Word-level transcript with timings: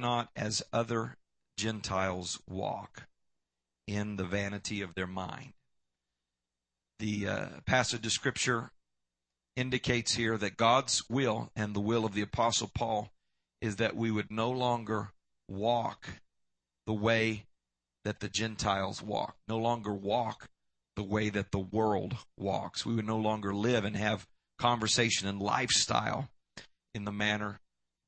not 0.00 0.30
as 0.34 0.62
other 0.72 1.16
Gentiles 1.56 2.40
walk 2.48 3.04
in 3.86 4.16
the 4.16 4.24
vanity 4.24 4.82
of 4.82 4.94
their 4.94 5.06
mind. 5.06 5.52
The 6.98 7.28
uh, 7.28 7.46
passage 7.66 8.04
of 8.06 8.12
Scripture 8.12 8.72
indicates 9.56 10.14
here 10.14 10.36
that 10.38 10.56
God's 10.56 11.02
will 11.08 11.50
and 11.54 11.74
the 11.74 11.80
will 11.80 12.04
of 12.04 12.14
the 12.14 12.22
Apostle 12.22 12.70
Paul 12.74 13.10
is 13.60 13.76
that 13.76 13.96
we 13.96 14.10
would 14.10 14.30
no 14.30 14.50
longer 14.50 15.10
walk 15.48 16.08
the 16.86 16.94
way 16.94 17.46
that 18.04 18.20
the 18.20 18.28
Gentiles 18.28 19.02
walk, 19.02 19.36
no 19.48 19.58
longer 19.58 19.92
walk 19.92 20.48
the 20.96 21.02
way 21.02 21.28
that 21.28 21.50
the 21.50 21.58
world 21.58 22.16
walks. 22.36 22.86
We 22.86 22.94
would 22.94 23.06
no 23.06 23.18
longer 23.18 23.54
live 23.54 23.84
and 23.84 23.96
have 23.96 24.26
conversation 24.58 25.28
and 25.28 25.40
lifestyle 25.40 26.28
in 26.94 27.04
the 27.04 27.12
manner 27.12 27.60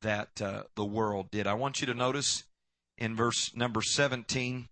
that 0.03 0.41
uh, 0.41 0.65
the 0.75 0.85
world 0.85 1.31
did. 1.31 1.47
I 1.47 1.55
want 1.55 1.81
you 1.81 1.87
to 1.87 1.95
notice 1.95 2.45
in 2.99 3.17
verse 3.17 3.55
number 3.57 3.83
17, 3.83 4.69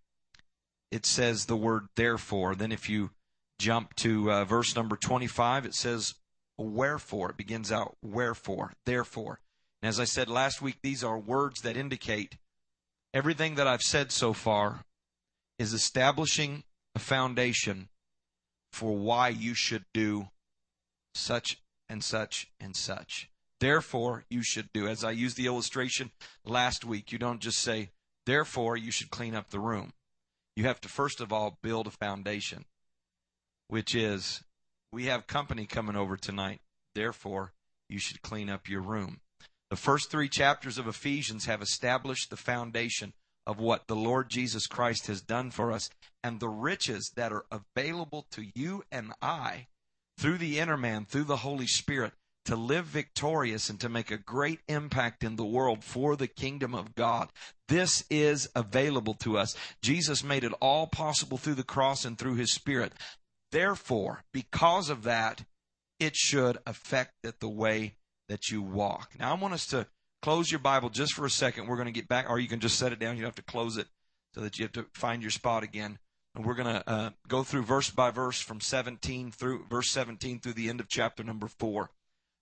it 0.91 1.07
says 1.07 1.47
the 1.47 1.57
word 1.57 1.89
therefore. 1.97 2.55
Then 2.55 2.73
if 2.73 2.89
you 2.89 3.11
jump 3.59 3.95
to 3.97 4.31
uh, 4.31 4.45
verse 4.45 4.77
number 4.77 4.97
25, 4.97 5.67
it 5.67 5.75
says 5.75 6.15
wherefore. 6.59 7.31
It 7.31 7.37
begins 7.37 7.73
out 7.73 7.97
wherefore, 8.03 8.75
therefore. 8.85 9.41
And 9.83 9.89
as 9.89 9.99
I 9.99 10.05
said 10.05 10.29
last 10.29 10.61
week, 10.61 10.79
these 10.83 11.03
are 11.03 11.19
words 11.19 11.63
that 11.63 11.77
indicate 11.77 12.37
everything 13.15 13.55
that 13.55 13.67
I've 13.67 13.83
said 13.83 14.13
so 14.13 14.33
far 14.33 14.85
is 15.59 15.73
establishing 15.73 16.65
a 16.95 16.99
foundation 16.99 17.89
for 18.73 18.97
why 18.97 19.29
you 19.29 19.55
should 19.55 19.85
do 19.93 20.29
such 21.15 21.59
and 21.89 22.05
such 22.05 22.49
and 22.61 22.77
such. 22.77 23.29
Therefore, 23.61 24.25
you 24.31 24.43
should 24.43 24.73
do. 24.73 24.89
As 24.89 25.05
I 25.05 25.11
used 25.11 25.37
the 25.37 25.47
illustration 25.47 26.11
last 26.45 26.85
week, 26.85 27.13
you 27.13 27.19
don't 27.19 27.41
just 27.41 27.59
say, 27.59 27.91
therefore, 28.25 28.77
you 28.77 28.91
should 28.91 29.11
clean 29.11 29.35
up 29.35 29.51
the 29.51 29.61
room. 29.61 29.93
You 30.57 30.65
have 30.65 30.81
to 30.81 30.89
first 30.89 31.21
of 31.21 31.33
all 31.33 31.59
build 31.63 31.87
a 31.87 31.91
foundation, 31.91 32.65
which 33.69 33.95
is, 33.95 34.43
we 34.91 35.05
have 35.05 35.27
company 35.27 35.67
coming 35.67 35.97
over 35.97 36.17
tonight. 36.17 36.61
Therefore, 36.95 37.53
you 37.89 37.99
should 37.99 38.23
clean 38.23 38.49
up 38.49 38.69
your 38.69 38.81
room. 38.81 39.21
The 39.69 39.77
first 39.77 40.11
three 40.11 40.29
chapters 40.29 40.79
of 40.79 40.89
Ephesians 40.89 41.45
have 41.45 41.63
established 41.63 42.31
the 42.31 42.37
foundation 42.37 43.13
of 43.47 43.61
what 43.61 43.87
the 43.87 43.97
Lord 43.97 44.29
Jesus 44.29 44.67
Christ 44.67 45.07
has 45.07 45.21
done 45.21 45.51
for 45.51 45.71
us 45.71 45.91
and 46.25 46.41
the 46.41 46.49
riches 46.49 47.13
that 47.15 47.33
are 47.33 47.45
available 47.53 48.27
to 48.33 48.47
you 48.55 48.85
and 48.91 49.13
I 49.23 49.69
through 50.19 50.39
the 50.39 50.59
inner 50.59 50.77
man, 50.77 51.05
through 51.05 51.25
the 51.25 51.39
Holy 51.39 51.67
Spirit, 51.67 52.13
to 52.47 52.57
live 52.57 52.87
victorious 52.87 53.69
and 53.69 53.79
to 53.81 53.89
make 53.89 54.11
a 54.11 54.19
great 54.19 54.61
impact 54.69 55.23
in 55.23 55.37
the 55.37 55.45
world 55.45 55.85
for 55.85 56.17
the 56.17 56.27
kingdom 56.27 56.75
of 56.75 56.95
God. 56.95 57.29
This 57.69 58.05
is 58.11 58.49
available 58.55 59.15
to 59.15 59.37
us. 59.39 59.55
Jesus 59.83 60.25
made 60.25 60.45
it 60.45 60.53
all 60.61 60.87
possible 60.87 61.37
through 61.37 61.55
the 61.55 61.63
cross 61.63 62.05
and 62.05 62.19
through 62.19 62.37
his 62.37 62.53
spirit. 62.53 62.93
Therefore, 63.53 64.25
because 64.33 64.91
of 64.91 65.03
that, 65.03 65.45
it 65.99 66.17
should 66.17 66.59
affect 66.67 67.13
it 67.25 67.41
the 67.41 67.49
way 67.49 67.95
that 68.29 68.51
you 68.51 68.63
walk. 68.63 69.13
Now, 69.19 69.33
I 69.33 69.39
want 69.39 69.55
us 69.55 69.67
to 69.67 69.87
close 70.23 70.51
your 70.51 70.61
Bible 70.61 70.89
just 70.89 71.15
for 71.15 71.27
a 71.27 71.31
second. 71.31 71.67
We're 71.67 71.77
going 71.77 71.87
to 71.87 71.93
get 71.93 72.09
back, 72.09 72.31
or 72.31 72.39
you 72.39 72.49
can 72.49 72.61
just 72.61 72.79
set 72.79 72.93
it 72.93 72.99
down. 72.99 73.17
You 73.17 73.23
don't 73.23 73.37
have 73.37 73.45
to 73.45 73.53
close 73.53 73.77
it 73.77 73.89
so 74.35 74.41
that 74.41 74.59
you 74.59 74.65
have 74.65 74.73
to 74.73 74.87
find 74.95 75.23
your 75.23 75.31
spot 75.31 75.63
again. 75.63 75.99
And 76.35 76.47
we're 76.47 76.55
going 76.55 76.75
to 76.75 76.89
uh, 76.89 77.11
go 77.27 77.43
through 77.43 77.63
verse 77.63 77.91
by 77.91 78.11
verse 78.11 78.41
from 78.41 78.61
17 78.61 79.33
through 79.33 79.67
verse 79.69 79.91
17 79.91 80.41
through 80.41 80.53
the 80.53 80.69
end 80.69 80.81
of 80.81 80.89
chapter 80.89 81.25
number 81.25 81.49
4. 81.49 81.91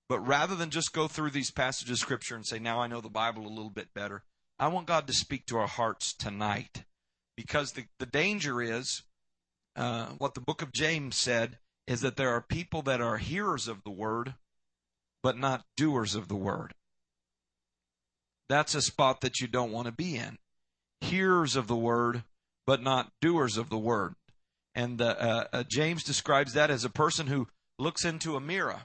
But 0.09 0.27
rather 0.27 0.57
than 0.57 0.71
just 0.71 0.93
go 0.93 1.07
through 1.07 1.31
these 1.31 1.51
passages 1.51 1.93
of 1.93 1.99
scripture 1.99 2.35
and 2.35 2.47
say, 2.47 2.59
now 2.59 2.81
I 2.81 2.87
know 2.87 3.01
the 3.01 3.11
Bible 3.11 3.47
a 3.47 3.49
little 3.49 3.71
bit 3.71 3.93
better, 3.95 4.23
I 4.59 4.69
want 4.69 4.87
God 4.87 5.07
to 5.07 5.13
speak 5.13 5.47
to 5.47 5.59
our 5.59 5.67
hearts 5.67 6.15
tonight. 6.15 6.85
Because 7.37 7.73
the, 7.73 7.85
the 7.99 8.07
danger 8.07 8.61
is, 8.61 9.03
uh, 9.77 10.07
what 10.19 10.35
the 10.35 10.41
book 10.41 10.63
of 10.63 10.73
James 10.73 11.17
said, 11.17 11.59
is 11.87 12.01
that 12.01 12.17
there 12.17 12.31
are 12.31 12.41
people 12.41 12.83
that 12.83 13.01
are 13.01 13.19
hearers 13.19 13.69
of 13.69 13.85
the 13.85 13.91
word, 13.91 14.35
but 15.23 15.39
not 15.39 15.65
doers 15.77 16.15
of 16.15 16.29
the 16.29 16.37
word. 16.37 16.75
That's 18.49 18.75
a 18.75 18.83
spot 18.83 19.21
that 19.21 19.41
you 19.41 19.47
don't 19.47 19.73
want 19.73 19.87
to 19.87 19.93
be 19.93 20.17
in. 20.17 20.39
Hearers 21.01 21.55
of 21.55 21.69
the 21.69 21.77
word, 21.77 22.25
but 22.67 22.83
not 22.83 23.13
doers 23.21 23.57
of 23.57 23.69
the 23.69 23.79
word. 23.79 24.15
And 24.75 25.01
uh, 25.01 25.47
uh, 25.53 25.65
James 25.69 26.03
describes 26.03 26.55
that 26.55 26.71
as 26.71 26.85
a 26.85 26.91
person 26.91 27.27
who 27.27 27.49
looks 27.79 28.05
into 28.05 28.37
a 28.37 28.41
mirror 28.41 28.83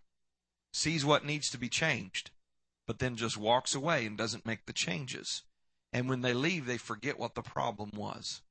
sees 0.74 1.06
what 1.06 1.26
needs 1.26 1.50
to 1.52 1.58
be 1.58 1.70
changed, 1.70 2.32
but 2.88 3.00
then 3.00 3.16
just 3.16 3.38
walks 3.38 3.74
away 3.76 4.06
and 4.06 4.18
doesn't 4.18 4.46
make 4.46 4.66
the 4.66 4.74
changes. 4.74 5.44
And 5.94 6.10
when 6.10 6.22
they 6.22 6.34
leave, 6.34 6.66
they 6.66 6.78
forget 6.78 7.20
what 7.20 7.36
the 7.36 7.44
problem 7.44 7.92
was. 7.96 8.42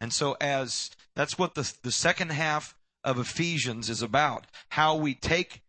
And 0.00 0.12
so, 0.12 0.36
as 0.40 0.90
that's 1.14 1.38
what 1.38 1.54
the, 1.54 1.72
the 1.82 1.92
second 1.92 2.32
half 2.32 2.76
of 3.02 3.18
Ephesians 3.18 3.88
is 3.88 4.02
about 4.02 4.46
how 4.70 4.94
we 4.94 5.14
take 5.14 5.61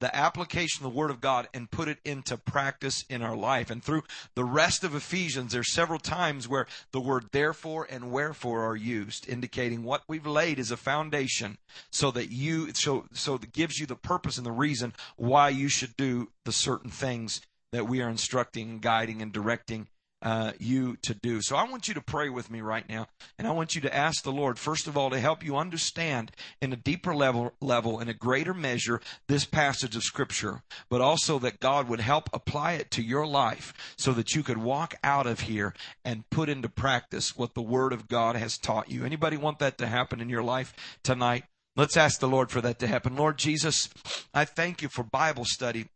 the 0.00 0.14
application 0.14 0.84
of 0.84 0.92
the 0.92 0.98
Word 0.98 1.10
of 1.10 1.20
God 1.20 1.48
and 1.54 1.70
put 1.70 1.88
it 1.88 1.98
into 2.04 2.36
practice 2.36 3.04
in 3.08 3.22
our 3.22 3.36
life. 3.36 3.70
And 3.70 3.82
through 3.82 4.02
the 4.34 4.44
rest 4.44 4.82
of 4.82 4.94
Ephesians, 4.94 5.52
there's 5.52 5.72
several 5.72 5.98
times 5.98 6.48
where 6.48 6.66
the 6.92 7.00
word 7.00 7.26
therefore 7.32 7.86
and 7.88 8.10
wherefore 8.10 8.64
are 8.64 8.76
used, 8.76 9.28
indicating 9.28 9.84
what 9.84 10.02
we've 10.08 10.26
laid 10.26 10.58
as 10.58 10.70
a 10.70 10.76
foundation 10.76 11.58
so 11.92 12.10
that 12.10 12.30
you, 12.30 12.72
so, 12.74 13.06
so 13.12 13.36
that 13.36 13.52
gives 13.52 13.78
you 13.78 13.86
the 13.86 13.94
purpose 13.94 14.38
and 14.38 14.46
the 14.46 14.52
reason 14.52 14.94
why 15.16 15.50
you 15.50 15.68
should 15.68 15.96
do 15.96 16.30
the 16.44 16.52
certain 16.52 16.90
things 16.90 17.40
that 17.72 17.86
we 17.86 18.02
are 18.02 18.08
instructing 18.08 18.70
and 18.70 18.82
guiding 18.82 19.22
and 19.22 19.32
directing 19.32 19.86
uh, 20.22 20.52
you 20.58 20.96
to 21.02 21.14
do. 21.14 21.40
So 21.42 21.56
I 21.56 21.64
want 21.64 21.88
you 21.88 21.94
to 21.94 22.00
pray 22.00 22.28
with 22.28 22.50
me 22.50 22.60
right 22.60 22.88
now, 22.88 23.06
and 23.38 23.46
I 23.46 23.52
want 23.52 23.74
you 23.74 23.80
to 23.82 23.94
ask 23.94 24.22
the 24.22 24.32
Lord 24.32 24.58
first 24.58 24.86
of 24.86 24.96
all 24.96 25.10
to 25.10 25.20
help 25.20 25.44
you 25.44 25.56
understand 25.56 26.32
in 26.60 26.72
a 26.72 26.76
deeper 26.76 27.14
level, 27.14 27.52
level 27.60 28.00
in 28.00 28.08
a 28.08 28.14
greater 28.14 28.54
measure, 28.54 29.00
this 29.28 29.44
passage 29.44 29.96
of 29.96 30.02
Scripture, 30.02 30.62
but 30.88 31.00
also 31.00 31.38
that 31.38 31.60
God 31.60 31.88
would 31.88 32.00
help 32.00 32.28
apply 32.32 32.72
it 32.72 32.90
to 32.92 33.02
your 33.02 33.26
life 33.26 33.72
so 33.96 34.12
that 34.12 34.34
you 34.34 34.42
could 34.42 34.58
walk 34.58 34.94
out 35.02 35.26
of 35.26 35.40
here 35.40 35.74
and 36.04 36.28
put 36.30 36.48
into 36.48 36.68
practice 36.68 37.36
what 37.36 37.54
the 37.54 37.62
Word 37.62 37.92
of 37.92 38.08
God 38.08 38.36
has 38.36 38.58
taught 38.58 38.90
you. 38.90 39.04
Anybody 39.04 39.36
want 39.36 39.58
that 39.60 39.78
to 39.78 39.86
happen 39.86 40.20
in 40.20 40.28
your 40.28 40.42
life 40.42 40.74
tonight? 41.02 41.44
Let's 41.76 41.96
ask 41.96 42.20
the 42.20 42.28
Lord 42.28 42.50
for 42.50 42.60
that 42.60 42.78
to 42.80 42.86
happen. 42.86 43.16
Lord 43.16 43.38
Jesus, 43.38 43.88
I 44.34 44.44
thank 44.44 44.82
you 44.82 44.88
for 44.88 45.04
Bible 45.04 45.44
study 45.46 45.86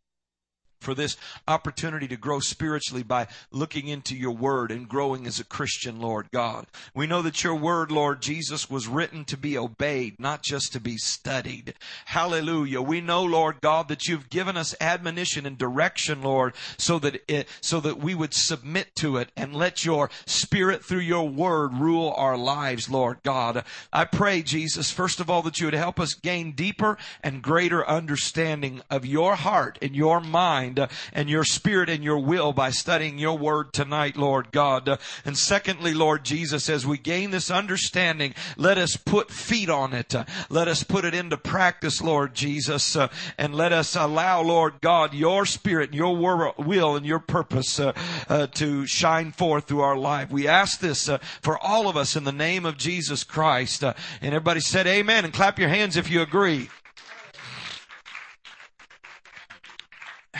for 0.85 0.95
this 0.95 1.17
opportunity 1.49 2.07
to 2.09 2.17
grow 2.17 2.39
spiritually 2.39 3.03
by 3.03 3.27
looking 3.51 3.89
into 3.89 4.17
your 4.17 4.31
word 4.33 4.71
and 4.71 4.89
growing 4.89 5.27
as 5.27 5.41
a 5.41 5.45
Christian, 5.45 6.01
Lord 6.01 6.31
God. 6.31 6.67
We 6.95 7.07
know 7.07 7.23
that 7.23 7.43
your 7.43 7.55
word, 7.55 7.91
Lord 7.91 8.21
Jesus, 8.23 8.71
was 8.71 8.87
written 8.87 9.25
to 9.27 9.37
be 9.37 9.59
obeyed, 9.59 10.21
not 10.21 10.43
just 10.43 10.73
to 10.73 10.81
be 10.81 10.97
studied. 10.97 11.75
Hallelujah. 12.05 12.83
We 12.83 13.01
know, 13.01 13.23
Lord 13.23 13.61
God, 13.61 13.89
that 13.89 14.07
you've 14.07 14.31
given 14.31 14.57
us 14.57 14.75
admonition 14.81 15.47
and 15.47 15.57
direction, 15.57 16.23
Lord, 16.23 16.55
so 16.77 16.99
that 17.01 17.23
it, 17.27 17.49
so 17.61 17.81
that 17.81 17.99
we 17.99 18.15
would 18.15 18.35
submit 18.35 18.95
to 18.97 19.17
it 19.17 19.31
and 19.37 19.55
let 19.55 19.85
your 19.85 20.11
spirit 20.27 20.85
through 20.85 21.01
your 21.01 21.29
word 21.29 21.75
rule 21.75 22.13
our 22.17 22.37
lives, 22.37 22.91
Lord 22.91 23.19
God. 23.23 23.65
I 23.93 24.05
pray, 24.05 24.43
Jesus, 24.43 24.91
first 24.91 25.21
of 25.21 25.31
all, 25.31 25.43
that 25.43 25.59
you 25.59 25.67
would 25.67 25.75
help 25.75 25.99
us 25.99 26.15
gain 26.15 26.53
deeper 26.53 26.99
and 27.23 27.43
greater 27.43 27.87
understanding 27.87 28.83
of 28.91 29.07
your 29.07 29.37
heart 29.37 29.79
and 29.81 29.97
your 29.97 30.21
mind 30.21 30.74
mind 30.75 30.91
uh, 30.91 30.95
and 31.13 31.31
your 31.31 31.45
spirit 31.45 31.89
and 31.89 32.03
your 32.03 32.19
will 32.19 32.53
by 32.53 32.71
studying 32.71 33.19
your 33.19 33.39
word 33.39 33.73
tonight, 33.73 34.17
Lord 34.17 34.51
God. 34.53 34.89
Uh, 34.89 34.97
and 35.25 35.37
secondly, 35.37 35.95
Lord 35.95 36.25
Jesus, 36.25 36.69
as 36.69 36.87
we 36.87 36.99
gain 36.99 37.31
this 37.31 37.51
understanding, 37.51 38.35
let 38.57 38.79
us 38.79 38.97
put 38.97 39.31
feet 39.31 39.71
on 39.71 39.93
it. 39.93 40.15
Uh, 40.15 40.25
let 40.49 40.69
us 40.69 40.83
put 40.83 41.05
it 41.05 41.15
into 41.15 41.37
practice, 41.37 42.03
Lord 42.03 42.35
Jesus, 42.35 42.97
and 43.39 43.55
let 43.55 43.73
us 43.73 43.97
allow, 43.97 44.43
Lord 44.43 44.81
God, 44.81 45.15
your 45.15 45.47
spirit 45.47 45.93
your 45.95 46.17
will 46.17 46.97
and 46.97 47.07
your 47.07 47.19
purpose 47.19 47.77
to 47.77 48.87
shine 48.87 49.33
forth 49.33 49.67
through 49.67 49.81
our 49.81 49.97
life. 49.97 50.31
We 50.31 50.49
ask 50.49 50.81
this 50.81 51.09
for 51.41 51.59
all 51.59 51.89
of 51.89 51.97
us 51.97 52.17
in 52.17 52.25
the 52.25 52.33
name 52.33 52.67
of 52.67 52.77
Jesus 52.77 53.23
Christ. 53.23 53.83
and 53.83 53.95
everybody 54.23 54.61
said 54.61 54.87
amen 54.87 55.25
and 55.25 55.33
clap 55.33 55.59
your 55.59 55.69
hands 55.69 55.97
if 55.97 56.11
you 56.11 56.23
agree. 56.23 56.69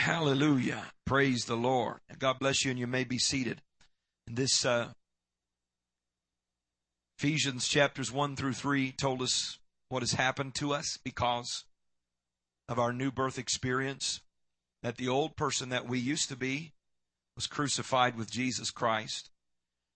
Hallelujah. 0.05 0.83
Praise 1.03 1.45
the 1.45 1.57
Lord. 1.57 1.97
God 2.19 2.37
bless 2.37 2.63
you, 2.63 2.69
and 2.69 2.79
you 2.79 2.85
may 2.85 3.03
be 3.03 3.17
seated. 3.17 3.63
In 4.27 4.35
this 4.35 4.63
uh, 4.63 4.89
Ephesians 7.17 7.67
chapters 7.67 8.11
1 8.11 8.35
through 8.35 8.53
3 8.53 8.91
told 8.91 9.23
us 9.23 9.57
what 9.89 10.03
has 10.03 10.11
happened 10.11 10.53
to 10.59 10.75
us 10.75 10.99
because 11.03 11.65
of 12.69 12.77
our 12.77 12.93
new 12.93 13.09
birth 13.09 13.39
experience. 13.39 14.21
That 14.83 14.97
the 14.97 15.07
old 15.07 15.35
person 15.35 15.69
that 15.69 15.87
we 15.87 15.97
used 15.97 16.29
to 16.29 16.35
be 16.35 16.73
was 17.35 17.47
crucified 17.47 18.15
with 18.15 18.29
Jesus 18.29 18.69
Christ. 18.69 19.31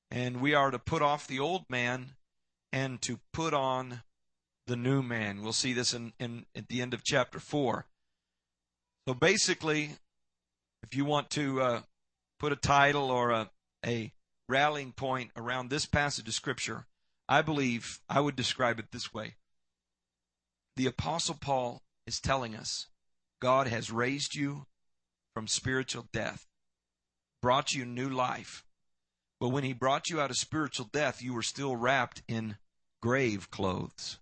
And 0.09 0.41
we 0.41 0.55
are 0.55 0.71
to 0.71 0.79
put 0.79 1.03
off 1.03 1.27
the 1.27 1.38
old 1.38 1.65
man 1.69 2.15
and 2.73 3.00
to 3.03 3.19
put 3.31 3.53
on 3.53 4.01
the 4.65 4.75
new 4.75 5.03
man. 5.03 5.44
We'll 5.44 5.53
see 5.53 5.73
this 5.73 5.94
in, 5.94 6.13
in 6.19 6.47
at 6.55 6.67
the 6.67 6.81
end 6.81 6.95
of 6.95 7.03
chapter 7.03 7.39
4. 7.39 7.85
So 9.09 9.15
basically, 9.15 9.89
if 10.83 10.95
you 10.95 11.03
want 11.03 11.31
to 11.31 11.59
uh, 11.59 11.81
put 12.39 12.51
a 12.51 12.56
title 12.56 13.09
or 13.09 13.31
a, 13.31 13.50
a 13.83 14.13
rallying 14.47 14.91
point 14.91 15.31
around 15.35 15.71
this 15.71 15.88
passage 15.88 16.27
of 16.27 16.35
Scripture, 16.35 16.85
I 17.27 17.41
believe 17.41 18.01
I 18.07 18.19
would 18.19 18.35
describe 18.35 18.77
it 18.77 18.91
this 18.91 19.11
way. 19.11 19.38
The 20.75 20.85
Apostle 20.85 21.39
Paul 21.41 21.81
is 22.06 22.19
telling 22.19 22.56
us 22.56 22.85
God 23.41 23.65
has 23.65 23.89
raised 23.89 24.35
you 24.35 24.67
from 25.33 25.47
spiritual 25.47 26.05
death, 26.13 26.45
brought 27.41 27.73
you 27.73 27.85
new 27.85 28.09
life. 28.09 28.63
But 29.39 29.50
when 29.50 29.63
he 29.63 29.73
brought 29.73 30.12
you 30.12 30.21
out 30.21 30.29
of 30.29 30.38
spiritual 30.38 30.88
death, 30.94 31.19
you 31.19 31.33
were 31.33 31.41
still 31.41 31.75
wrapped 31.75 32.21
in 32.27 32.57
grave 33.01 33.50
clothes, 33.50 34.19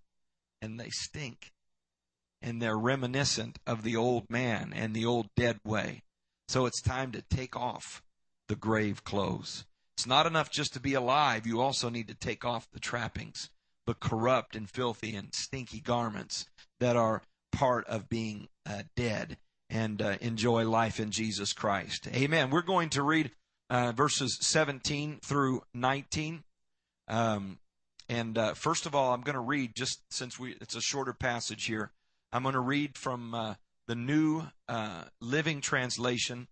and 0.62 0.80
they 0.80 0.88
stink. 0.88 1.52
And 2.40 2.62
they're 2.62 2.78
reminiscent 2.78 3.58
of 3.66 3.82
the 3.82 3.96
old 3.96 4.30
man 4.30 4.72
and 4.74 4.94
the 4.94 5.04
old 5.04 5.28
dead 5.36 5.58
way. 5.64 6.02
So 6.48 6.66
it's 6.66 6.80
time 6.80 7.12
to 7.12 7.22
take 7.22 7.56
off 7.56 8.02
the 8.48 8.56
grave 8.56 9.04
clothes. 9.04 9.64
It's 9.96 10.06
not 10.06 10.26
enough 10.26 10.50
just 10.50 10.72
to 10.74 10.80
be 10.80 10.94
alive. 10.94 11.46
You 11.46 11.60
also 11.60 11.88
need 11.88 12.08
to 12.08 12.14
take 12.14 12.44
off 12.44 12.70
the 12.70 12.78
trappings, 12.80 13.50
the 13.86 13.94
corrupt 13.94 14.54
and 14.54 14.70
filthy 14.70 15.16
and 15.16 15.34
stinky 15.34 15.80
garments 15.80 16.46
that 16.78 16.96
are 16.96 17.22
part 17.52 17.86
of 17.88 18.08
being 18.08 18.48
uh, 18.64 18.84
dead 18.94 19.36
and 19.70 20.00
uh, 20.00 20.16
enjoy 20.20 20.68
life 20.68 21.00
in 21.00 21.10
Jesus 21.10 21.52
Christ. 21.52 22.08
Amen. 22.14 22.50
We're 22.50 22.62
going 22.62 22.90
to 22.90 23.02
read 23.02 23.32
uh, 23.70 23.92
verses 23.92 24.38
17 24.40 25.18
through 25.22 25.62
19. 25.74 26.44
Um, 27.08 27.58
and 28.08 28.38
uh, 28.38 28.54
first 28.54 28.86
of 28.86 28.94
all, 28.94 29.12
I'm 29.12 29.20
going 29.20 29.34
to 29.34 29.40
read 29.40 29.74
just 29.74 30.00
since 30.10 30.38
we 30.38 30.56
it's 30.60 30.76
a 30.76 30.80
shorter 30.80 31.12
passage 31.12 31.66
here. 31.66 31.90
I'm 32.32 32.42
going 32.42 32.54
to 32.54 32.60
read 32.60 32.96
from 32.96 33.34
uh, 33.34 33.54
the 33.86 33.94
New 33.94 34.44
uh, 34.68 35.04
Living 35.20 35.60
Translation, 35.60 36.48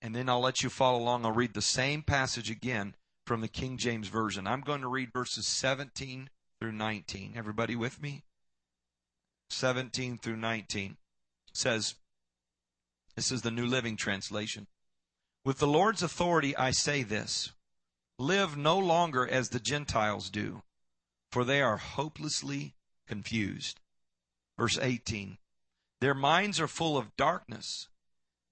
and 0.00 0.14
then 0.14 0.28
I'll 0.28 0.40
let 0.40 0.62
you 0.62 0.70
follow 0.70 0.98
along. 0.98 1.24
I'll 1.24 1.32
read 1.32 1.54
the 1.54 1.62
same 1.62 2.02
passage 2.02 2.50
again 2.50 2.94
from 3.24 3.40
the 3.40 3.48
King 3.48 3.76
James 3.76 4.08
Version. 4.08 4.46
I'm 4.46 4.60
going 4.60 4.82
to 4.82 4.88
read 4.88 5.12
verses 5.12 5.48
17 5.48 6.30
through 6.60 6.72
19. 6.72 7.34
Everybody 7.36 7.74
with 7.74 8.00
me? 8.00 8.22
17 9.50 10.18
through 10.18 10.36
19 10.36 10.96
says, 11.52 11.96
This 13.16 13.32
is 13.32 13.42
the 13.42 13.50
New 13.50 13.66
Living 13.66 13.96
Translation. 13.96 14.68
With 15.44 15.58
the 15.58 15.66
Lord's 15.66 16.02
authority, 16.02 16.56
I 16.56 16.70
say 16.70 17.02
this 17.02 17.52
live 18.18 18.56
no 18.56 18.78
longer 18.78 19.26
as 19.26 19.48
the 19.48 19.60
Gentiles 19.60 20.30
do, 20.30 20.62
for 21.30 21.44
they 21.44 21.60
are 21.60 21.76
hopelessly 21.76 22.74
confused. 23.06 23.80
Verse 24.58 24.78
18 24.80 25.38
their 26.00 26.14
minds 26.14 26.60
are 26.60 26.68
full 26.68 26.98
of 26.98 27.16
darkness. 27.16 27.88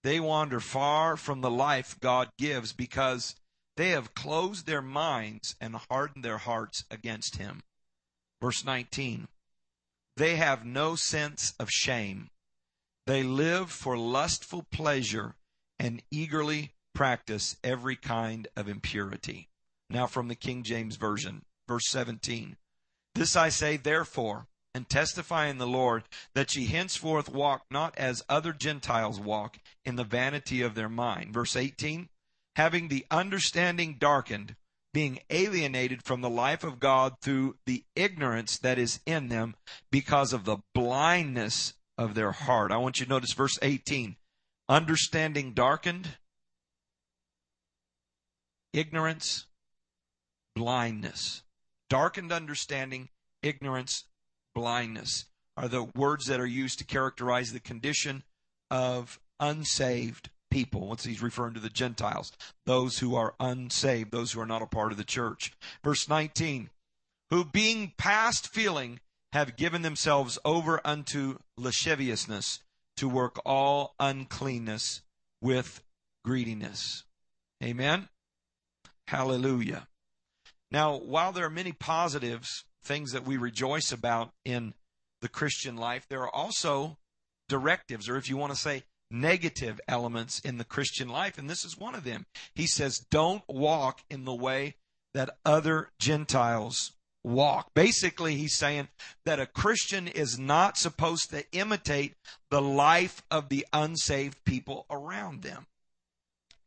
They 0.03 0.21
wander 0.21 0.61
far 0.61 1.17
from 1.17 1.41
the 1.41 1.51
life 1.51 1.99
God 2.01 2.31
gives 2.39 2.73
because 2.73 3.37
they 3.77 3.91
have 3.91 4.15
closed 4.15 4.67
their 4.67 4.83
minds 4.83 5.55
and 5.61 5.77
hardened 5.77 6.25
their 6.25 6.39
hearts 6.39 6.85
against 6.91 7.37
Him. 7.37 7.63
Verse 8.41 8.65
19 8.65 9.29
They 10.17 10.37
have 10.37 10.65
no 10.65 10.97
sense 10.97 11.55
of 11.59 11.71
shame. 11.71 12.31
They 13.07 13.23
live 13.23 13.71
for 13.71 13.97
lustful 13.99 14.63
pleasure 14.71 15.35
and 15.79 16.03
eagerly 16.11 16.73
practice 16.95 17.57
every 17.63 17.97
kind 17.97 18.49
of 18.57 18.69
impurity. 18.69 19.49
Now 19.91 20.07
from 20.07 20.29
the 20.29 20.35
King 20.35 20.63
James 20.63 20.97
Version, 20.97 21.45
verse 21.69 21.89
17. 21.89 22.57
This 23.15 23.37
I 23.37 23.51
say, 23.51 23.77
therefore, 23.77 24.47
and 24.75 24.89
testify 24.89 25.47
in 25.47 25.59
the 25.59 25.67
Lord 25.67 26.03
that 26.35 26.57
ye 26.57 26.67
henceforth 26.67 27.29
walk 27.29 27.65
not 27.71 27.97
as 27.97 28.25
other 28.29 28.53
Gentiles 28.53 29.21
walk 29.21 29.59
in 29.85 29.97
the 29.97 30.05
vanity 30.05 30.63
of 30.63 30.75
their 30.75 30.89
mind. 30.89 31.33
Verse 31.33 31.55
18, 31.55 32.09
having 32.57 32.89
the 32.89 33.07
understanding 33.11 33.97
darkened, 33.99 34.57
being 34.93 35.21
alienated 35.31 36.03
from 36.03 36.21
the 36.21 36.31
life 36.31 36.65
of 36.65 36.81
God 36.81 37.15
through 37.21 37.57
the 37.67 37.85
ignorance 37.95 38.59
that 38.59 38.79
is 38.79 39.01
in 39.07 39.29
them 39.29 39.55
because 39.91 40.33
of 40.33 40.45
the 40.45 40.59
blindness 40.75 41.75
of 41.97 42.15
their 42.15 42.33
heart. 42.33 42.73
I 42.73 42.77
want 42.77 42.99
you 42.99 43.07
to 43.07 43.11
notice 43.11 43.33
verse 43.33 43.59
18. 43.63 44.17
Understanding 44.69 45.53
darkened, 45.53 46.17
ignorance, 48.73 49.47
blindness. 50.55 51.43
Darkened 51.91 52.33
understanding, 52.33 53.11
ignorance, 53.43 54.05
blindness 54.55 55.27
are 55.57 55.69
the 55.69 55.85
words 55.85 56.27
that 56.27 56.41
are 56.41 56.47
used 56.47 56.79
to 56.79 56.85
characterize 56.85 57.53
the 57.53 57.61
condition 57.61 58.23
of 58.71 59.21
unsaved 59.41 60.31
people. 60.51 60.87
Once 60.87 61.05
he's 61.05 61.23
referring 61.23 61.55
to 61.55 61.61
the 61.61 61.69
Gentiles, 61.69 62.33
those 62.67 62.99
who 62.99 63.15
are 63.15 63.35
unsaved, 63.41 64.11
those 64.11 64.33
who 64.33 64.41
are 64.41 64.47
not 64.47 64.63
a 64.63 64.67
part 64.67 64.93
of 64.93 64.99
the 64.99 65.05
church. 65.05 65.53
Verse 65.83 66.09
19, 66.09 66.71
who 67.31 67.45
being 67.45 67.93
past 67.99 68.49
feeling 68.53 69.01
have 69.33 69.57
given 69.57 69.83
themselves 69.83 70.39
over 70.45 70.81
unto 70.85 71.39
lasciviousness 71.57 72.61
to 72.97 73.09
work 73.09 73.41
all 73.45 73.95
uncleanness 73.99 75.03
with 75.43 75.83
greediness. 76.25 77.05
Amen. 77.63 78.09
Hallelujah. 79.09 79.89
Now, 80.71 80.97
while 80.97 81.33
there 81.33 81.47
are 81.47 81.51
many 81.51 81.73
positives 81.73 82.65
things 82.85 83.13
that 83.13 83.27
we 83.27 83.37
rejoice 83.37 83.93
about 83.93 84.33
in 84.45 84.75
the 85.21 85.29
Christian 85.29 85.77
life, 85.77 86.07
there 86.09 86.23
are 86.23 86.35
also 86.35 86.99
directives, 87.49 88.09
or 88.09 88.17
if 88.17 88.29
you 88.29 88.37
want 88.37 88.53
to 88.53 88.59
say 88.59 88.85
negative 89.11 89.81
elements 89.89 90.41
in 90.41 90.59
the 90.59 90.65
Christian 90.65 91.09
life, 91.09 91.39
and 91.39 91.49
this 91.49 91.65
is 91.65 91.79
one 91.79 91.95
of 91.95 92.05
them. 92.05 92.27
He 92.55 92.67
says, 92.67 92.99
Don't 92.99 93.43
walk 93.49 94.01
in 94.11 94.25
the 94.25 94.35
way 94.35 94.77
that 95.15 95.39
other 95.45 95.91
Gentiles 95.99 96.93
walk. 97.23 97.71
Basically, 97.75 98.37
he's 98.37 98.57
saying 98.57 98.89
that 99.25 99.41
a 99.41 99.47
Christian 99.47 100.09
is 100.09 100.39
not 100.39 100.77
supposed 100.77 101.31
to 101.31 101.45
imitate 101.53 102.15
the 102.51 102.61
life 102.61 103.23
of 103.31 103.49
the 103.49 103.67
unsaved 103.73 104.45
people 104.45 104.87
around 104.91 105.43
them. 105.43 105.67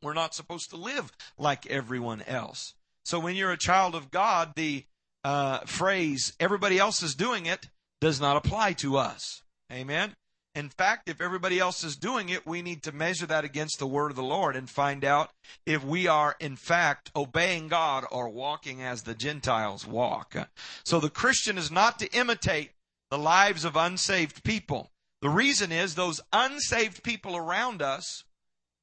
We're 0.02 0.14
not 0.14 0.34
supposed 0.34 0.70
to 0.72 0.78
live 0.78 1.12
like 1.38 1.68
everyone 1.68 2.22
else. 2.24 2.74
So 3.04 3.20
when 3.20 3.36
you're 3.36 3.52
a 3.52 3.58
child 3.58 3.96
of 3.96 4.12
God, 4.12 4.54
the 4.56 4.86
uh, 5.24 5.60
phrase, 5.66 6.34
everybody 6.40 6.78
else 6.78 7.04
is 7.04 7.16
doing 7.16 7.46
it, 7.46 7.68
does 8.00 8.22
not 8.22 8.38
apply 8.38 8.74
to 8.74 8.98
us. 8.98 9.42
Amen. 9.72 10.16
In 10.58 10.70
fact, 10.70 11.08
if 11.08 11.22
everybody 11.22 11.60
else 11.60 11.84
is 11.84 11.96
doing 11.96 12.30
it, 12.30 12.48
we 12.48 12.64
need 12.64 12.82
to 12.84 12.92
measure 12.92 13.28
that 13.28 13.44
against 13.44 13.78
the 13.78 13.86
word 13.86 14.10
of 14.10 14.16
the 14.16 14.24
Lord 14.24 14.56
and 14.56 14.68
find 14.68 15.06
out 15.06 15.30
if 15.68 15.84
we 15.84 16.08
are 16.08 16.36
in 16.40 16.56
fact 16.56 17.12
obeying 17.16 17.68
God 17.68 18.06
or 18.12 18.28
walking 18.30 18.82
as 18.82 19.04
the 19.04 19.14
Gentiles 19.14 19.86
walk. 19.86 20.36
So 20.84 21.00
the 21.00 21.12
Christian 21.12 21.60
is 21.60 21.70
not 21.70 22.00
to 22.00 22.12
imitate 22.12 22.72
the 23.12 23.20
lives 23.20 23.66
of 23.66 23.76
unsaved 23.76 24.44
people. 24.44 24.90
The 25.22 25.30
reason 25.30 25.72
is 25.72 25.94
those 25.94 26.22
unsaved 26.34 27.04
people 27.04 27.36
around 27.36 27.84
us, 27.84 28.24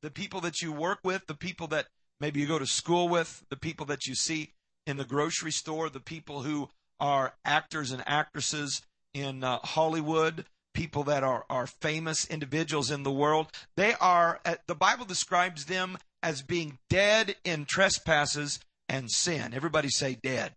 the 0.01 0.11
people 0.11 0.41
that 0.43 0.63
you 0.63 0.73
work 0.73 1.01
with, 1.03 1.27
the 1.27 1.35
people 1.35 1.67
that 1.69 1.87
maybe 2.21 2.39
you 2.39 2.47
go 2.47 2.61
to 2.61 2.67
school 2.67 3.09
with, 3.09 3.45
the 3.51 3.57
people 3.57 3.87
that 3.87 4.07
you 4.07 4.15
see 4.15 4.53
in 4.87 4.97
the 4.97 5.05
grocery 5.05 5.53
store, 5.53 5.89
the 5.89 6.01
people 6.01 6.43
who 6.43 6.69
are 7.01 7.35
actors 7.45 7.91
and 7.91 8.03
actresses 8.07 8.83
in 9.13 9.45
uh, 9.45 9.59
Hollywood, 9.59 10.45
people 10.75 11.05
that 11.05 11.23
are, 11.23 11.45
are 11.49 11.67
famous 11.67 12.27
individuals 12.27 12.91
in 12.91 13.03
the 13.03 13.13
world, 13.13 13.51
they 13.77 13.95
are, 13.95 14.41
uh, 14.45 14.57
the 14.67 14.75
Bible 14.75 15.05
describes 15.05 15.67
them 15.67 15.99
as 16.23 16.43
being 16.43 16.79
dead 16.89 17.37
in 17.45 17.65
trespasses 17.65 18.61
and 18.89 19.11
sin. 19.11 19.55
Everybody 19.55 19.89
say 19.89 20.19
dead. 20.23 20.55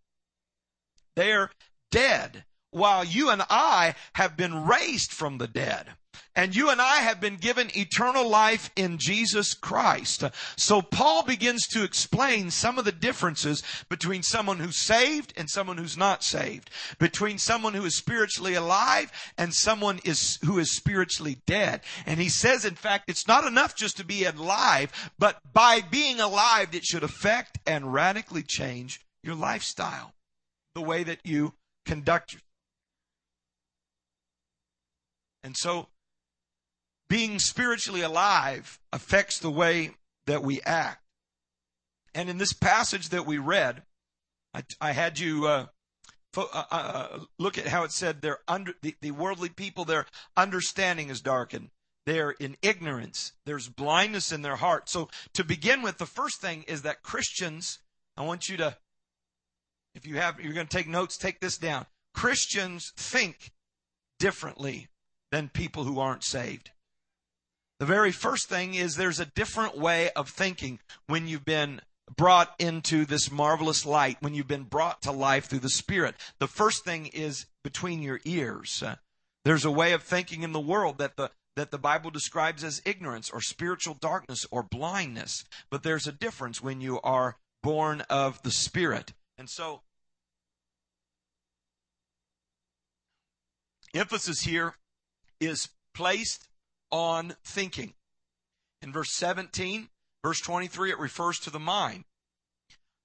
They're 1.16 1.52
dead 1.92 2.46
while 2.72 3.04
you 3.04 3.30
and 3.30 3.42
I 3.50 3.96
have 4.14 4.38
been 4.38 4.66
raised 4.66 5.12
from 5.12 5.38
the 5.38 5.48
dead. 5.48 5.88
And 6.36 6.56
you 6.56 6.70
and 6.70 6.80
I 6.80 6.98
have 6.98 7.20
been 7.20 7.38
given 7.38 7.76
eternal 7.76 8.28
life 8.28 8.70
in 8.76 8.98
Jesus 8.98 9.54
Christ. 9.54 10.24
So 10.56 10.82
Paul 10.82 11.24
begins 11.24 11.68
to 11.70 11.84
explain 11.84 12.52
some 12.52 12.78
of 12.78 12.86
the 12.86 12.92
differences 12.92 13.64
between 13.90 14.24
someone 14.24 14.60
who's 14.60 14.78
saved 14.86 15.34
and 15.36 15.50
someone 15.50 15.78
who's 15.78 15.98
not 15.98 16.24
saved. 16.24 16.70
Between 17.00 17.38
someone 17.38 17.74
who 17.74 17.86
is 17.86 17.98
spiritually 17.98 18.54
alive 18.54 19.12
and 19.38 19.54
someone 19.54 20.00
is, 20.04 20.38
who 20.44 20.60
is 20.60 20.76
spiritually 20.76 21.42
dead. 21.46 21.82
And 22.06 22.20
he 22.20 22.30
says, 22.30 22.66
in 22.66 22.76
fact, 22.76 23.10
it's 23.10 23.28
not 23.28 23.46
enough 23.46 23.76
just 23.76 23.98
to 23.98 24.06
be 24.06 24.24
alive, 24.26 24.92
but 25.18 25.40
by 25.54 25.82
being 25.82 26.20
alive, 26.20 26.74
it 26.74 26.84
should 26.84 27.04
affect 27.04 27.60
and 27.66 27.94
radically 27.94 28.44
change 28.44 29.02
your 29.24 29.36
lifestyle. 29.36 30.14
The 30.76 30.82
way 30.82 31.04
that 31.04 31.20
you 31.24 31.54
conduct 31.86 32.34
yourself. 32.34 32.44
And 35.44 35.56
so 35.56 35.88
being 37.10 37.40
spiritually 37.40 38.02
alive 38.02 38.80
affects 38.92 39.40
the 39.40 39.52
way 39.52 39.92
that 40.26 40.44
we 40.44 40.62
act. 40.62 41.04
And 42.14 42.30
in 42.30 42.38
this 42.38 42.54
passage 42.54 43.10
that 43.10 43.26
we 43.26 43.38
read, 43.38 43.84
I, 44.54 44.64
I 44.82 44.92
had 44.92 45.20
you 45.20 45.48
uh, 45.48 45.66
fo- 46.34 46.50
uh, 46.54 46.64
uh, 46.72 46.76
uh, 46.76 47.20
look 47.38 47.58
at 47.58 47.68
how 47.68 47.84
it 47.84 47.92
said 47.92 48.22
they're 48.22 48.40
under 48.48 48.74
the, 48.82 48.96
the 49.02 49.12
worldly 49.12 49.50
people, 49.50 49.86
their 49.86 50.06
understanding 50.36 51.10
is 51.10 51.22
darkened. 51.22 51.70
They're 52.06 52.32
in 52.32 52.58
ignorance. 52.62 53.34
There's 53.46 53.68
blindness 53.68 54.32
in 54.32 54.42
their 54.42 54.56
heart. 54.56 54.90
So 54.90 55.10
to 55.34 55.44
begin 55.44 55.82
with, 55.82 55.98
the 55.98 56.06
first 56.06 56.42
thing 56.42 56.64
is 56.68 56.82
that 56.84 57.04
Christians 57.04 57.80
I 58.18 58.24
want 58.24 58.50
you 58.50 58.58
to, 58.58 58.76
if 59.94 60.08
you 60.08 60.16
have, 60.16 60.40
you're 60.40 60.54
going 60.54 60.68
to 60.68 60.76
take 60.76 60.88
notes, 60.88 61.18
take 61.18 61.40
this 61.40 61.58
down. 61.58 61.86
Christians 62.16 62.92
think 62.98 63.52
differently 64.18 64.88
than 65.32 65.50
people 65.50 65.84
who 65.84 66.00
aren't 66.00 66.24
saved. 66.24 66.72
The 67.80 67.86
very 67.86 68.12
first 68.12 68.50
thing 68.50 68.74
is 68.74 68.96
there's 68.96 69.20
a 69.20 69.26
different 69.26 69.78
way 69.78 70.10
of 70.12 70.30
thinking 70.30 70.80
when 71.06 71.28
you've 71.28 71.46
been 71.46 71.82
brought 72.16 72.56
into 72.58 73.06
this 73.06 73.30
marvelous 73.30 73.86
light, 73.86 74.18
when 74.20 74.34
you've 74.34 74.48
been 74.48 74.64
brought 74.64 75.02
to 75.04 75.12
life 75.12 75.46
through 75.46 75.60
the 75.60 75.70
Spirit. 75.70 76.16
The 76.40 76.48
first 76.48 76.84
thing 76.84 77.08
is 77.08 77.46
between 77.64 78.02
your 78.02 78.20
ears. 78.26 78.84
There's 79.46 79.66
a 79.66 79.72
way 79.72 79.94
of 79.94 80.04
thinking 80.04 80.44
in 80.44 80.54
the 80.54 80.60
world 80.60 80.98
that 80.98 81.18
the 81.18 81.32
that 81.56 81.72
the 81.72 81.80
Bible 81.80 82.12
describes 82.12 82.64
as 82.64 82.84
ignorance 82.86 83.32
or 83.32 83.42
spiritual 83.42 83.96
darkness 83.96 84.46
or 84.52 84.62
blindness. 84.62 85.44
But 85.72 85.82
there's 85.82 86.06
a 86.06 86.12
difference 86.12 86.62
when 86.62 86.82
you 86.82 87.02
are 87.02 87.38
born 87.64 88.02
of 88.12 88.42
the 88.44 88.52
Spirit. 88.52 89.14
And 89.40 89.50
so, 89.50 89.82
emphasis 93.96 94.42
here 94.42 94.76
is 95.40 95.70
placed 95.96 96.48
on 96.91 97.36
thinking. 97.44 97.94
In 98.82 98.91
verse 98.91 99.13
17, 99.13 99.89
verse 100.24 100.41
23, 100.41 100.91
it 100.91 101.00
refers 101.00 101.39
to 101.39 101.50
the 101.50 101.60
mind. 101.60 102.03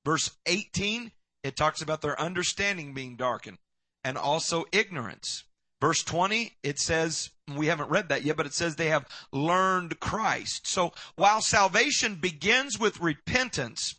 Verse 0.05 0.31
18, 0.47 1.13
it 1.43 1.57
talks 1.57 1.83
about 1.83 2.03
their 2.03 2.21
understanding 2.21 2.95
being 2.95 3.17
darkened 3.17 3.59
and 4.05 4.19
also 4.19 4.65
ignorance. 4.73 5.45
Verse 5.81 6.03
20, 6.05 6.53
it 6.63 6.79
says, 6.79 7.31
we 7.57 7.67
haven't 7.67 7.91
read 7.91 8.09
that 8.09 8.23
yet, 8.23 8.37
but 8.37 8.47
it 8.47 8.55
says 8.55 8.77
they 8.77 8.89
have 8.89 9.09
learned 9.33 9.99
Christ. 9.99 10.67
So 10.67 10.93
while 11.17 11.41
salvation 11.41 12.17
begins 12.17 12.79
with 12.79 13.01
repentance, 13.01 13.97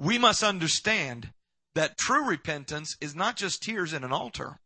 we 0.00 0.18
must 0.18 0.42
understand 0.42 1.30
that 1.74 1.98
true 1.98 2.26
repentance 2.26 2.96
is 3.00 3.14
not 3.14 3.36
just 3.36 3.62
tears 3.62 3.92
in 3.92 4.02
an 4.02 4.12
altar, 4.12 4.58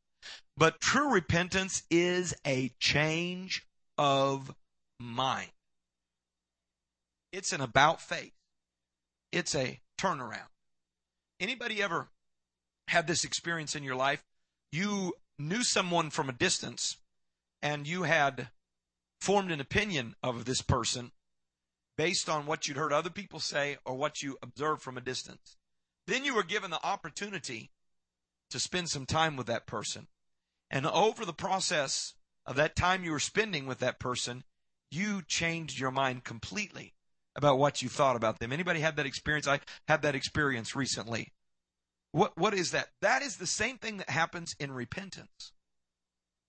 but 0.56 0.80
true 0.80 1.12
repentance 1.12 1.82
is 1.90 2.34
a 2.46 2.70
change 2.78 3.66
of 3.98 4.54
mind. 5.00 5.50
It's 7.32 7.52
an 7.52 7.60
about 7.60 8.00
face. 8.00 8.32
It's 9.32 9.54
a 9.54 9.80
turnaround. 9.98 10.48
Anybody 11.40 11.82
ever 11.82 12.08
had 12.88 13.06
this 13.06 13.24
experience 13.24 13.74
in 13.74 13.82
your 13.82 13.96
life? 13.96 14.24
You 14.70 15.14
knew 15.38 15.64
someone 15.64 16.10
from 16.10 16.28
a 16.28 16.32
distance 16.32 16.96
and 17.62 17.86
you 17.86 18.04
had 18.04 18.48
formed 19.20 19.50
an 19.50 19.60
opinion 19.60 20.14
of 20.22 20.44
this 20.44 20.62
person 20.62 21.10
based 21.96 22.28
on 22.28 22.46
what 22.46 22.68
you'd 22.68 22.76
heard 22.76 22.92
other 22.92 23.10
people 23.10 23.40
say 23.40 23.78
or 23.84 23.94
what 23.96 24.22
you 24.22 24.36
observed 24.42 24.82
from 24.82 24.96
a 24.96 25.00
distance. 25.00 25.56
Then 26.06 26.24
you 26.24 26.34
were 26.34 26.42
given 26.42 26.70
the 26.70 26.84
opportunity 26.86 27.70
to 28.50 28.60
spend 28.60 28.90
some 28.90 29.06
time 29.06 29.36
with 29.36 29.46
that 29.46 29.66
person. 29.66 30.06
And 30.70 30.86
over 30.86 31.24
the 31.24 31.32
process 31.32 32.14
of 32.46 32.56
that 32.56 32.76
time 32.76 33.04
you 33.04 33.12
were 33.12 33.20
spending 33.20 33.66
with 33.66 33.78
that 33.78 33.98
person, 33.98 34.44
you 34.90 35.22
changed 35.26 35.78
your 35.78 35.90
mind 35.90 36.24
completely 36.24 36.94
about 37.36 37.58
what 37.58 37.82
you 37.82 37.88
thought 37.88 38.16
about 38.16 38.38
them. 38.38 38.52
Anybody 38.52 38.80
had 38.80 38.96
that 38.96 39.06
experience? 39.06 39.48
I 39.48 39.60
had 39.88 40.02
that 40.02 40.14
experience 40.14 40.76
recently. 40.76 41.32
What 42.12 42.36
what 42.38 42.54
is 42.54 42.70
that? 42.70 42.88
That 43.00 43.22
is 43.22 43.36
the 43.36 43.46
same 43.46 43.78
thing 43.78 43.96
that 43.96 44.10
happens 44.10 44.54
in 44.60 44.72
repentance. 44.72 45.52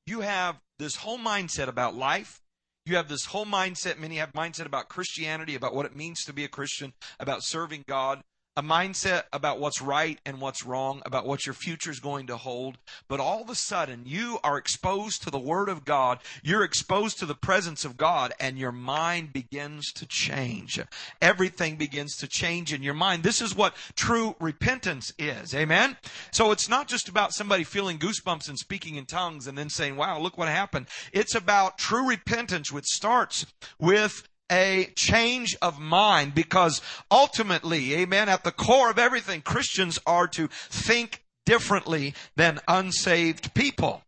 You 0.06 0.22
have 0.22 0.60
this 0.78 0.98
whole 0.98 1.18
mindset 1.18 1.68
about 1.68 1.96
life. 1.96 2.42
You 2.86 2.98
have 2.98 3.08
this 3.08 3.26
whole 3.26 3.48
mindset, 3.48 3.98
many 3.98 4.18
have 4.18 4.34
mindset 4.34 4.68
about 4.68 4.90
Christianity, 4.90 5.56
about 5.56 5.74
what 5.74 5.88
it 5.88 5.96
means 5.96 6.24
to 6.24 6.34
be 6.34 6.44
a 6.44 6.48
Christian, 6.48 6.94
about 7.20 7.44
serving 7.44 7.84
God, 7.88 8.22
a 8.58 8.64
mindset 8.64 9.24
about 9.34 9.60
what's 9.60 9.82
right 9.82 10.20
and 10.26 10.40
what's 10.40 10.66
wrong, 10.66 11.02
about 11.06 11.26
what 11.26 11.46
your 11.46 11.54
future 11.54 11.92
is 11.92 12.00
going 12.00 12.28
to 12.28 12.38
hold. 12.38 12.78
But 13.08 13.20
all 13.20 13.42
of 13.42 13.50
a 13.50 13.56
sudden, 13.56 14.04
you 14.06 14.40
are 14.44 14.58
exposed 14.58 15.24
to 15.24 15.30
the 15.30 15.40
Word 15.40 15.68
of 15.68 15.84
God. 15.86 16.20
You're 16.44 16.64
exposed 16.64 17.20
to 17.20 17.26
the 17.26 17.36
presence 17.36 17.84
of 17.84 17.98
God, 17.98 18.34
and 18.40 18.58
your 18.58 18.72
mind 18.72 19.34
begins 19.34 19.92
to 19.94 20.06
change. 20.06 20.80
Everything 21.22 21.76
begins 21.76 22.16
to 22.18 22.28
change 22.28 22.74
in 22.74 22.84
your 22.84 22.94
mind. 22.94 23.24
This 23.24 23.42
is 23.42 23.56
what 23.56 23.76
true 23.96 24.36
repentance 24.40 25.14
is. 25.20 25.54
Amen? 25.54 25.98
So 26.32 26.52
it's 26.52 26.70
not 26.70 26.88
just 26.88 27.10
about 27.10 27.34
somebody 27.34 27.64
feeling 27.64 28.00
goosebumps 28.00 28.48
and 28.48 28.58
speaking 28.58 28.96
in 28.96 29.06
tongues 29.06 29.48
and 29.48 29.58
then 29.58 29.70
saying, 29.70 29.96
wow, 29.96 30.20
look 30.20 30.38
what 30.38 30.48
happened. 30.48 30.88
It's 31.12 31.36
about 31.36 31.78
true 31.78 32.08
repentance, 32.08 32.72
which 32.72 32.86
starts 32.86 33.46
with 33.80 34.28
a 34.52 34.92
change 34.96 35.56
of 35.62 35.80
mind 35.80 36.36
because 36.36 36.82
ultimately, 37.10 37.96
amen, 37.96 38.30
at 38.30 38.44
the 38.44 38.52
core 38.52 38.90
of 38.90 39.00
everything, 39.00 39.42
Christians 39.42 40.00
are 40.06 40.28
to 40.30 40.48
think 40.48 41.24
differently 41.46 42.14
than 42.36 42.60
unsaved 42.68 43.54
people. 43.54 44.04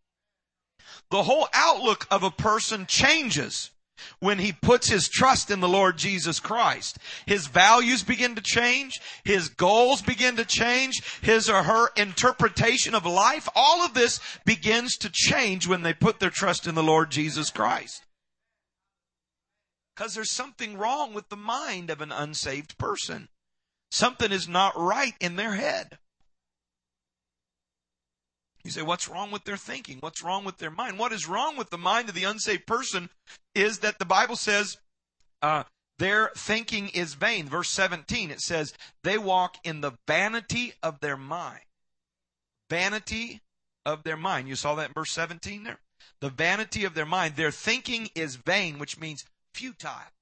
The 1.10 1.22
whole 1.22 1.48
outlook 1.54 2.06
of 2.10 2.22
a 2.22 2.30
person 2.30 2.86
changes 2.86 3.70
when 4.20 4.38
he 4.38 4.52
puts 4.52 4.88
his 4.88 5.08
trust 5.08 5.50
in 5.50 5.60
the 5.60 5.68
Lord 5.68 5.98
Jesus 5.98 6.38
Christ. 6.38 6.98
His 7.26 7.46
values 7.46 8.02
begin 8.02 8.34
to 8.34 8.42
change. 8.42 9.00
His 9.24 9.48
goals 9.48 10.02
begin 10.02 10.36
to 10.36 10.44
change. 10.44 11.02
His 11.22 11.48
or 11.48 11.64
her 11.64 11.88
interpretation 11.96 12.94
of 12.94 13.06
life. 13.06 13.48
All 13.54 13.84
of 13.84 13.94
this 13.94 14.20
begins 14.44 14.96
to 14.98 15.10
change 15.12 15.66
when 15.66 15.82
they 15.82 15.94
put 15.94 16.20
their 16.20 16.30
trust 16.30 16.66
in 16.66 16.74
the 16.74 16.82
Lord 16.82 17.10
Jesus 17.10 17.50
Christ. 17.50 18.04
Because 19.98 20.14
there's 20.14 20.30
something 20.30 20.78
wrong 20.78 21.12
with 21.12 21.28
the 21.28 21.36
mind 21.36 21.90
of 21.90 22.00
an 22.00 22.12
unsaved 22.12 22.78
person. 22.78 23.28
Something 23.90 24.30
is 24.30 24.46
not 24.46 24.78
right 24.78 25.14
in 25.18 25.34
their 25.34 25.54
head. 25.54 25.98
You 28.62 28.70
say, 28.70 28.82
what's 28.82 29.08
wrong 29.08 29.32
with 29.32 29.42
their 29.42 29.56
thinking? 29.56 29.98
What's 29.98 30.22
wrong 30.22 30.44
with 30.44 30.58
their 30.58 30.70
mind? 30.70 31.00
What 31.00 31.12
is 31.12 31.26
wrong 31.26 31.56
with 31.56 31.70
the 31.70 31.78
mind 31.78 32.08
of 32.08 32.14
the 32.14 32.22
unsaved 32.22 32.64
person 32.64 33.10
is 33.56 33.80
that 33.80 33.98
the 33.98 34.04
Bible 34.04 34.36
says 34.36 34.76
uh, 35.42 35.64
their 35.98 36.30
thinking 36.36 36.90
is 36.90 37.14
vain. 37.14 37.48
Verse 37.48 37.70
17, 37.70 38.30
it 38.30 38.40
says, 38.40 38.74
they 39.02 39.18
walk 39.18 39.56
in 39.64 39.80
the 39.80 39.94
vanity 40.06 40.74
of 40.80 41.00
their 41.00 41.16
mind. 41.16 41.64
Vanity 42.70 43.40
of 43.84 44.04
their 44.04 44.16
mind. 44.16 44.46
You 44.46 44.54
saw 44.54 44.76
that 44.76 44.90
in 44.90 44.94
verse 44.94 45.10
17 45.10 45.64
there? 45.64 45.80
The 46.20 46.30
vanity 46.30 46.84
of 46.84 46.94
their 46.94 47.06
mind. 47.06 47.34
Their 47.34 47.50
thinking 47.50 48.10
is 48.14 48.36
vain, 48.36 48.78
which 48.78 49.00
means 49.00 49.24
futile. 49.58 50.12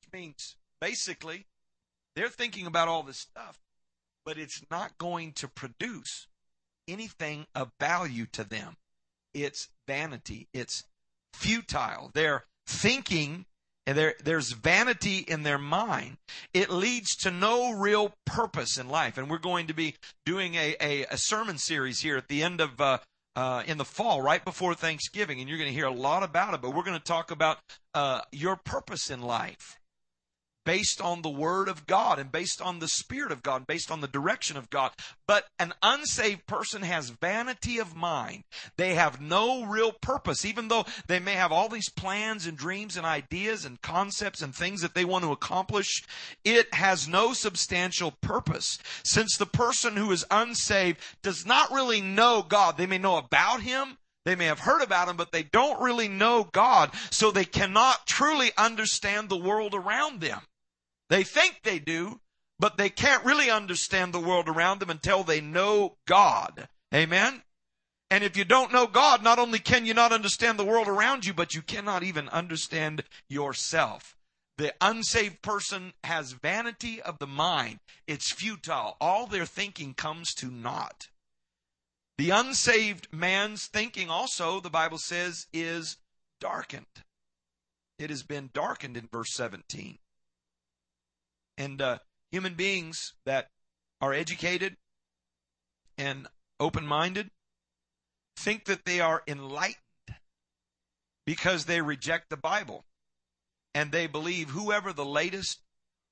Which 0.00 0.12
means 0.12 0.56
basically 0.80 1.46
they're 2.16 2.28
thinking 2.28 2.66
about 2.66 2.88
all 2.88 3.04
this 3.04 3.18
stuff, 3.18 3.60
but 4.24 4.36
it's 4.36 4.62
not 4.70 4.98
going 4.98 5.32
to 5.34 5.48
produce 5.48 6.26
anything 6.88 7.46
of 7.54 7.70
value 7.78 8.26
to 8.32 8.42
them. 8.42 8.76
It's 9.32 9.68
vanity. 9.86 10.48
It's 10.52 10.84
futile. 11.34 12.10
They're 12.14 12.44
thinking 12.66 13.46
and 13.86 13.96
there, 13.96 14.14
there's 14.22 14.52
vanity 14.52 15.24
in 15.26 15.44
their 15.44 15.56
mind. 15.56 16.18
It 16.52 16.68
leads 16.68 17.16
to 17.22 17.30
no 17.30 17.72
real 17.72 18.12
purpose 18.26 18.76
in 18.76 18.90
life. 18.90 19.16
And 19.16 19.30
we're 19.30 19.38
going 19.38 19.68
to 19.68 19.72
be 19.72 19.94
doing 20.26 20.56
a, 20.56 20.76
a, 20.78 21.04
a 21.04 21.16
sermon 21.16 21.56
series 21.56 22.00
here 22.00 22.18
at 22.18 22.28
the 22.28 22.42
end 22.42 22.60
of 22.60 22.78
uh, 22.82 22.98
uh, 23.38 23.62
in 23.68 23.78
the 23.78 23.84
fall, 23.84 24.20
right 24.20 24.44
before 24.44 24.74
Thanksgiving, 24.74 25.38
and 25.38 25.48
you're 25.48 25.58
going 25.58 25.70
to 25.70 25.74
hear 25.74 25.86
a 25.86 25.92
lot 25.92 26.24
about 26.24 26.54
it. 26.54 26.60
But 26.60 26.74
we're 26.74 26.82
going 26.82 26.98
to 26.98 27.04
talk 27.04 27.30
about 27.30 27.58
uh, 27.94 28.22
your 28.32 28.56
purpose 28.56 29.10
in 29.10 29.22
life 29.22 29.78
based 30.68 31.00
on 31.00 31.22
the 31.22 31.30
Word 31.30 31.66
of 31.66 31.86
God 31.86 32.18
and 32.18 32.30
based 32.30 32.60
on 32.60 32.78
the 32.78 32.88
Spirit 32.88 33.32
of 33.32 33.42
God, 33.42 33.66
based 33.66 33.90
on 33.90 34.02
the 34.02 34.06
direction 34.06 34.54
of 34.58 34.68
God. 34.68 34.90
But 35.26 35.46
an 35.58 35.72
unsaved 35.82 36.46
person 36.46 36.82
has 36.82 37.08
vanity 37.08 37.78
of 37.78 37.96
mind. 37.96 38.44
They 38.76 38.92
have 38.92 39.18
no 39.18 39.64
real 39.64 39.92
purpose, 39.92 40.44
even 40.44 40.68
though 40.68 40.84
they 41.06 41.20
may 41.20 41.32
have 41.32 41.52
all 41.52 41.70
these 41.70 41.88
plans 41.88 42.46
and 42.46 42.54
dreams 42.54 42.98
and 42.98 43.06
ideas 43.06 43.64
and 43.64 43.80
concepts 43.80 44.42
and 44.42 44.54
things 44.54 44.82
that 44.82 44.92
they 44.92 45.06
want 45.06 45.24
to 45.24 45.32
accomplish. 45.32 46.02
It 46.44 46.74
has 46.74 47.08
no 47.08 47.32
substantial 47.32 48.12
purpose. 48.20 48.78
Since 49.04 49.38
the 49.38 49.46
person 49.46 49.96
who 49.96 50.12
is 50.12 50.26
unsaved 50.30 51.00
does 51.22 51.46
not 51.46 51.72
really 51.72 52.02
know 52.02 52.44
God, 52.46 52.76
they 52.76 52.84
may 52.84 52.98
know 52.98 53.16
about 53.16 53.62
Him, 53.62 53.96
they 54.28 54.34
may 54.34 54.44
have 54.44 54.60
heard 54.60 54.82
about 54.82 55.08
him, 55.08 55.16
but 55.16 55.32
they 55.32 55.44
don't 55.44 55.80
really 55.80 56.06
know 56.06 56.46
God, 56.52 56.90
so 57.10 57.30
they 57.30 57.46
cannot 57.46 58.06
truly 58.06 58.50
understand 58.58 59.30
the 59.30 59.38
world 59.38 59.74
around 59.74 60.20
them. 60.20 60.42
They 61.08 61.24
think 61.24 61.60
they 61.62 61.78
do, 61.78 62.20
but 62.58 62.76
they 62.76 62.90
can't 62.90 63.24
really 63.24 63.50
understand 63.50 64.12
the 64.12 64.20
world 64.20 64.48
around 64.48 64.80
them 64.80 64.90
until 64.90 65.22
they 65.22 65.40
know 65.40 65.96
God. 66.06 66.68
Amen? 66.94 67.42
And 68.10 68.24
if 68.24 68.36
you 68.36 68.44
don't 68.44 68.72
know 68.72 68.86
God, 68.86 69.22
not 69.22 69.38
only 69.38 69.58
can 69.58 69.84
you 69.84 69.94
not 69.94 70.12
understand 70.12 70.58
the 70.58 70.64
world 70.64 70.88
around 70.88 71.26
you, 71.26 71.34
but 71.34 71.54
you 71.54 71.62
cannot 71.62 72.02
even 72.02 72.28
understand 72.30 73.04
yourself. 73.28 74.16
The 74.56 74.74
unsaved 74.80 75.42
person 75.42 75.92
has 76.02 76.32
vanity 76.32 77.00
of 77.00 77.18
the 77.18 77.26
mind. 77.26 77.78
It's 78.06 78.32
futile. 78.32 78.96
All 79.00 79.26
their 79.26 79.46
thinking 79.46 79.94
comes 79.94 80.34
to 80.34 80.50
naught. 80.50 81.08
The 82.16 82.30
unsaved 82.30 83.12
man's 83.12 83.66
thinking 83.66 84.10
also, 84.10 84.58
the 84.58 84.70
Bible 84.70 84.98
says, 84.98 85.46
is 85.52 85.98
darkened. 86.40 86.86
It 87.98 88.10
has 88.10 88.24
been 88.24 88.50
darkened 88.52 88.96
in 88.96 89.08
verse 89.12 89.32
17. 89.34 89.98
And 91.58 91.82
uh, 91.82 91.98
Human 92.30 92.54
beings 92.54 93.14
that 93.26 93.50
are 94.00 94.14
educated 94.14 94.76
and 95.98 96.26
open 96.60 96.86
minded 96.86 97.30
think 98.36 98.66
that 98.66 98.84
they 98.84 99.00
are 99.00 99.22
enlightened 99.26 99.76
because 101.26 101.64
they 101.64 101.80
reject 101.80 102.30
the 102.30 102.36
Bible 102.36 102.84
and 103.74 103.92
they 103.92 104.06
believe 104.06 104.50
whoever 104.50 104.92
the 104.92 105.04
latest 105.04 105.60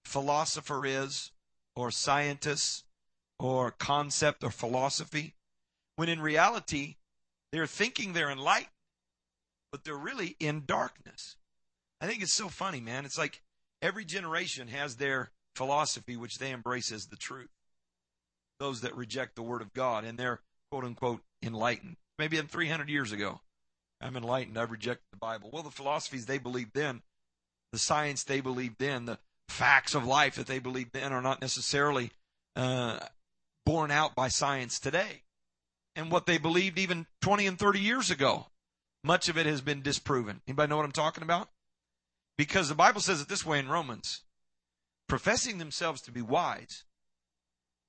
philosopher 0.05 0.85
is 0.85 1.33
or 1.75 1.91
scientist 1.91 2.85
or 3.39 3.71
concept 3.71 4.43
or 4.43 4.51
philosophy, 4.51 5.35
when 5.97 6.09
in 6.09 6.21
reality 6.21 6.97
they're 7.53 7.67
thinking 7.67 8.13
they're 8.13 8.31
enlightened, 8.31 8.71
but 9.71 9.85
they're 9.85 9.97
really 9.97 10.37
in 10.41 10.65
darkness. 10.65 11.37
I 12.01 12.07
think 12.07 12.23
it's 12.23 12.33
so 12.33 12.49
funny, 12.49 12.81
man. 12.81 13.05
It's 13.05 13.19
like 13.19 13.43
every 13.83 14.05
generation 14.05 14.69
has 14.69 14.97
their 14.97 15.31
philosophy 15.57 16.17
which 16.17 16.39
they 16.39 16.51
embrace 16.51 16.93
as 16.93 17.07
the 17.07 17.17
truth. 17.17 17.51
Those 18.61 18.83
that 18.83 18.97
reject 18.97 19.37
the 19.37 19.43
word 19.43 19.63
of 19.63 19.73
God 19.73 20.05
and 20.05 20.19
they're 20.19 20.41
quote 20.71 20.85
unquote 20.85 21.23
enlightened. 21.43 21.97
Maybe 22.19 22.39
in 22.39 22.47
300 22.47 22.89
years 22.89 23.13
ago, 23.13 23.41
I'm 24.01 24.17
enlightened. 24.17 24.59
I've 24.59 24.71
rejected 24.71 25.07
the 25.11 25.19
Bible. 25.19 25.51
Well, 25.53 25.63
the 25.63 25.71
philosophies 25.71 26.27
they 26.27 26.39
believed 26.39 26.73
then, 26.75 27.03
the 27.73 27.79
science 27.79 28.25
they 28.25 28.41
believed 28.41 28.79
then, 28.79 29.07
the 29.07 29.19
facts 29.49 29.95
of 29.95 30.07
life 30.07 30.35
that 30.37 30.47
they 30.47 30.59
believed 30.59 30.93
then 30.93 31.13
are 31.13 31.23
not 31.23 31.41
necessarily 31.41 32.11
uh, 32.55 32.99
borne 33.65 33.91
out 33.91 34.15
by 34.15 34.29
science 34.29 34.79
today. 34.79 35.23
And 35.95 36.11
what 36.11 36.27
they 36.27 36.39
believed 36.39 36.79
even 36.79 37.07
20 37.23 37.47
and 37.47 37.59
30 37.59 37.81
years 37.81 38.11
ago, 38.11 38.47
much 39.03 39.29
of 39.29 39.39
it 39.39 39.47
has 39.47 39.61
been 39.63 39.83
disproven. 39.83 40.43
Anybody 40.47 40.69
know 40.69 40.77
what 40.77 40.85
I'm 40.85 40.93
talking 40.93 41.23
about? 41.23 41.49
Because 42.37 42.69
the 42.69 42.75
Bible 42.75 43.01
says 43.01 43.23
it 43.23 43.29
this 43.29 43.47
way 43.47 43.59
in 43.59 43.69
Romans 43.69 44.23
professing 45.09 45.59
themselves 45.59 46.01
to 46.03 46.13
be 46.13 46.23
wise, 46.23 46.85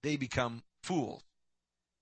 they 0.03 0.17
become 0.17 0.63
fools 0.83 1.23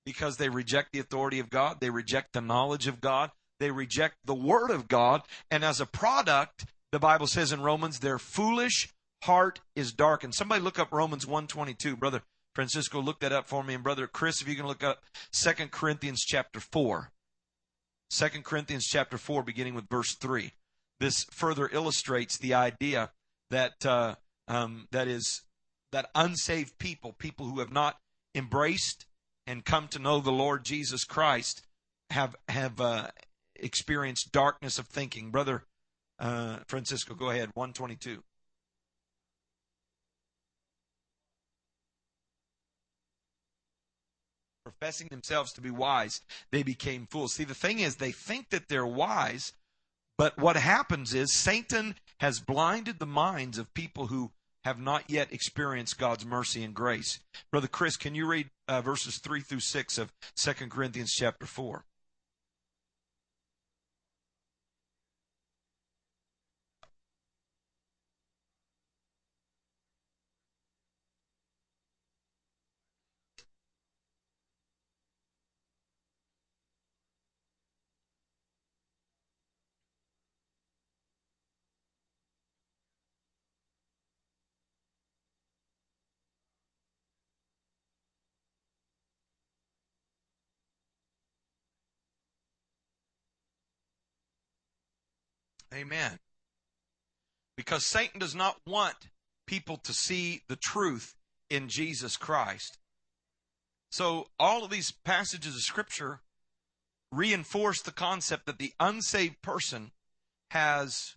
because 0.06 0.38
they 0.38 0.50
reject 0.50 0.94
the 0.94 1.00
authority 1.00 1.40
of 1.40 1.50
God, 1.50 1.80
they 1.80 1.90
reject 1.90 2.34
the 2.34 2.42
knowledge 2.42 2.88
of 2.88 3.02
God, 3.02 3.32
they 3.60 3.72
reject 3.72 4.18
the 4.26 4.36
word 4.36 4.70
of 4.70 4.88
God, 4.88 5.24
and 5.50 5.64
as 5.64 5.82
a 5.82 5.86
product, 5.86 6.66
the 6.92 7.00
Bible 7.00 7.28
says 7.28 7.52
in 7.52 7.62
Romans, 7.62 8.00
their 8.00 8.20
foolish 8.20 8.90
heart 9.24 9.60
is 9.76 9.92
darkened. 9.92 10.36
Somebody 10.36 10.62
look 10.62 10.80
up 10.80 10.92
Romans 10.92 11.26
122. 11.26 11.98
Brother 11.98 12.22
Francisco, 12.54 13.02
look 13.02 13.20
that 13.20 13.34
up 13.34 13.48
for 13.48 13.64
me. 13.64 13.74
And 13.74 13.84
brother 13.84 14.08
Chris, 14.08 14.42
if 14.42 14.48
you 14.48 14.56
can 14.56 14.68
look 14.68 14.84
up 14.84 15.04
2 15.34 15.52
Corinthians 15.72 16.22
chapter 16.22 16.60
4. 16.60 17.12
2 18.12 18.28
Corinthians 18.44 18.86
chapter 18.86 19.18
4, 19.18 19.44
beginning 19.44 19.74
with 19.74 19.90
verse 19.90 20.16
3. 20.16 20.52
This 21.00 21.26
further 21.32 21.70
illustrates 21.74 22.38
the 22.38 22.54
idea 22.54 23.12
that 23.50 23.86
uh, 23.86 24.16
um, 24.48 24.88
that 24.92 25.08
is 25.08 25.44
that 25.92 26.10
unsaved 26.14 26.78
people, 26.78 27.14
people 27.14 27.48
who 27.48 27.60
have 27.60 27.72
not 27.72 27.98
embraced 28.34 29.06
and 29.48 29.64
come 29.64 29.88
to 29.90 30.00
know 30.00 30.20
the 30.20 30.32
Lord 30.32 30.66
Jesus 30.66 31.04
Christ, 31.04 31.62
have 32.10 32.36
have 32.50 32.82
uh, 32.82 33.08
experienced 33.56 34.32
darkness 34.32 34.80
of 34.80 34.88
thinking. 34.88 35.32
Brother 35.32 35.64
uh, 36.20 36.58
Francisco, 36.68 37.14
go 37.14 37.30
ahead. 37.30 37.50
One 37.54 37.74
twenty 37.74 37.96
two. 37.96 38.24
Professing 44.64 45.08
themselves 45.10 45.54
to 45.54 45.62
be 45.62 45.70
wise, 45.70 46.22
they 46.52 46.64
became 46.64 47.08
fools. 47.10 47.36
See, 47.36 47.44
the 47.44 47.54
thing 47.54 47.80
is, 47.80 47.96
they 47.96 48.12
think 48.12 48.50
that 48.50 48.68
they're 48.68 48.86
wise, 48.86 49.54
but 50.18 50.38
what 50.40 50.56
happens 50.56 51.14
is 51.14 51.38
Satan 51.38 51.96
has 52.20 52.40
blinded 52.40 53.00
the 53.00 53.06
minds 53.06 53.58
of 53.58 53.74
people 53.74 54.08
who 54.08 54.32
have 54.64 54.80
not 54.80 55.10
yet 55.10 55.32
experienced 55.32 56.00
God's 56.00 56.26
mercy 56.26 56.64
and 56.64 56.74
grace. 56.74 57.20
Brother 57.52 57.68
Chris, 57.68 57.98
can 57.98 58.16
you 58.16 58.26
read 58.26 58.50
uh, 58.68 58.82
verses 58.82 59.20
3 59.20 59.42
through 59.42 59.60
6 59.60 59.98
of 59.98 60.12
2 60.36 60.54
Corinthians 60.70 61.12
chapter 61.14 61.46
4? 61.46 61.86
Amen. 95.74 96.20
Because 97.58 97.86
Satan 97.86 98.20
does 98.20 98.36
not 98.36 98.58
want 98.66 98.96
people 99.48 99.78
to 99.78 99.94
see 99.94 100.42
the 100.48 100.56
truth 100.56 101.16
in 101.50 101.70
Jesus 101.70 102.18
Christ. 102.18 102.78
So 103.92 104.28
all 104.40 104.64
of 104.64 104.72
these 104.72 104.92
passages 104.92 105.56
of 105.56 105.62
scripture 105.62 106.22
reinforce 107.12 107.82
the 107.82 107.92
concept 107.92 108.46
that 108.46 108.60
the 108.60 108.74
unsaved 108.80 109.42
person 109.42 109.92
has 110.52 111.16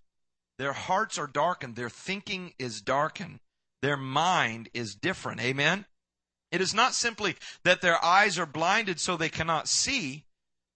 their 0.58 0.72
hearts 0.72 1.18
are 1.18 1.26
darkened, 1.26 1.76
their 1.76 1.88
thinking 1.88 2.52
is 2.58 2.80
darkened, 2.80 3.40
their 3.80 3.96
mind 3.96 4.68
is 4.74 4.94
different. 4.94 5.40
Amen. 5.40 5.87
It 6.50 6.61
is 6.61 6.74
not 6.74 6.94
simply 6.94 7.37
that 7.62 7.80
their 7.80 8.02
eyes 8.04 8.38
are 8.38 8.46
blinded 8.46 8.98
so 8.98 9.16
they 9.16 9.28
cannot 9.28 9.68
see, 9.68 10.24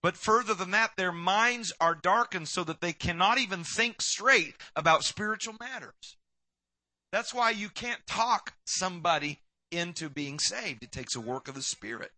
but 0.03 0.17
further 0.17 0.55
than 0.55 0.73
that, 0.73 0.93
their 0.97 1.13
minds 1.13 1.73
are 1.81 1.95
darkened 1.95 2.49
so 2.49 2.65
that 2.65 2.81
they 2.81 2.93
cannot 2.93 3.39
even 3.39 3.63
think 3.63 4.03
straight 4.03 4.57
about 4.75 5.05
spiritual 5.05 5.55
matters. 5.61 6.17
That's 7.13 7.33
why 7.33 7.51
you 7.51 7.69
can't 7.69 8.05
talk 8.07 8.55
somebody 8.67 9.41
into 9.71 10.09
being 10.09 10.39
saved. 10.39 10.83
It 10.83 10.93
takes 10.93 11.15
a 11.15 11.21
work 11.21 11.47
of 11.47 11.55
the 11.55 11.63
Spirit. 11.63 12.11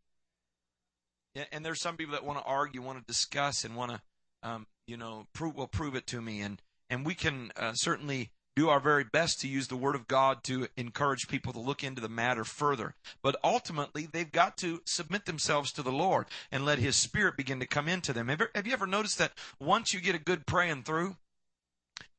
And 1.52 1.64
there's 1.64 1.80
some 1.80 1.96
people 1.96 2.12
that 2.12 2.24
want 2.24 2.38
to 2.38 2.44
argue, 2.44 2.80
want 2.80 2.98
to 2.98 3.04
discuss, 3.04 3.64
and 3.64 3.74
want 3.74 3.90
to, 3.90 4.00
um, 4.42 4.66
you 4.86 4.96
know, 4.96 5.26
prove, 5.34 5.56
well, 5.56 5.66
prove 5.66 5.96
it 5.96 6.06
to 6.08 6.22
me. 6.22 6.40
And 6.40 6.62
and 6.90 7.04
we 7.04 7.14
can 7.14 7.50
uh, 7.56 7.72
certainly 7.74 8.30
do 8.56 8.68
our 8.68 8.80
very 8.80 9.04
best 9.04 9.40
to 9.40 9.48
use 9.48 9.68
the 9.68 9.76
Word 9.76 9.94
of 9.94 10.06
God 10.06 10.44
to 10.44 10.68
encourage 10.76 11.28
people 11.28 11.52
to 11.52 11.58
look 11.58 11.82
into 11.82 12.00
the 12.00 12.08
matter 12.08 12.44
further. 12.44 12.94
But 13.22 13.36
ultimately, 13.42 14.06
they've 14.10 14.30
got 14.30 14.56
to 14.58 14.80
submit 14.84 15.26
themselves 15.26 15.72
to 15.72 15.82
the 15.82 15.92
Lord 15.92 16.26
and 16.52 16.64
let 16.64 16.78
His 16.78 16.96
Spirit 16.96 17.36
begin 17.36 17.60
to 17.60 17.66
come 17.66 17.88
into 17.88 18.12
them. 18.12 18.28
Have, 18.28 18.66
you 18.66 18.72
ever 18.72 18.86
noticed 18.86 19.18
that 19.18 19.32
once 19.58 19.92
you 19.92 20.00
get 20.00 20.14
a 20.14 20.20
good 20.20 20.46
praying 20.46 20.84
through, 20.84 21.16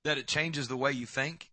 that 0.04 0.18
it 0.18 0.28
changes 0.28 0.68
the 0.68 0.78
way 0.78 0.92
you 0.92 1.06
think? 1.06 1.52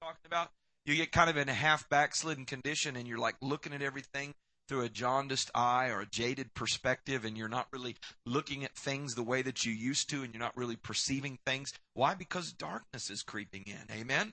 talking 0.00 0.26
about? 0.26 0.50
You 0.84 0.96
get 0.96 1.12
kind 1.12 1.30
of 1.30 1.36
in 1.36 1.48
a 1.48 1.54
half 1.54 1.88
backslidden 1.88 2.44
condition 2.44 2.96
and 2.96 3.06
you're 3.06 3.18
like 3.18 3.36
looking 3.40 3.72
at 3.72 3.82
everything 3.82 4.34
through 4.68 4.82
a 4.82 4.88
jaundiced 4.88 5.50
eye 5.54 5.88
or 5.88 6.00
a 6.00 6.06
jaded 6.06 6.54
perspective 6.54 7.24
and 7.24 7.36
you're 7.36 7.48
not 7.48 7.68
really 7.72 7.96
looking 8.24 8.64
at 8.64 8.76
things 8.76 9.14
the 9.14 9.22
way 9.22 9.42
that 9.42 9.64
you 9.64 9.72
used 9.72 10.08
to 10.10 10.22
and 10.22 10.32
you're 10.32 10.42
not 10.42 10.56
really 10.56 10.76
perceiving 10.76 11.38
things. 11.44 11.72
Why? 11.94 12.14
Because 12.14 12.52
darkness 12.52 13.10
is 13.10 13.22
creeping 13.22 13.64
in. 13.66 13.94
Amen? 13.94 14.32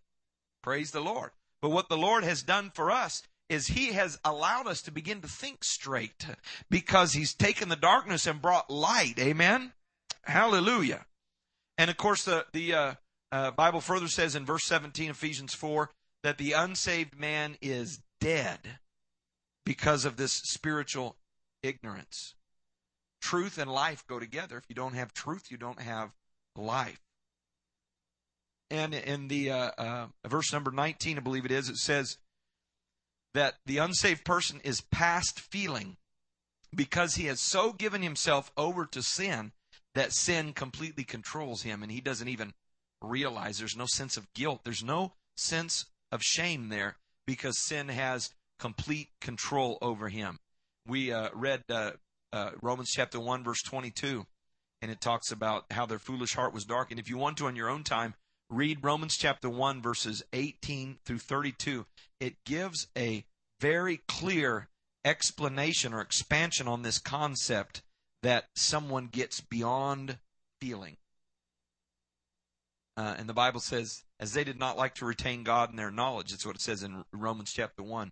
Praise 0.61 0.91
the 0.91 1.01
Lord. 1.01 1.31
But 1.61 1.69
what 1.69 1.89
the 1.89 1.97
Lord 1.97 2.23
has 2.23 2.41
done 2.43 2.71
for 2.73 2.91
us 2.91 3.23
is 3.49 3.67
He 3.67 3.93
has 3.93 4.19
allowed 4.23 4.67
us 4.67 4.81
to 4.83 4.91
begin 4.91 5.21
to 5.21 5.27
think 5.27 5.63
straight 5.63 6.25
because 6.69 7.13
He's 7.13 7.33
taken 7.33 7.69
the 7.69 7.75
darkness 7.75 8.27
and 8.27 8.41
brought 8.41 8.69
light. 8.69 9.15
Amen? 9.19 9.73
Hallelujah. 10.23 11.05
And 11.77 11.89
of 11.89 11.97
course, 11.97 12.23
the, 12.23 12.45
the 12.53 12.73
uh, 12.73 12.93
uh, 13.31 13.51
Bible 13.51 13.81
further 13.81 14.07
says 14.07 14.35
in 14.35 14.45
verse 14.45 14.65
17, 14.65 15.09
Ephesians 15.09 15.53
4, 15.53 15.89
that 16.23 16.37
the 16.37 16.51
unsaved 16.51 17.17
man 17.17 17.57
is 17.61 18.01
dead 18.19 18.59
because 19.69 20.03
of 20.03 20.17
this 20.17 20.33
spiritual 20.33 21.15
ignorance. 21.61 22.33
Truth 23.21 23.59
and 23.59 23.71
life 23.71 24.03
go 24.07 24.19
together. 24.19 24.57
If 24.57 24.63
you 24.67 24.73
don't 24.73 24.95
have 24.95 25.13
truth, 25.13 25.51
you 25.51 25.57
don't 25.57 25.79
have 25.79 26.09
life. 26.55 26.99
And 28.71 28.95
in 28.95 29.27
the 29.27 29.51
uh, 29.51 29.71
uh, 29.77 30.07
verse 30.27 30.51
number 30.51 30.71
19, 30.71 31.17
I 31.17 31.21
believe 31.21 31.45
it 31.45 31.51
is, 31.51 31.69
it 31.69 31.75
says 31.75 32.17
that 33.35 33.57
the 33.67 33.77
unsaved 33.77 34.25
person 34.25 34.59
is 34.63 34.81
past 34.81 35.39
feeling 35.39 35.97
because 36.75 37.13
he 37.13 37.25
has 37.25 37.39
so 37.39 37.71
given 37.71 38.01
himself 38.01 38.51
over 38.57 38.87
to 38.87 39.03
sin 39.03 39.51
that 39.93 40.13
sin 40.13 40.53
completely 40.53 41.03
controls 41.03 41.61
him 41.61 41.83
and 41.83 41.91
he 41.91 42.01
doesn't 42.01 42.27
even 42.27 42.55
realize 43.03 43.59
there's 43.59 43.77
no 43.77 43.85
sense 43.85 44.17
of 44.17 44.33
guilt. 44.33 44.61
There's 44.63 44.83
no 44.83 45.13
sense 45.35 45.85
of 46.11 46.23
shame 46.23 46.69
there 46.69 46.97
because 47.27 47.59
sin 47.59 47.89
has 47.89 48.31
complete 48.59 49.09
control 49.21 49.77
over 49.81 50.09
him. 50.09 50.39
We 50.87 51.11
uh, 51.11 51.29
read 51.33 51.63
uh, 51.69 51.91
uh, 52.31 52.51
Romans 52.61 52.91
chapter 52.91 53.19
1, 53.19 53.43
verse 53.43 53.61
22, 53.63 54.25
and 54.81 54.91
it 54.91 55.01
talks 55.01 55.31
about 55.31 55.65
how 55.71 55.85
their 55.85 55.99
foolish 55.99 56.33
heart 56.33 56.53
was 56.53 56.65
dark. 56.65 56.91
And 56.91 56.99
if 56.99 57.09
you 57.09 57.17
want 57.17 57.37
to 57.37 57.47
on 57.47 57.55
your 57.55 57.69
own 57.69 57.83
time, 57.83 58.13
read 58.49 58.83
Romans 58.83 59.17
chapter 59.17 59.49
1, 59.49 59.81
verses 59.81 60.23
18 60.33 60.97
through 61.05 61.19
32, 61.19 61.85
it 62.19 62.35
gives 62.45 62.87
a 62.97 63.25
very 63.59 64.01
clear 64.07 64.69
explanation 65.05 65.93
or 65.93 66.01
expansion 66.01 66.67
on 66.67 66.81
this 66.81 66.99
concept 66.99 67.81
that 68.21 68.45
someone 68.55 69.07
gets 69.07 69.41
beyond 69.41 70.17
feeling. 70.59 70.97
Uh, 72.97 73.15
and 73.17 73.29
the 73.29 73.33
Bible 73.33 73.61
says, 73.61 74.03
as 74.19 74.33
they 74.33 74.43
did 74.43 74.59
not 74.59 74.77
like 74.77 74.95
to 74.95 75.05
retain 75.05 75.43
God 75.43 75.69
in 75.69 75.77
their 75.77 75.91
knowledge, 75.91 76.31
that's 76.31 76.45
what 76.45 76.55
it 76.55 76.61
says 76.61 76.83
in 76.83 77.05
Romans 77.13 77.53
chapter 77.53 77.81
1. 77.81 78.11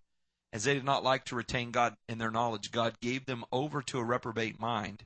As 0.57 0.63
they 0.63 0.73
did 0.73 0.85
not 0.85 1.03
like 1.03 1.23
to 1.25 1.35
retain 1.35 1.69
God 1.69 1.97
in 2.09 2.17
their 2.17 2.31
knowledge, 2.31 2.71
God 2.71 2.99
gave 2.99 3.27
them 3.27 3.45
over 3.51 3.83
to 3.83 3.99
a 3.99 4.03
reprobate 4.03 4.59
mind 4.59 5.05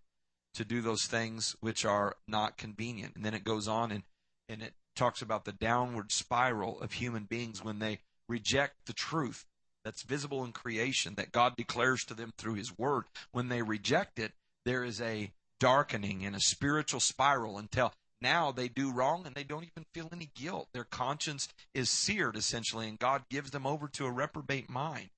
to 0.53 0.63
do 0.63 0.79
those 0.81 1.03
things 1.03 1.57
which 1.59 1.83
are 1.83 2.15
not 2.25 2.57
convenient. 2.57 3.17
And 3.17 3.25
then 3.25 3.33
it 3.33 3.43
goes 3.43 3.67
on 3.67 3.91
and, 3.91 4.03
and 4.47 4.61
it 4.61 4.75
talks 4.95 5.21
about 5.21 5.43
the 5.43 5.51
downward 5.51 6.13
spiral 6.13 6.79
of 6.79 6.93
human 6.93 7.25
beings 7.25 7.65
when 7.65 7.79
they 7.79 7.99
reject 8.29 8.85
the 8.85 8.93
truth 8.93 9.43
that's 9.83 10.03
visible 10.03 10.45
in 10.45 10.53
creation 10.53 11.15
that 11.15 11.33
God 11.33 11.57
declares 11.57 12.05
to 12.05 12.13
them 12.13 12.31
through 12.37 12.53
His 12.53 12.77
Word. 12.77 13.03
When 13.33 13.49
they 13.49 13.61
reject 13.61 14.19
it, 14.19 14.31
there 14.63 14.85
is 14.85 15.01
a 15.01 15.33
darkening 15.59 16.25
and 16.25 16.33
a 16.33 16.39
spiritual 16.39 17.01
spiral 17.01 17.57
until 17.57 17.91
now 18.21 18.53
they 18.53 18.69
do 18.69 18.89
wrong 18.89 19.25
and 19.25 19.35
they 19.35 19.43
don't 19.43 19.65
even 19.65 19.85
feel 19.93 20.07
any 20.13 20.29
guilt. 20.33 20.69
Their 20.71 20.85
conscience 20.85 21.49
is 21.73 21.89
seared 21.89 22.37
essentially, 22.37 22.87
and 22.87 22.97
God 22.97 23.23
gives 23.29 23.51
them 23.51 23.67
over 23.67 23.89
to 23.89 24.05
a 24.05 24.11
reprobate 24.11 24.69
mind. 24.69 25.09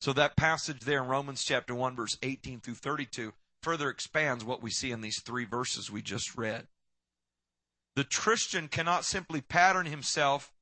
So 0.00 0.14
that 0.14 0.36
passage 0.36 0.80
there 0.80 1.02
in 1.02 1.08
Romans 1.08 1.44
chapter 1.44 1.74
1, 1.74 1.94
verse 1.94 2.16
18 2.22 2.60
through 2.60 2.74
32 2.74 3.34
further 3.62 3.90
expands 3.90 4.44
what 4.44 4.62
we 4.62 4.70
see 4.70 4.90
in 4.90 5.02
these 5.02 5.20
three 5.20 5.44
verses 5.44 5.90
we 5.90 6.00
just 6.00 6.36
read. 6.36 6.66
The 7.96 8.04
Christian 8.04 8.68
cannot 8.68 9.04
simply 9.04 9.42
pattern 9.42 9.86
himself, 9.86 10.52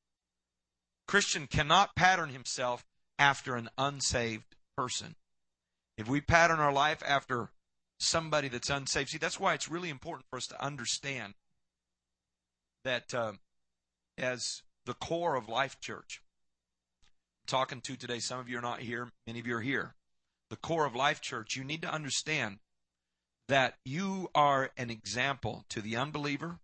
Christian 1.07 1.47
cannot 1.47 1.95
pattern 1.95 2.31
himself 2.31 2.85
after 3.19 3.55
an 3.55 3.69
unsaved 3.79 4.57
person. 4.77 5.15
If 5.97 6.09
we 6.09 6.21
pattern 6.21 6.59
our 6.59 6.73
life 6.73 7.03
after 7.07 7.51
somebody 8.01 8.49
that's 8.49 8.71
unsaved, 8.71 9.11
see, 9.11 9.19
that's 9.19 9.39
why 9.39 9.55
it's 9.55 9.71
really 9.71 9.89
important 9.89 10.27
for 10.31 10.37
us 10.37 10.47
to 10.49 10.65
understand 10.65 11.35
that 12.85 13.15
uh, 13.15 13.33
as 14.17 14.63
the 14.85 14.95
core 14.95 15.37
of 15.37 15.49
Life 15.49 15.81
Church, 15.81 16.23
talking 17.49 17.81
to 17.81 17.97
today, 17.97 18.21
some 18.21 18.39
of 18.39 18.49
you 18.49 18.59
are 18.59 18.63
not 18.63 18.81
here, 18.81 19.09
many 19.27 19.41
of 19.41 19.47
you 19.47 19.57
are 19.57 19.61
here. 19.61 19.95
The 20.51 20.57
core 20.57 20.87
of 20.87 20.95
Life 20.95 21.21
Church, 21.21 21.57
you 21.57 21.65
need 21.65 21.83
to 21.83 21.93
understand 21.93 22.59
that 23.49 23.75
you 23.85 24.31
are 24.35 24.71
an 24.77 24.91
example 24.91 25.65
to 25.71 25.81
the 25.81 25.97
unbeliever 25.97 26.59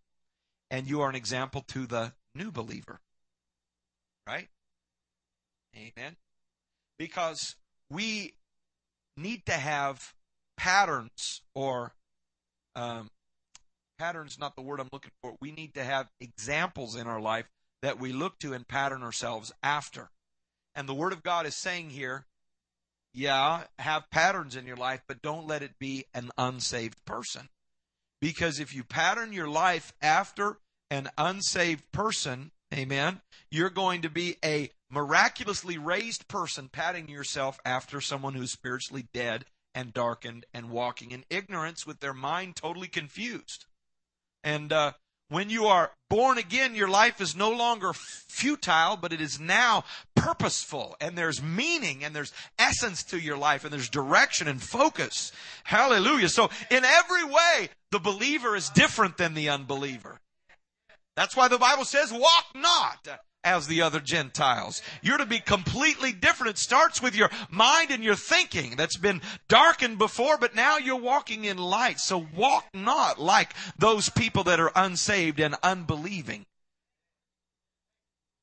and 0.70 0.86
you 0.86 1.00
are 1.00 1.08
an 1.08 1.14
example 1.14 1.64
to 1.68 1.86
the 1.86 2.12
new 2.34 2.50
believer. 2.50 3.00
Right? 4.26 4.48
Amen. 5.76 6.16
Because 6.98 7.56
we 7.90 8.34
need 9.16 9.46
to 9.46 9.52
have 9.52 10.14
patterns 10.56 11.42
or 11.54 11.92
um, 12.76 13.10
patterns 13.98 14.38
not 14.38 14.56
the 14.56 14.62
word 14.62 14.80
i'm 14.80 14.88
looking 14.92 15.10
for 15.22 15.34
we 15.40 15.52
need 15.52 15.74
to 15.74 15.84
have 15.84 16.08
examples 16.20 16.96
in 16.96 17.06
our 17.06 17.20
life 17.20 17.48
that 17.82 17.98
we 17.98 18.12
look 18.12 18.38
to 18.38 18.52
and 18.52 18.66
pattern 18.66 19.02
ourselves 19.02 19.52
after 19.62 20.10
and 20.74 20.88
the 20.88 20.94
word 20.94 21.12
of 21.12 21.22
god 21.22 21.46
is 21.46 21.56
saying 21.56 21.90
here 21.90 22.26
yeah 23.12 23.64
have 23.78 24.10
patterns 24.10 24.56
in 24.56 24.66
your 24.66 24.76
life 24.76 25.02
but 25.06 25.22
don't 25.22 25.46
let 25.46 25.62
it 25.62 25.78
be 25.78 26.04
an 26.14 26.30
unsaved 26.36 27.04
person 27.04 27.48
because 28.20 28.58
if 28.58 28.74
you 28.74 28.82
pattern 28.82 29.32
your 29.32 29.48
life 29.48 29.92
after 30.00 30.58
an 30.90 31.08
unsaved 31.18 31.90
person 31.92 32.50
amen 32.72 33.20
you're 33.50 33.70
going 33.70 34.02
to 34.02 34.10
be 34.10 34.36
a 34.44 34.70
miraculously 34.90 35.76
raised 35.76 36.28
person 36.28 36.68
patting 36.68 37.08
yourself 37.08 37.58
after 37.64 38.00
someone 38.00 38.34
who's 38.34 38.52
spiritually 38.52 39.06
dead 39.12 39.44
and 39.74 39.92
darkened 39.92 40.46
and 40.54 40.70
walking 40.70 41.10
in 41.10 41.24
ignorance 41.28 41.86
with 41.86 42.00
their 42.00 42.14
mind 42.14 42.54
totally 42.56 42.86
confused. 42.86 43.66
And 44.44 44.72
uh, 44.72 44.92
when 45.28 45.50
you 45.50 45.66
are 45.66 45.90
born 46.10 46.38
again, 46.38 46.74
your 46.74 46.88
life 46.88 47.20
is 47.20 47.34
no 47.34 47.50
longer 47.50 47.92
futile, 47.92 48.96
but 48.96 49.12
it 49.12 49.20
is 49.20 49.40
now 49.40 49.84
purposeful 50.14 50.96
and 51.00 51.16
there's 51.16 51.42
meaning 51.42 52.04
and 52.04 52.14
there's 52.14 52.32
essence 52.58 53.02
to 53.04 53.18
your 53.18 53.36
life 53.36 53.64
and 53.64 53.72
there's 53.72 53.88
direction 53.88 54.48
and 54.48 54.62
focus. 54.62 55.32
Hallelujah. 55.64 56.28
So 56.28 56.50
in 56.70 56.84
every 56.84 57.24
way, 57.24 57.68
the 57.90 57.98
believer 57.98 58.54
is 58.54 58.68
different 58.70 59.16
than 59.16 59.34
the 59.34 59.48
unbeliever. 59.48 60.20
That's 61.16 61.36
why 61.36 61.48
the 61.48 61.58
Bible 61.58 61.84
says, 61.84 62.12
walk 62.12 62.46
not 62.54 63.08
as 63.44 63.66
the 63.66 63.82
other 63.82 64.00
Gentiles. 64.00 64.82
You're 65.02 65.18
to 65.18 65.26
be 65.26 65.38
completely 65.38 66.12
different. 66.12 66.50
It 66.50 66.58
starts 66.58 67.00
with 67.00 67.14
your 67.14 67.30
mind 67.50 67.90
and 67.90 68.02
your 68.02 68.16
thinking 68.16 68.76
that's 68.76 68.96
been 68.96 69.20
darkened 69.48 69.98
before, 69.98 70.38
but 70.38 70.54
now 70.54 70.78
you're 70.78 70.96
walking 70.96 71.44
in 71.44 71.58
light. 71.58 72.00
So 72.00 72.26
walk 72.34 72.66
not 72.74 73.20
like 73.20 73.54
those 73.78 74.08
people 74.08 74.44
that 74.44 74.60
are 74.60 74.72
unsaved 74.74 75.38
and 75.40 75.54
unbelieving. 75.62 76.46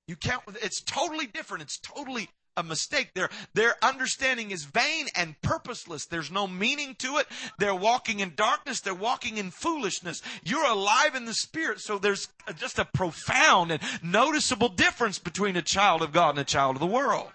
You 0.07 0.15
can't, 0.15 0.41
it's 0.61 0.81
totally 0.81 1.25
different. 1.25 1.63
It's 1.63 1.79
totally 1.79 2.29
a 2.57 2.63
mistake. 2.63 3.13
Their, 3.13 3.29
their 3.53 3.75
understanding 3.83 4.51
is 4.51 4.65
vain 4.65 5.07
and 5.15 5.39
purposeless. 5.41 6.05
There's 6.05 6.31
no 6.31 6.47
meaning 6.47 6.95
to 6.99 7.17
it. 7.17 7.27
They're 7.59 7.75
walking 7.75 8.19
in 8.19 8.33
darkness. 8.35 8.81
They're 8.81 8.93
walking 8.93 9.37
in 9.37 9.51
foolishness. 9.51 10.21
You're 10.43 10.65
alive 10.65 11.15
in 11.15 11.25
the 11.25 11.33
spirit. 11.33 11.79
So 11.79 11.97
there's 11.97 12.27
just 12.57 12.79
a 12.79 12.85
profound 12.85 13.71
and 13.71 13.81
noticeable 14.03 14.69
difference 14.69 15.19
between 15.19 15.55
a 15.55 15.61
child 15.61 16.01
of 16.01 16.11
God 16.11 16.31
and 16.31 16.39
a 16.39 16.43
child 16.43 16.75
of 16.75 16.79
the 16.79 16.87
world. 16.87 17.31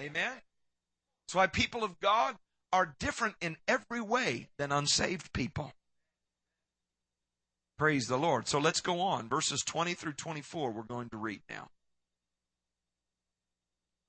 Amen. 0.00 0.32
That's 1.26 1.34
why 1.34 1.46
people 1.46 1.82
of 1.82 1.98
God 2.00 2.36
are 2.72 2.94
different 2.98 3.34
in 3.40 3.56
every 3.66 4.00
way 4.00 4.48
than 4.58 4.70
unsaved 4.70 5.32
people. 5.32 5.72
Praise 7.78 8.06
the 8.06 8.16
Lord. 8.16 8.48
So 8.48 8.58
let's 8.58 8.80
go 8.80 9.00
on. 9.00 9.28
Verses 9.28 9.62
20 9.62 9.94
through 9.94 10.14
24, 10.14 10.70
we're 10.70 10.82
going 10.82 11.10
to 11.10 11.16
read 11.16 11.42
now. 11.50 11.68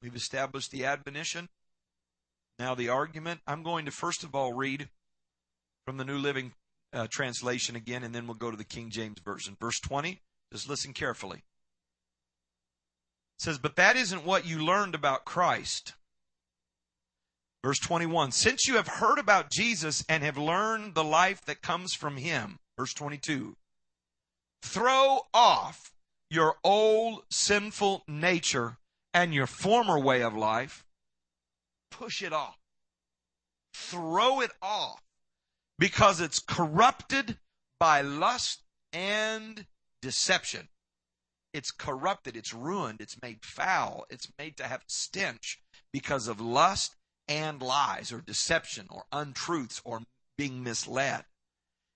We've 0.02 0.16
established 0.16 0.72
the 0.72 0.86
admonition. 0.86 1.50
Now, 2.60 2.76
the 2.76 2.90
argument. 2.90 3.42
I'm 3.48 3.64
going 3.64 3.86
to 3.86 3.92
first 3.92 4.24
of 4.24 4.36
all 4.36 4.54
read 4.54 4.90
from 5.86 5.98
the 5.98 6.06
New 6.06 6.18
Living 6.18 6.54
uh, 6.94 7.08
Translation 7.10 7.76
again, 7.76 8.04
and 8.04 8.14
then 8.14 8.28
we'll 8.28 8.36
go 8.36 8.52
to 8.52 8.58
the 8.58 8.64
King 8.64 8.90
James 8.90 9.20
Version. 9.20 9.58
Verse 9.60 9.80
20. 9.80 10.22
Just 10.52 10.70
listen 10.70 10.94
carefully. 10.94 11.40
It 13.38 13.42
says, 13.44 13.58
But 13.58 13.76
that 13.76 13.96
isn't 13.96 14.26
what 14.26 14.46
you 14.46 14.64
learned 14.64 14.96
about 14.96 15.26
Christ. 15.26 15.94
Verse 17.64 17.80
21 17.80 18.32
Since 18.32 18.68
you 18.68 18.76
have 18.76 18.88
heard 18.88 19.20
about 19.20 19.52
Jesus 19.52 20.06
and 20.08 20.24
have 20.24 20.38
learned 20.38 20.96
the 20.96 21.04
life 21.04 21.44
that 21.46 21.62
comes 21.62 21.94
from 21.94 22.18
him. 22.18 22.60
Verse 22.78 22.94
22 22.94 23.56
Throw 24.62 25.22
off 25.34 25.94
your 26.30 26.56
old 26.64 27.24
sinful 27.30 28.04
nature 28.08 28.78
and 29.14 29.34
your 29.34 29.48
former 29.48 30.00
way 30.00 30.22
of 30.22 30.36
life, 30.36 30.86
push 31.92 32.22
it 32.22 32.34
off. 32.34 32.58
Throw 33.74 34.42
it 34.42 34.52
off 34.62 35.02
because 35.80 36.20
it's 36.20 36.40
corrupted 36.40 37.38
by 37.80 38.02
lust 38.02 38.64
and 38.92 39.66
deception. 40.02 40.68
It's 41.54 41.72
corrupted, 41.72 42.36
it's 42.36 42.54
ruined, 42.54 43.02
it's 43.02 43.22
made 43.22 43.44
foul, 43.44 44.06
it's 44.10 44.32
made 44.38 44.58
to 44.58 44.68
have 44.68 44.84
stench 44.88 45.60
because 45.92 46.28
of 46.28 46.42
lust 46.42 46.96
and 47.28 47.62
lies 47.62 48.12
or 48.12 48.22
deception 48.22 48.88
or 48.90 49.06
untruths 49.12 49.82
or 49.84 50.02
being 50.38 50.64
misled. 50.64 51.26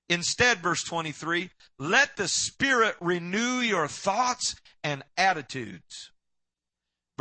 Instead, 0.10 0.58
verse 0.60 0.84
23, 0.84 1.52
let 1.80 2.17
the 2.17 2.28
Spirit 2.28 2.95
renew 3.00 3.60
your 3.60 3.88
thoughts 3.88 4.56
and 4.84 5.04
attitudes. 5.17 6.12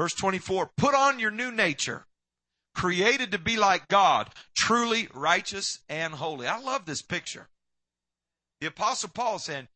Verse 0.01 0.15
24, 0.15 0.71
put 0.79 0.95
on 0.95 1.19
your 1.19 1.31
new 1.31 1.53
nature, 1.53 2.07
created 2.75 3.33
to 3.33 3.39
be 3.39 3.59
like 3.59 3.87
God, 3.89 4.31
truly 4.57 5.09
righteous 5.13 5.81
and 5.91 6.15
holy. 6.15 6.47
I 6.47 6.59
love 6.59 6.87
this 6.87 7.03
picture. 7.03 7.51
The 8.63 8.69
apostle 8.69 9.11
Paul 9.13 9.39
saying, 9.39 9.69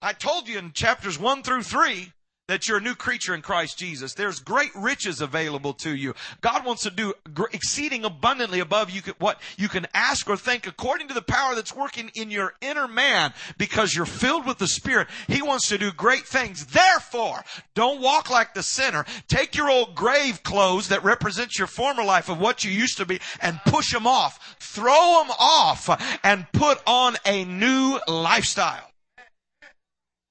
I 0.00 0.14
told 0.14 0.48
you 0.48 0.58
in 0.58 0.72
chapters 0.72 1.18
1 1.18 1.42
through 1.42 1.64
3 1.64 2.10
that 2.48 2.68
you're 2.68 2.78
a 2.78 2.82
new 2.82 2.94
creature 2.94 3.34
in 3.34 3.42
Christ 3.42 3.78
Jesus. 3.78 4.14
There's 4.14 4.38
great 4.38 4.70
riches 4.74 5.20
available 5.20 5.74
to 5.74 5.94
you. 5.94 6.14
God 6.40 6.64
wants 6.64 6.84
to 6.84 6.90
do 6.90 7.14
exceeding 7.52 8.04
abundantly 8.04 8.60
above 8.60 8.90
you 8.90 9.02
what 9.18 9.40
you 9.56 9.68
can 9.68 9.86
ask 9.94 10.28
or 10.28 10.36
think 10.36 10.66
according 10.66 11.08
to 11.08 11.14
the 11.14 11.22
power 11.22 11.54
that's 11.54 11.74
working 11.74 12.10
in 12.14 12.30
your 12.30 12.54
inner 12.60 12.86
man 12.86 13.32
because 13.58 13.94
you're 13.94 14.06
filled 14.06 14.46
with 14.46 14.58
the 14.58 14.68
Spirit. 14.68 15.08
He 15.26 15.42
wants 15.42 15.68
to 15.68 15.78
do 15.78 15.90
great 15.90 16.26
things. 16.26 16.66
Therefore, 16.66 17.44
don't 17.74 18.00
walk 18.00 18.30
like 18.30 18.54
the 18.54 18.62
sinner. 18.62 19.04
Take 19.28 19.56
your 19.56 19.68
old 19.68 19.94
grave 19.94 20.42
clothes 20.42 20.88
that 20.88 21.04
represent 21.04 21.58
your 21.58 21.66
former 21.66 22.04
life 22.04 22.28
of 22.28 22.38
what 22.38 22.64
you 22.64 22.70
used 22.70 22.98
to 22.98 23.06
be 23.06 23.20
and 23.40 23.60
push 23.66 23.92
them 23.92 24.06
off. 24.06 24.56
Throw 24.60 25.22
them 25.22 25.34
off 25.38 26.18
and 26.22 26.46
put 26.52 26.80
on 26.86 27.16
a 27.24 27.44
new 27.44 27.98
lifestyle. 28.06 28.90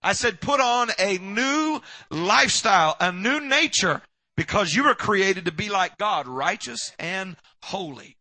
I 0.05 0.13
said 0.13 0.39
put 0.39 0.59
on 0.59 0.91
a 0.99 1.17
new 1.17 1.81
lifestyle, 2.11 2.95
a 2.99 3.11
new 3.11 3.39
nature, 3.39 4.03
because 4.37 4.75
you 4.75 4.83
were 4.83 4.93
created 4.93 5.45
to 5.45 5.51
be 5.51 5.67
like 5.67 5.97
God, 5.97 6.27
righteous 6.27 6.91
and 6.99 7.37
holy. 7.63 8.15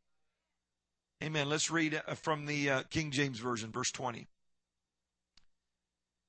Amen. 1.23 1.51
Let's 1.51 1.71
read 1.71 2.01
uh, 2.09 2.15
from 2.15 2.47
the 2.47 2.71
uh, 2.71 2.83
King 2.89 3.11
James 3.11 3.39
Version, 3.39 3.71
verse 3.71 3.91
20. 3.91 4.27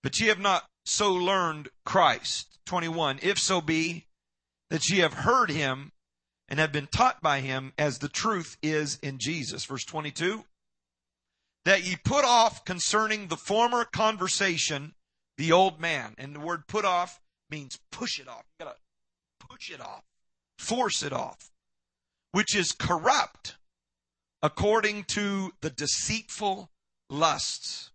But 0.04 0.20
ye 0.20 0.28
have 0.28 0.40
not 0.40 0.66
so 0.84 1.14
learned 1.14 1.70
Christ. 1.86 2.60
21. 2.66 3.20
If 3.22 3.40
so 3.40 3.62
be 3.62 4.08
that 4.70 4.90
ye 4.90 5.00
have 5.00 5.14
heard 5.14 5.52
him 5.52 5.94
and 6.50 6.60
have 6.60 6.74
been 6.74 6.88
taught 6.88 7.22
by 7.22 7.40
him 7.40 7.72
as 7.78 8.00
the 8.00 8.10
truth 8.10 8.58
is 8.62 9.00
in 9.02 9.20
Jesus. 9.20 9.64
Verse 9.64 9.86
22. 9.86 10.44
That 11.64 11.86
ye 11.86 11.96
put 11.96 12.26
off 12.26 12.66
concerning 12.66 13.28
the 13.28 13.38
former 13.38 13.86
conversation 13.86 14.95
the 15.38 15.52
old 15.52 15.80
man. 15.80 16.16
And 16.18 16.36
the 16.36 16.40
word 16.40 16.68
put 16.68 16.86
off 16.86 17.20
means 17.50 17.80
push 17.92 18.20
it 18.20 18.28
off. 18.28 18.44
You 18.60 18.66
gotta 18.66 18.78
push 19.40 19.70
it 19.70 19.82
off. 19.82 20.04
Force 20.58 21.04
it 21.04 21.14
off. 21.14 21.52
Which 22.32 22.56
is 22.56 22.72
corrupt 22.72 23.56
according 24.42 25.06
to 25.06 25.54
the 25.62 25.70
deceitful 25.70 26.70
lusts. 27.10 27.92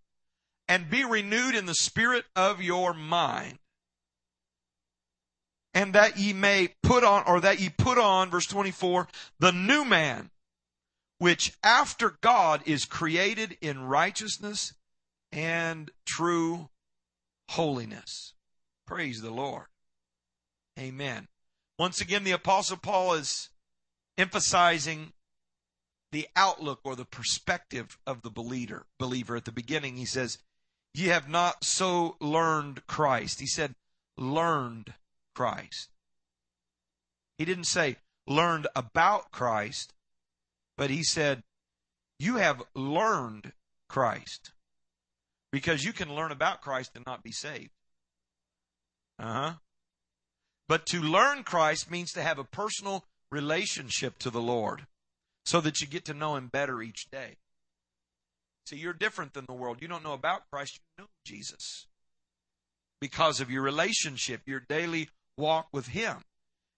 And 0.67 0.89
be 0.89 1.03
renewed 1.03 1.55
in 1.55 1.65
the 1.65 1.75
spirit 1.75 2.25
of 2.35 2.61
your 2.61 2.93
mind 2.93 3.59
and 5.73 5.93
that 5.93 6.17
ye 6.17 6.33
may 6.33 6.69
put 6.83 7.03
on, 7.03 7.23
or 7.25 7.39
that 7.39 7.59
ye 7.59 7.69
put 7.69 7.97
on, 7.97 8.29
verse 8.29 8.45
24, 8.45 9.07
the 9.39 9.51
new 9.51 9.85
man, 9.85 10.29
which 11.17 11.53
after 11.63 12.17
God 12.21 12.61
is 12.65 12.85
created 12.85 13.57
in 13.61 13.83
righteousness 13.83 14.73
and 15.31 15.91
true 16.05 16.69
holiness. 17.51 18.33
Praise 18.85 19.21
the 19.21 19.31
Lord. 19.31 19.67
Amen. 20.79 21.27
Once 21.77 22.01
again, 22.01 22.23
the 22.23 22.31
apostle 22.31 22.77
Paul 22.77 23.13
is 23.13 23.49
emphasizing 24.17 25.13
the 26.11 26.27
outlook 26.35 26.81
or 26.83 26.95
the 26.95 27.05
perspective 27.05 27.97
of 28.05 28.21
the 28.21 28.29
believer. 28.29 28.85
Believer 28.99 29.35
at 29.35 29.45
the 29.45 29.51
beginning, 29.51 29.95
he 29.95 30.05
says, 30.05 30.37
"Ye 30.93 31.07
have 31.07 31.29
not 31.29 31.63
so 31.63 32.17
learned 32.19 32.85
Christ." 32.87 33.39
He 33.39 33.47
said, 33.47 33.75
"Learned 34.17 34.93
Christ. 35.33 35.89
He 37.37 37.45
didn't 37.45 37.65
say 37.65 37.97
learned 38.27 38.67
about 38.75 39.31
Christ, 39.31 39.93
but 40.77 40.89
he 40.89 41.03
said, 41.03 41.43
You 42.19 42.35
have 42.35 42.63
learned 42.75 43.53
Christ. 43.87 44.51
Because 45.51 45.83
you 45.83 45.93
can 45.93 46.13
learn 46.13 46.31
about 46.31 46.61
Christ 46.61 46.91
and 46.95 47.05
not 47.05 47.23
be 47.23 47.31
saved. 47.31 47.71
Uh 49.19 49.33
huh. 49.33 49.53
But 50.67 50.85
to 50.87 51.01
learn 51.01 51.43
Christ 51.43 51.91
means 51.91 52.13
to 52.13 52.23
have 52.23 52.39
a 52.39 52.45
personal 52.45 53.03
relationship 53.31 54.17
to 54.19 54.29
the 54.29 54.41
Lord 54.41 54.87
so 55.45 55.59
that 55.61 55.81
you 55.81 55.87
get 55.87 56.05
to 56.05 56.13
know 56.13 56.35
Him 56.35 56.47
better 56.47 56.81
each 56.81 57.09
day. 57.11 57.35
See, 58.67 58.77
you're 58.77 58.93
different 58.93 59.33
than 59.33 59.45
the 59.47 59.53
world. 59.53 59.81
You 59.81 59.87
don't 59.87 60.03
know 60.03 60.13
about 60.13 60.49
Christ, 60.51 60.79
you 60.97 61.03
know 61.03 61.09
Jesus. 61.25 61.87
Because 62.99 63.41
of 63.41 63.49
your 63.49 63.63
relationship, 63.63 64.41
your 64.45 64.59
daily 64.61 65.09
walk 65.37 65.67
with 65.73 65.87
Him. 65.87 66.17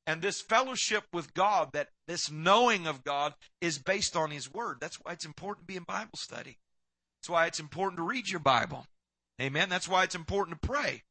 And 0.07 0.21
this 0.21 0.41
fellowship 0.41 1.03
with 1.13 1.33
God, 1.33 1.69
that 1.73 1.89
this 2.07 2.31
knowing 2.31 2.87
of 2.87 3.03
God 3.03 3.35
is 3.61 3.77
based 3.77 4.15
on 4.15 4.31
His 4.31 4.51
Word. 4.51 4.77
That's 4.81 4.97
why 5.01 5.13
it's 5.13 5.25
important 5.25 5.67
to 5.67 5.71
be 5.71 5.77
in 5.77 5.83
Bible 5.83 6.17
study. 6.17 6.57
That's 7.23 7.29
why 7.29 7.45
it's 7.45 7.61
important 7.61 7.99
to 7.99 8.03
read 8.03 8.29
your 8.29 8.41
Bible. 8.41 8.85
Amen. 9.41 9.69
That's 9.69 9.87
why 9.87 10.03
it's 10.03 10.13
important 10.13 10.61
to 10.61 10.67
pray. 10.67 11.03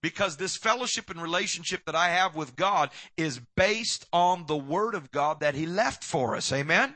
Because 0.00 0.36
this 0.36 0.56
fellowship 0.56 1.10
and 1.10 1.20
relationship 1.20 1.84
that 1.86 1.96
I 1.96 2.10
have 2.10 2.36
with 2.36 2.54
God 2.54 2.90
is 3.16 3.40
based 3.56 4.06
on 4.12 4.46
the 4.46 4.56
Word 4.56 4.94
of 4.94 5.10
God 5.10 5.40
that 5.40 5.56
He 5.56 5.66
left 5.66 6.04
for 6.04 6.36
us. 6.36 6.52
Amen. 6.52 6.94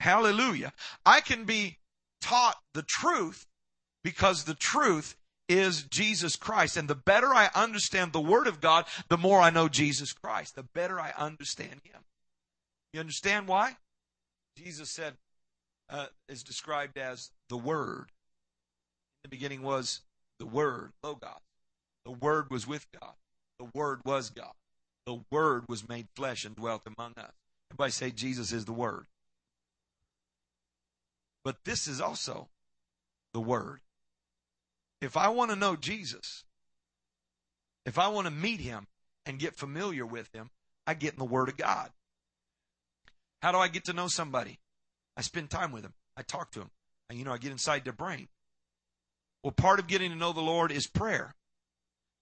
Hallelujah. 0.00 0.72
I 1.04 1.20
can 1.20 1.44
be 1.44 1.76
taught 2.22 2.56
the 2.72 2.82
truth 2.82 3.44
because 4.02 4.44
the 4.44 4.54
truth 4.54 5.14
is 5.46 5.82
Jesus 5.82 6.34
Christ. 6.34 6.78
And 6.78 6.88
the 6.88 6.94
better 6.94 7.34
I 7.34 7.50
understand 7.54 8.14
the 8.14 8.22
Word 8.22 8.46
of 8.46 8.62
God, 8.62 8.86
the 9.10 9.18
more 9.18 9.42
I 9.42 9.50
know 9.50 9.68
Jesus 9.68 10.14
Christ. 10.14 10.56
The 10.56 10.62
better 10.62 10.98
I 10.98 11.12
understand 11.18 11.82
Him. 11.84 12.00
You 12.94 13.00
understand 13.00 13.48
why? 13.48 13.76
Jesus 14.56 14.90
said, 14.90 15.18
uh, 15.88 16.06
is 16.28 16.42
described 16.42 16.98
as 16.98 17.30
the 17.48 17.56
Word. 17.56 18.10
In 19.24 19.24
the 19.24 19.28
beginning 19.28 19.62
was 19.62 20.02
the 20.38 20.46
Word, 20.46 20.92
Logos. 21.02 21.30
The 22.04 22.12
Word 22.12 22.50
was 22.50 22.66
with 22.66 22.86
God. 23.00 23.14
The 23.58 23.68
Word 23.74 24.00
was 24.04 24.30
God. 24.30 24.52
The 25.06 25.20
Word 25.30 25.64
was 25.68 25.88
made 25.88 26.08
flesh 26.14 26.44
and 26.44 26.56
dwelt 26.56 26.82
among 26.86 27.14
us. 27.16 27.32
Everybody 27.70 27.92
say 27.92 28.10
Jesus 28.10 28.52
is 28.52 28.64
the 28.64 28.72
Word. 28.72 29.06
But 31.44 31.64
this 31.64 31.86
is 31.86 32.00
also 32.00 32.48
the 33.32 33.40
Word. 33.40 33.80
If 35.00 35.16
I 35.16 35.28
want 35.28 35.50
to 35.50 35.56
know 35.56 35.76
Jesus, 35.76 36.44
if 37.84 37.98
I 37.98 38.08
want 38.08 38.26
to 38.26 38.32
meet 38.32 38.60
him 38.60 38.86
and 39.24 39.38
get 39.38 39.54
familiar 39.54 40.04
with 40.04 40.28
him, 40.34 40.50
I 40.86 40.94
get 40.94 41.12
in 41.12 41.18
the 41.18 41.24
Word 41.24 41.48
of 41.48 41.56
God. 41.56 41.90
How 43.42 43.52
do 43.52 43.58
I 43.58 43.68
get 43.68 43.84
to 43.84 43.92
know 43.92 44.08
somebody? 44.08 44.58
I 45.16 45.22
spend 45.22 45.50
time 45.50 45.72
with 45.72 45.82
them. 45.82 45.94
I 46.16 46.22
talk 46.22 46.52
to 46.52 46.60
them. 46.60 46.70
And, 47.08 47.18
you 47.18 47.24
know, 47.24 47.32
I 47.32 47.38
get 47.38 47.52
inside 47.52 47.84
their 47.84 47.92
brain. 47.92 48.28
Well, 49.42 49.52
part 49.52 49.78
of 49.78 49.86
getting 49.86 50.10
to 50.10 50.16
know 50.16 50.32
the 50.32 50.40
Lord 50.40 50.72
is 50.72 50.86
prayer. 50.86 51.34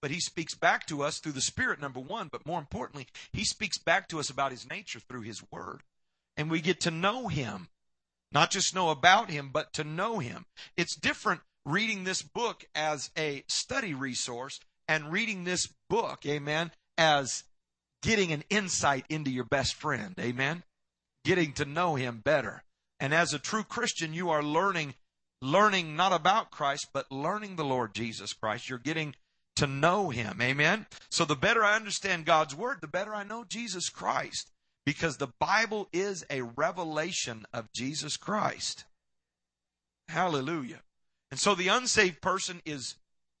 But 0.01 0.11
He 0.11 0.19
speaks 0.19 0.53
back 0.53 0.85
to 0.87 1.01
us 1.01 1.19
through 1.19 1.31
the 1.31 1.41
Spirit, 1.41 1.81
number 1.81 1.99
one. 1.99 2.29
But 2.31 2.45
more 2.45 2.59
importantly, 2.59 3.07
He 3.33 3.43
speaks 3.43 3.77
back 3.77 4.07
to 4.09 4.19
us 4.19 4.29
about 4.29 4.51
His 4.51 4.69
nature 4.69 4.99
through 4.99 5.21
His 5.21 5.41
Word. 5.51 5.81
And 6.37 6.49
we 6.49 6.61
get 6.61 6.81
to 6.81 6.91
know 6.91 7.27
Him. 7.27 7.69
Not 8.31 8.51
just 8.51 8.75
know 8.75 8.89
about 8.89 9.31
Him, 9.31 9.49
but 9.51 9.73
to 9.73 9.83
know 9.83 10.19
Him. 10.19 10.45
It's 10.77 10.95
different 10.95 11.41
reading 11.65 12.03
this 12.03 12.21
book 12.21 12.65
as 12.75 13.09
a 13.17 13.43
study 13.47 13.93
resource 13.93 14.59
and 14.87 15.11
reading 15.11 15.43
this 15.43 15.67
book, 15.89 16.25
amen, 16.25 16.71
as 16.97 17.43
getting 18.01 18.31
an 18.31 18.43
insight 18.49 19.05
into 19.09 19.31
your 19.31 19.43
best 19.43 19.73
friend, 19.73 20.13
amen, 20.19 20.63
getting 21.23 21.53
to 21.53 21.65
know 21.65 21.95
him 21.95 22.21
better. 22.23 22.63
And 22.99 23.13
as 23.13 23.33
a 23.33 23.39
true 23.39 23.63
Christian, 23.63 24.13
you 24.13 24.29
are 24.29 24.43
learning, 24.43 24.95
learning 25.41 25.95
not 25.95 26.13
about 26.13 26.51
Christ, 26.51 26.87
but 26.93 27.11
learning 27.11 27.55
the 27.55 27.65
Lord 27.65 27.93
Jesus 27.93 28.33
Christ. 28.33 28.69
You're 28.69 28.79
getting 28.79 29.15
to 29.57 29.67
know 29.67 30.09
him, 30.09 30.41
amen. 30.41 30.85
So 31.09 31.25
the 31.25 31.35
better 31.35 31.63
I 31.63 31.75
understand 31.75 32.25
God's 32.25 32.55
word, 32.55 32.79
the 32.81 32.87
better 32.87 33.13
I 33.13 33.23
know 33.23 33.45
Jesus 33.47 33.89
Christ. 33.89 34.51
Because 34.85 35.17
the 35.17 35.33
Bible 35.39 35.89
is 35.91 36.23
a 36.29 36.43
revelation 36.43 37.45
of 37.51 37.73
Jesus 37.73 38.17
Christ. 38.17 38.85
Hallelujah. 40.07 40.81
And 41.31 41.39
so 41.39 41.55
the 41.55 41.69
unsaved 41.69 42.21
person 42.21 42.61
is 42.65 42.95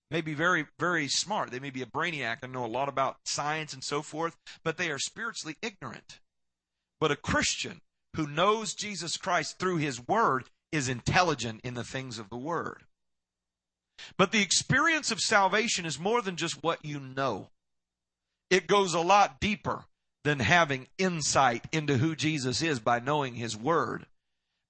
maybe 0.09 0.33
very, 0.33 0.65
very 0.79 1.07
smart. 1.07 1.51
They 1.51 1.59
may 1.59 1.69
be 1.69 1.83
a 1.83 1.87
brainiac 1.87 2.37
and 2.41 2.51
know 2.51 2.65
a 2.65 2.67
lot 2.67 2.89
about 2.89 3.17
science 3.25 3.73
and 3.73 3.83
so 3.83 4.01
forth, 4.01 4.35
but 4.63 4.77
they 4.77 4.89
are 4.89 4.97
spiritually 4.97 5.55
ignorant. 5.61 6.19
But 6.99 7.11
a 7.11 7.15
Christian 7.15 7.81
who 8.15 8.27
knows 8.27 8.73
Jesus 8.73 9.17
Christ 9.17 9.59
through 9.59 9.77
his 9.77 10.05
word 10.07 10.45
is 10.71 10.89
intelligent 10.89 11.61
in 11.63 11.73
the 11.73 11.83
things 11.83 12.19
of 12.19 12.29
the 12.29 12.37
word. 12.37 12.83
But 14.17 14.31
the 14.31 14.41
experience 14.41 15.11
of 15.11 15.19
salvation 15.19 15.85
is 15.85 15.99
more 15.99 16.21
than 16.21 16.35
just 16.35 16.61
what 16.61 16.83
you 16.83 16.99
know. 16.99 17.49
It 18.49 18.67
goes 18.67 18.93
a 18.93 18.99
lot 18.99 19.39
deeper 19.39 19.85
than 20.23 20.39
having 20.39 20.87
insight 20.97 21.65
into 21.71 21.97
who 21.97 22.15
Jesus 22.15 22.61
is 22.61 22.79
by 22.79 22.99
knowing 22.99 23.35
his 23.35 23.55
word. 23.55 24.05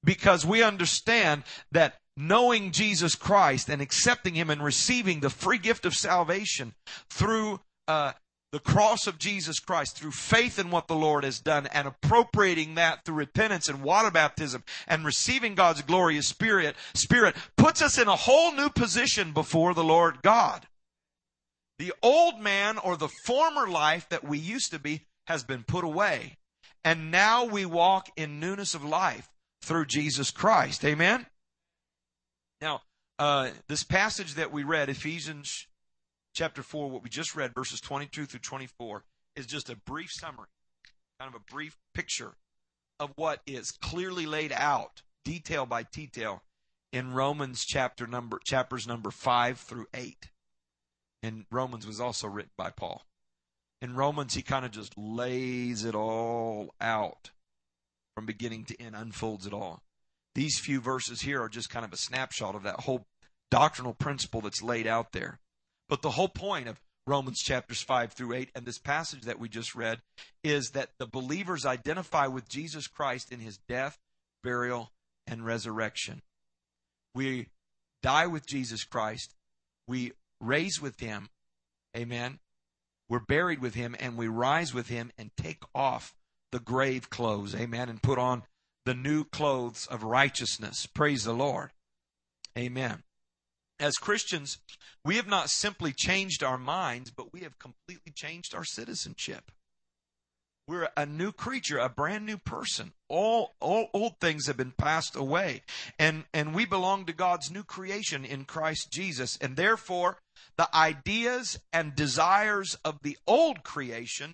Because 0.03 0.45
we 0.45 0.61
understand 0.61 1.43
that 1.71 1.95
knowing 2.17 2.71
Jesus 2.71 3.15
Christ 3.15 3.69
and 3.69 3.81
accepting 3.81 4.35
Him 4.35 4.49
and 4.49 4.63
receiving 4.63 5.19
the 5.19 5.29
free 5.29 5.57
gift 5.57 5.85
of 5.85 5.93
salvation 5.93 6.73
through 7.09 7.59
uh, 7.87 8.13
the 8.51 8.59
cross 8.59 9.07
of 9.07 9.19
Jesus 9.19 9.59
Christ, 9.59 9.97
through 9.97 10.11
faith 10.11 10.59
in 10.59 10.71
what 10.71 10.87
the 10.87 10.95
Lord 10.95 11.23
has 11.23 11.39
done, 11.39 11.67
and 11.67 11.87
appropriating 11.87 12.75
that 12.75 13.03
through 13.03 13.15
repentance 13.15 13.67
and 13.67 13.83
water 13.83 14.11
baptism, 14.11 14.63
and 14.87 15.05
receiving 15.05 15.55
God's 15.55 15.81
glorious 15.81 16.27
Spirit, 16.27 16.75
Spirit 16.93 17.35
puts 17.57 17.81
us 17.81 17.97
in 17.97 18.07
a 18.07 18.15
whole 18.15 18.53
new 18.53 18.69
position 18.69 19.33
before 19.33 19.73
the 19.73 19.83
Lord 19.83 20.21
God. 20.21 20.67
The 21.79 21.93
old 22.01 22.39
man 22.39 22.77
or 22.77 22.95
the 22.95 23.09
former 23.25 23.67
life 23.67 24.07
that 24.09 24.23
we 24.23 24.37
used 24.37 24.71
to 24.71 24.79
be 24.79 25.01
has 25.27 25.43
been 25.43 25.63
put 25.63 25.83
away. 25.83 26.37
And 26.83 27.11
now 27.11 27.43
we 27.43 27.65
walk 27.65 28.09
in 28.15 28.39
newness 28.39 28.75
of 28.75 28.85
life 28.85 29.29
through 29.61 29.87
Jesus 29.87 30.31
Christ. 30.31 30.85
Amen? 30.85 31.25
Now, 32.61 32.81
uh, 33.19 33.49
this 33.67 33.83
passage 33.83 34.35
that 34.35 34.51
we 34.51 34.63
read, 34.63 34.87
Ephesians 34.87 35.67
chapter 36.35 36.61
4, 36.61 36.89
what 36.91 37.01
we 37.01 37.09
just 37.09 37.35
read, 37.35 37.55
verses 37.55 37.79
22 37.79 38.25
through 38.25 38.39
24, 38.41 39.03
is 39.35 39.45
just 39.45 39.69
a 39.69 39.75
brief 39.75 40.09
summary, 40.11 40.47
kind 41.19 41.33
of 41.33 41.41
a 41.41 41.51
brief 41.51 41.77
picture 41.93 42.33
of 42.99 43.11
what 43.15 43.41
is 43.47 43.71
clearly 43.71 44.25
laid 44.25 44.51
out, 44.51 45.01
detail 45.23 45.65
by 45.65 45.83
detail, 45.83 46.43
in 46.93 47.13
Romans 47.13 47.65
chapter 47.65 48.05
number 48.05 48.39
chapters 48.45 48.85
number 48.85 49.11
5 49.11 49.59
through 49.59 49.87
8. 49.93 50.29
And 51.23 51.45
Romans 51.49 51.87
was 51.87 51.99
also 51.99 52.27
written 52.27 52.51
by 52.57 52.69
Paul. 52.69 53.03
In 53.81 53.95
Romans, 53.95 54.33
he 54.33 54.41
kind 54.41 54.65
of 54.65 54.71
just 54.71 54.97
lays 54.97 55.83
it 55.83 55.95
all 55.95 56.73
out 56.79 57.31
from 58.15 58.25
beginning 58.25 58.65
to 58.65 58.81
end, 58.81 58.95
unfolds 58.95 59.45
it 59.45 59.53
all. 59.53 59.81
These 60.35 60.59
few 60.59 60.79
verses 60.79 61.21
here 61.21 61.41
are 61.41 61.49
just 61.49 61.69
kind 61.69 61.85
of 61.85 61.93
a 61.93 61.97
snapshot 61.97 62.55
of 62.55 62.63
that 62.63 62.81
whole 62.81 63.07
doctrinal 63.51 63.93
principle 63.93 64.41
that's 64.41 64.61
laid 64.61 64.87
out 64.87 65.11
there. 65.11 65.39
But 65.87 66.01
the 66.01 66.11
whole 66.11 66.29
point 66.29 66.67
of 66.67 66.79
Romans 67.07 67.39
chapters 67.39 67.81
5 67.81 68.13
through 68.13 68.33
8 68.33 68.49
and 68.55 68.65
this 68.65 68.79
passage 68.79 69.23
that 69.23 69.39
we 69.39 69.47
just 69.47 69.75
read 69.75 70.01
is 70.43 70.71
that 70.71 70.89
the 70.97 71.05
believers 71.05 71.65
identify 71.65 72.27
with 72.27 72.49
Jesus 72.49 72.87
Christ 72.87 73.31
in 73.31 73.39
his 73.39 73.59
death, 73.69 73.99
burial, 74.43 74.91
and 75.27 75.45
resurrection. 75.45 76.21
We 77.13 77.49
die 78.01 78.27
with 78.27 78.47
Jesus 78.47 78.83
Christ. 78.83 79.35
We 79.87 80.13
raise 80.41 80.81
with 80.81 80.99
him. 80.99 81.29
Amen. 81.95 82.39
We're 83.07 83.19
buried 83.19 83.61
with 83.61 83.75
him 83.75 83.95
and 83.99 84.17
we 84.17 84.27
rise 84.27 84.73
with 84.73 84.89
him 84.89 85.11
and 85.17 85.29
take 85.37 85.63
off 85.75 86.15
the 86.51 86.59
grave 86.59 87.09
clothes. 87.09 87.53
Amen. 87.53 87.87
And 87.89 88.01
put 88.01 88.17
on 88.17 88.43
the 88.85 88.95
new 88.95 89.23
clothes 89.23 89.87
of 89.87 90.03
righteousness. 90.03 90.87
Praise 90.87 91.23
the 91.23 91.33
Lord. 91.33 91.71
Amen. 92.57 93.03
As 93.79 93.95
Christians, 93.95 94.57
we 95.03 95.17
have 95.17 95.27
not 95.27 95.49
simply 95.49 95.91
changed 95.91 96.43
our 96.43 96.57
minds, 96.57 97.11
but 97.11 97.33
we 97.33 97.41
have 97.41 97.59
completely 97.59 98.11
changed 98.13 98.55
our 98.55 98.63
citizenship. 98.63 99.51
We're 100.67 100.89
a 100.97 101.05
new 101.05 101.31
creature, 101.31 101.77
a 101.77 101.89
brand 101.89 102.25
new 102.25 102.37
person. 102.37 102.93
All, 103.07 103.55
all 103.59 103.89
old 103.93 104.19
things 104.19 104.47
have 104.47 104.57
been 104.57 104.71
passed 104.71 105.15
away. 105.15 105.61
And, 105.99 106.23
and 106.33 106.55
we 106.55 106.65
belong 106.65 107.05
to 107.05 107.13
God's 107.13 107.51
new 107.51 107.63
creation 107.63 108.25
in 108.25 108.45
Christ 108.45 108.91
Jesus. 108.91 109.37
And 109.39 109.57
therefore, 109.57 110.17
the 110.57 110.73
ideas 110.75 111.59
and 111.71 111.95
desires 111.95 112.77
of 112.83 112.99
the 113.03 113.17
old 113.27 113.63
creation 113.63 114.33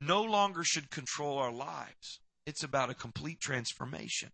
no 0.00 0.22
longer 0.22 0.64
should 0.64 0.90
control 0.90 1.38
our 1.38 1.52
lives. 1.52 2.20
It's 2.46 2.62
about 2.62 2.88
a 2.88 2.94
complete 2.94 3.40
transformation. 3.40 4.30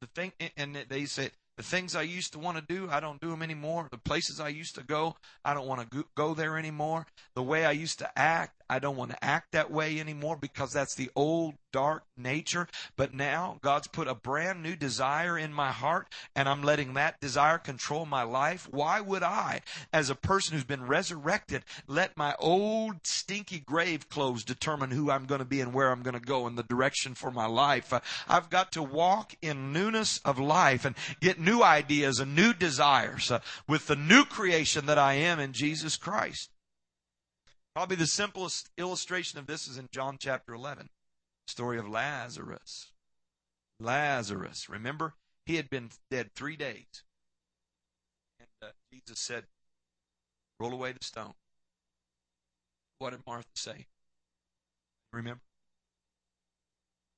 The 0.00 0.06
thing, 0.06 0.32
and 0.56 0.86
they 0.88 1.04
say, 1.04 1.30
the 1.56 1.62
things 1.62 1.94
I 1.94 2.02
used 2.02 2.32
to 2.32 2.38
want 2.38 2.56
to 2.56 2.64
do, 2.74 2.88
I 2.90 3.00
don't 3.00 3.20
do 3.20 3.30
them 3.30 3.42
anymore. 3.42 3.88
The 3.90 3.98
places 3.98 4.40
I 4.40 4.48
used 4.48 4.74
to 4.74 4.82
go, 4.82 5.16
I 5.44 5.54
don't 5.54 5.68
want 5.68 5.88
to 5.90 6.04
go 6.16 6.34
there 6.34 6.58
anymore. 6.58 7.06
The 7.34 7.42
way 7.42 7.64
I 7.64 7.70
used 7.70 8.00
to 8.00 8.18
act, 8.18 8.62
I 8.74 8.80
don't 8.80 8.96
want 8.96 9.12
to 9.12 9.24
act 9.24 9.52
that 9.52 9.70
way 9.70 10.00
anymore 10.00 10.36
because 10.36 10.72
that's 10.72 10.96
the 10.96 11.08
old 11.14 11.54
dark 11.70 12.02
nature. 12.16 12.66
But 12.96 13.14
now 13.14 13.58
God's 13.62 13.86
put 13.86 14.08
a 14.08 14.16
brand 14.16 14.64
new 14.64 14.74
desire 14.74 15.38
in 15.38 15.52
my 15.52 15.70
heart 15.70 16.08
and 16.34 16.48
I'm 16.48 16.62
letting 16.62 16.94
that 16.94 17.20
desire 17.20 17.58
control 17.58 18.04
my 18.04 18.24
life. 18.24 18.66
Why 18.68 19.00
would 19.00 19.22
I, 19.22 19.60
as 19.92 20.10
a 20.10 20.16
person 20.16 20.54
who's 20.54 20.64
been 20.64 20.86
resurrected, 20.86 21.62
let 21.86 22.16
my 22.16 22.34
old 22.40 23.06
stinky 23.06 23.60
grave 23.60 24.08
clothes 24.08 24.42
determine 24.42 24.90
who 24.90 25.08
I'm 25.08 25.26
going 25.26 25.38
to 25.38 25.44
be 25.44 25.60
and 25.60 25.72
where 25.72 25.92
I'm 25.92 26.02
going 26.02 26.14
to 26.14 26.20
go 26.20 26.48
and 26.48 26.58
the 26.58 26.64
direction 26.64 27.14
for 27.14 27.30
my 27.30 27.46
life? 27.46 27.92
Uh, 27.92 28.00
I've 28.28 28.50
got 28.50 28.72
to 28.72 28.82
walk 28.82 29.34
in 29.40 29.72
newness 29.72 30.18
of 30.24 30.40
life 30.40 30.84
and 30.84 30.96
get 31.20 31.38
new 31.38 31.62
ideas 31.62 32.18
and 32.18 32.34
new 32.34 32.52
desires 32.52 33.30
uh, 33.30 33.38
with 33.68 33.86
the 33.86 33.96
new 33.96 34.24
creation 34.24 34.86
that 34.86 34.98
I 34.98 35.14
am 35.14 35.38
in 35.38 35.52
Jesus 35.52 35.96
Christ. 35.96 36.50
Probably 37.74 37.96
the 37.96 38.06
simplest 38.06 38.70
illustration 38.78 39.40
of 39.40 39.46
this 39.46 39.66
is 39.66 39.78
in 39.78 39.88
John 39.90 40.16
chapter 40.20 40.54
11, 40.54 40.90
story 41.48 41.76
of 41.76 41.88
Lazarus. 41.88 42.92
Lazarus, 43.80 44.68
remember, 44.68 45.14
he 45.44 45.56
had 45.56 45.68
been 45.68 45.90
dead 46.08 46.30
three 46.34 46.56
days. 46.56 47.02
And 48.38 48.48
uh, 48.62 48.72
Jesus 48.92 49.18
said, 49.18 49.44
Roll 50.60 50.72
away 50.72 50.92
the 50.92 51.04
stone. 51.04 51.34
What 53.00 53.10
did 53.10 53.26
Martha 53.26 53.48
say? 53.56 53.86
Remember? 55.12 55.42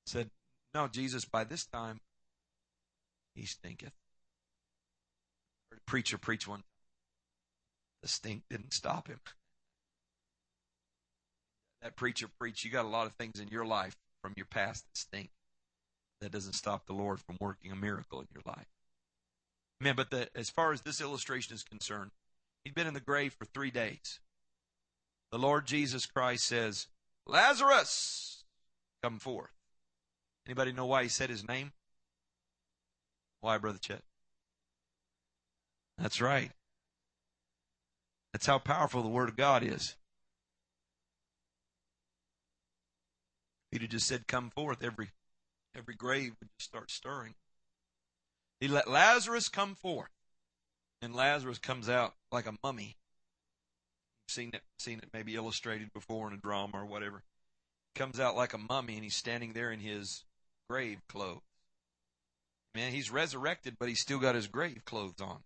Said, 0.07 0.31
No, 0.73 0.87
Jesus, 0.87 1.23
by 1.23 1.43
this 1.43 1.67
time, 1.67 1.99
he 3.35 3.45
stinketh. 3.45 3.93
Heard 5.69 5.81
a 5.81 5.89
preacher 5.89 6.17
preach 6.17 6.47
one. 6.47 6.63
The 8.01 8.07
stink 8.07 8.41
didn't 8.49 8.73
stop 8.73 9.07
him 9.07 9.19
that 11.81 11.95
preacher 11.95 12.27
preach, 12.39 12.63
you 12.63 12.71
got 12.71 12.85
a 12.85 12.89
lot 12.89 13.07
of 13.07 13.13
things 13.13 13.39
in 13.39 13.47
your 13.49 13.65
life 13.65 13.95
from 14.21 14.33
your 14.35 14.45
past 14.45 14.85
that 14.85 14.97
stink. 14.97 15.29
That 16.21 16.31
doesn't 16.31 16.53
stop 16.53 16.87
the 16.87 16.93
Lord 16.93 17.19
from 17.19 17.37
working 17.39 17.71
a 17.71 17.75
miracle 17.75 18.19
in 18.19 18.27
your 18.33 18.41
life. 18.45 18.67
Man, 19.79 19.95
but 19.95 20.09
the, 20.09 20.29
as 20.35 20.49
far 20.49 20.73
as 20.73 20.81
this 20.81 20.99
illustration 20.99 21.53
is 21.53 21.63
concerned, 21.63 22.11
he'd 22.63 22.73
been 22.73 22.87
in 22.87 22.95
the 22.95 22.99
grave 22.99 23.35
for 23.37 23.45
three 23.45 23.69
days. 23.69 24.19
The 25.31 25.37
Lord 25.37 25.67
Jesus 25.67 26.07
Christ 26.07 26.45
says, 26.45 26.87
Lazarus, 27.27 28.45
come 29.03 29.19
forth. 29.19 29.51
Anybody 30.47 30.71
know 30.71 30.87
why 30.87 31.03
he 31.03 31.09
said 31.09 31.29
his 31.29 31.47
name? 31.47 31.73
Why, 33.41 33.57
Brother 33.57 33.79
Chet? 33.79 34.01
That's 35.97 36.21
right. 36.21 36.51
That's 38.33 38.45
how 38.45 38.59
powerful 38.59 39.03
the 39.03 39.09
Word 39.09 39.29
of 39.29 39.35
God 39.35 39.63
is. 39.63 39.95
He'd 43.71 43.81
have 43.81 43.91
just 43.91 44.07
said, 44.07 44.27
Come 44.27 44.49
forth, 44.49 44.83
every 44.83 45.09
every 45.75 45.95
grave 45.95 46.33
would 46.39 46.49
just 46.57 46.69
start 46.69 46.91
stirring. 46.91 47.35
He 48.59 48.67
let 48.67 48.89
Lazarus 48.89 49.49
come 49.49 49.75
forth. 49.75 50.09
And 51.01 51.15
Lazarus 51.15 51.59
comes 51.59 51.89
out 51.89 52.15
like 52.31 52.47
a 52.47 52.55
mummy. 52.63 52.97
You've 54.25 54.33
seen 54.33 54.51
it 54.53 54.61
seen 54.79 54.99
it 54.99 55.09
maybe 55.13 55.35
illustrated 55.35 55.93
before 55.93 56.27
in 56.27 56.33
a 56.33 56.37
drama 56.37 56.81
or 56.81 56.85
whatever. 56.85 57.23
Comes 57.93 58.19
out 58.19 58.35
like 58.35 58.53
a 58.53 58.57
mummy 58.57 58.95
and 58.95 59.03
he's 59.03 59.15
standing 59.15 59.53
there 59.53 59.71
in 59.71 59.79
his 59.79 60.23
grave 60.69 60.99
clothes. 61.07 61.41
Man, 62.73 62.91
he's 62.91 63.11
resurrected, 63.11 63.77
but 63.79 63.89
he's 63.89 64.01
still 64.01 64.19
got 64.19 64.35
his 64.35 64.47
grave 64.47 64.83
clothes 64.85 65.21
on. 65.21 65.39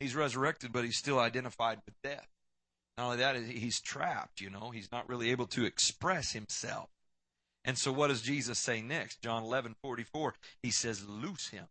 He's 0.00 0.14
resurrected, 0.14 0.72
but 0.72 0.84
he's 0.84 0.96
still 0.96 1.18
identified 1.18 1.80
with 1.84 1.94
death. 2.02 2.28
Not 2.96 3.04
only 3.04 3.16
that, 3.18 3.36
he's 3.36 3.80
trapped, 3.80 4.40
you 4.40 4.50
know. 4.50 4.70
He's 4.70 4.90
not 4.92 5.08
really 5.08 5.30
able 5.30 5.46
to 5.48 5.64
express 5.64 6.32
himself. 6.32 6.88
And 7.64 7.76
so 7.76 7.92
what 7.92 8.08
does 8.08 8.22
Jesus 8.22 8.58
say 8.58 8.80
next? 8.80 9.20
John 9.20 9.42
11, 9.44 9.76
44. 9.82 10.34
He 10.62 10.70
says, 10.70 11.06
loose 11.06 11.48
him. 11.48 11.66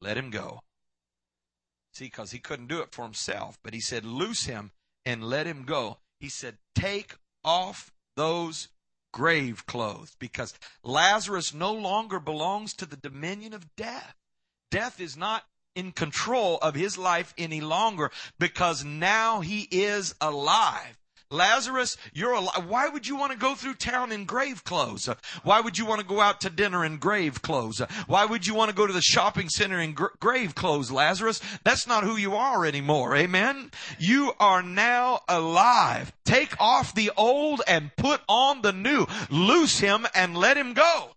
Let 0.00 0.16
him 0.16 0.30
go. 0.30 0.60
See, 1.92 2.04
because 2.04 2.30
he 2.30 2.38
couldn't 2.38 2.68
do 2.68 2.80
it 2.80 2.92
for 2.92 3.04
himself, 3.04 3.58
but 3.62 3.74
he 3.74 3.80
said, 3.80 4.04
loose 4.04 4.44
him 4.44 4.70
and 5.04 5.24
let 5.24 5.46
him 5.46 5.64
go. 5.64 5.98
He 6.20 6.28
said, 6.28 6.58
take 6.74 7.16
off 7.44 7.92
those 8.16 8.68
grave 9.12 9.66
clothes 9.66 10.14
because 10.18 10.54
Lazarus 10.84 11.52
no 11.52 11.72
longer 11.72 12.20
belongs 12.20 12.74
to 12.74 12.86
the 12.86 12.96
dominion 12.96 13.52
of 13.52 13.74
death. 13.76 14.14
Death 14.70 15.00
is 15.00 15.16
not 15.16 15.44
in 15.74 15.92
control 15.92 16.58
of 16.62 16.74
his 16.74 16.96
life 16.96 17.34
any 17.36 17.60
longer 17.60 18.10
because 18.38 18.84
now 18.84 19.40
he 19.40 19.66
is 19.70 20.14
alive. 20.20 20.99
Lazarus, 21.30 21.96
you're 22.12 22.32
alive. 22.32 22.66
Why 22.66 22.88
would 22.88 23.06
you 23.06 23.16
want 23.16 23.30
to 23.30 23.38
go 23.38 23.54
through 23.54 23.74
town 23.74 24.10
in 24.10 24.24
grave 24.24 24.64
clothes? 24.64 25.08
Why 25.44 25.60
would 25.60 25.78
you 25.78 25.86
want 25.86 26.00
to 26.00 26.06
go 26.06 26.20
out 26.20 26.40
to 26.40 26.50
dinner 26.50 26.84
in 26.84 26.98
grave 26.98 27.40
clothes? 27.40 27.80
Why 28.08 28.24
would 28.24 28.48
you 28.48 28.54
want 28.54 28.70
to 28.70 28.76
go 28.76 28.86
to 28.86 28.92
the 28.92 29.00
shopping 29.00 29.48
center 29.48 29.78
in 29.78 29.92
gr- 29.92 30.06
grave 30.18 30.56
clothes, 30.56 30.90
Lazarus? 30.90 31.40
That's 31.62 31.86
not 31.86 32.02
who 32.02 32.16
you 32.16 32.34
are 32.34 32.66
anymore. 32.66 33.14
Amen. 33.14 33.70
You 33.98 34.32
are 34.40 34.62
now 34.62 35.20
alive. 35.28 36.12
Take 36.24 36.60
off 36.60 36.94
the 36.94 37.12
old 37.16 37.62
and 37.66 37.94
put 37.96 38.22
on 38.28 38.62
the 38.62 38.72
new. 38.72 39.06
Loose 39.30 39.78
him 39.78 40.08
and 40.14 40.36
let 40.36 40.56
him 40.56 40.74
go. 40.74 41.12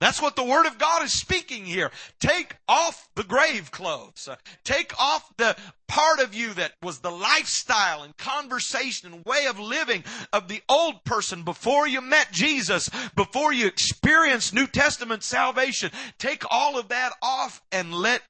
That's 0.00 0.22
what 0.22 0.34
the 0.34 0.44
Word 0.44 0.66
of 0.66 0.78
God 0.78 1.02
is 1.02 1.12
speaking 1.12 1.66
here. 1.66 1.90
Take 2.20 2.56
off 2.66 3.10
the 3.16 3.22
grave 3.22 3.70
clothes. 3.70 4.30
Take 4.64 4.98
off 4.98 5.30
the 5.36 5.54
part 5.88 6.20
of 6.20 6.34
you 6.34 6.54
that 6.54 6.72
was 6.82 7.00
the 7.00 7.10
lifestyle 7.10 8.02
and 8.02 8.16
conversation 8.16 9.12
and 9.12 9.24
way 9.26 9.44
of 9.46 9.60
living 9.60 10.02
of 10.32 10.48
the 10.48 10.62
old 10.70 11.04
person 11.04 11.42
before 11.42 11.86
you 11.86 12.00
met 12.00 12.32
Jesus, 12.32 12.88
before 13.14 13.52
you 13.52 13.66
experienced 13.66 14.54
New 14.54 14.66
Testament 14.66 15.22
salvation. 15.22 15.90
Take 16.18 16.44
all 16.50 16.78
of 16.78 16.88
that 16.88 17.12
off 17.20 17.60
and 17.70 17.92
let 17.92 18.22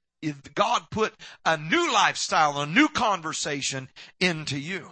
God 0.57 0.87
put 0.91 1.15
a 1.47 1.57
new 1.57 1.93
lifestyle, 1.93 2.61
a 2.61 2.67
new 2.67 2.89
conversation 2.89 3.89
into 4.19 4.59
you. 4.59 4.89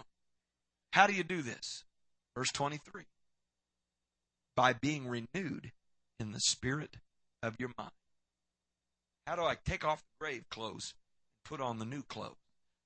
How 0.93 1.07
do 1.07 1.13
you 1.13 1.23
do 1.23 1.41
this? 1.41 1.83
Verse 2.35 2.51
23. 2.53 3.03
By 4.55 4.73
being 4.73 5.07
renewed 5.07 5.71
in 6.19 6.31
the 6.31 6.39
spirit 6.39 6.97
of 7.41 7.55
your 7.59 7.71
mind. 7.77 7.91
How 9.25 9.35
do 9.35 9.43
I 9.43 9.55
take 9.63 9.85
off 9.85 10.01
the 10.01 10.25
grave 10.25 10.49
clothes 10.49 10.93
and 10.95 11.49
put 11.49 11.63
on 11.63 11.79
the 11.79 11.85
new 11.85 12.03
clothes? 12.03 12.35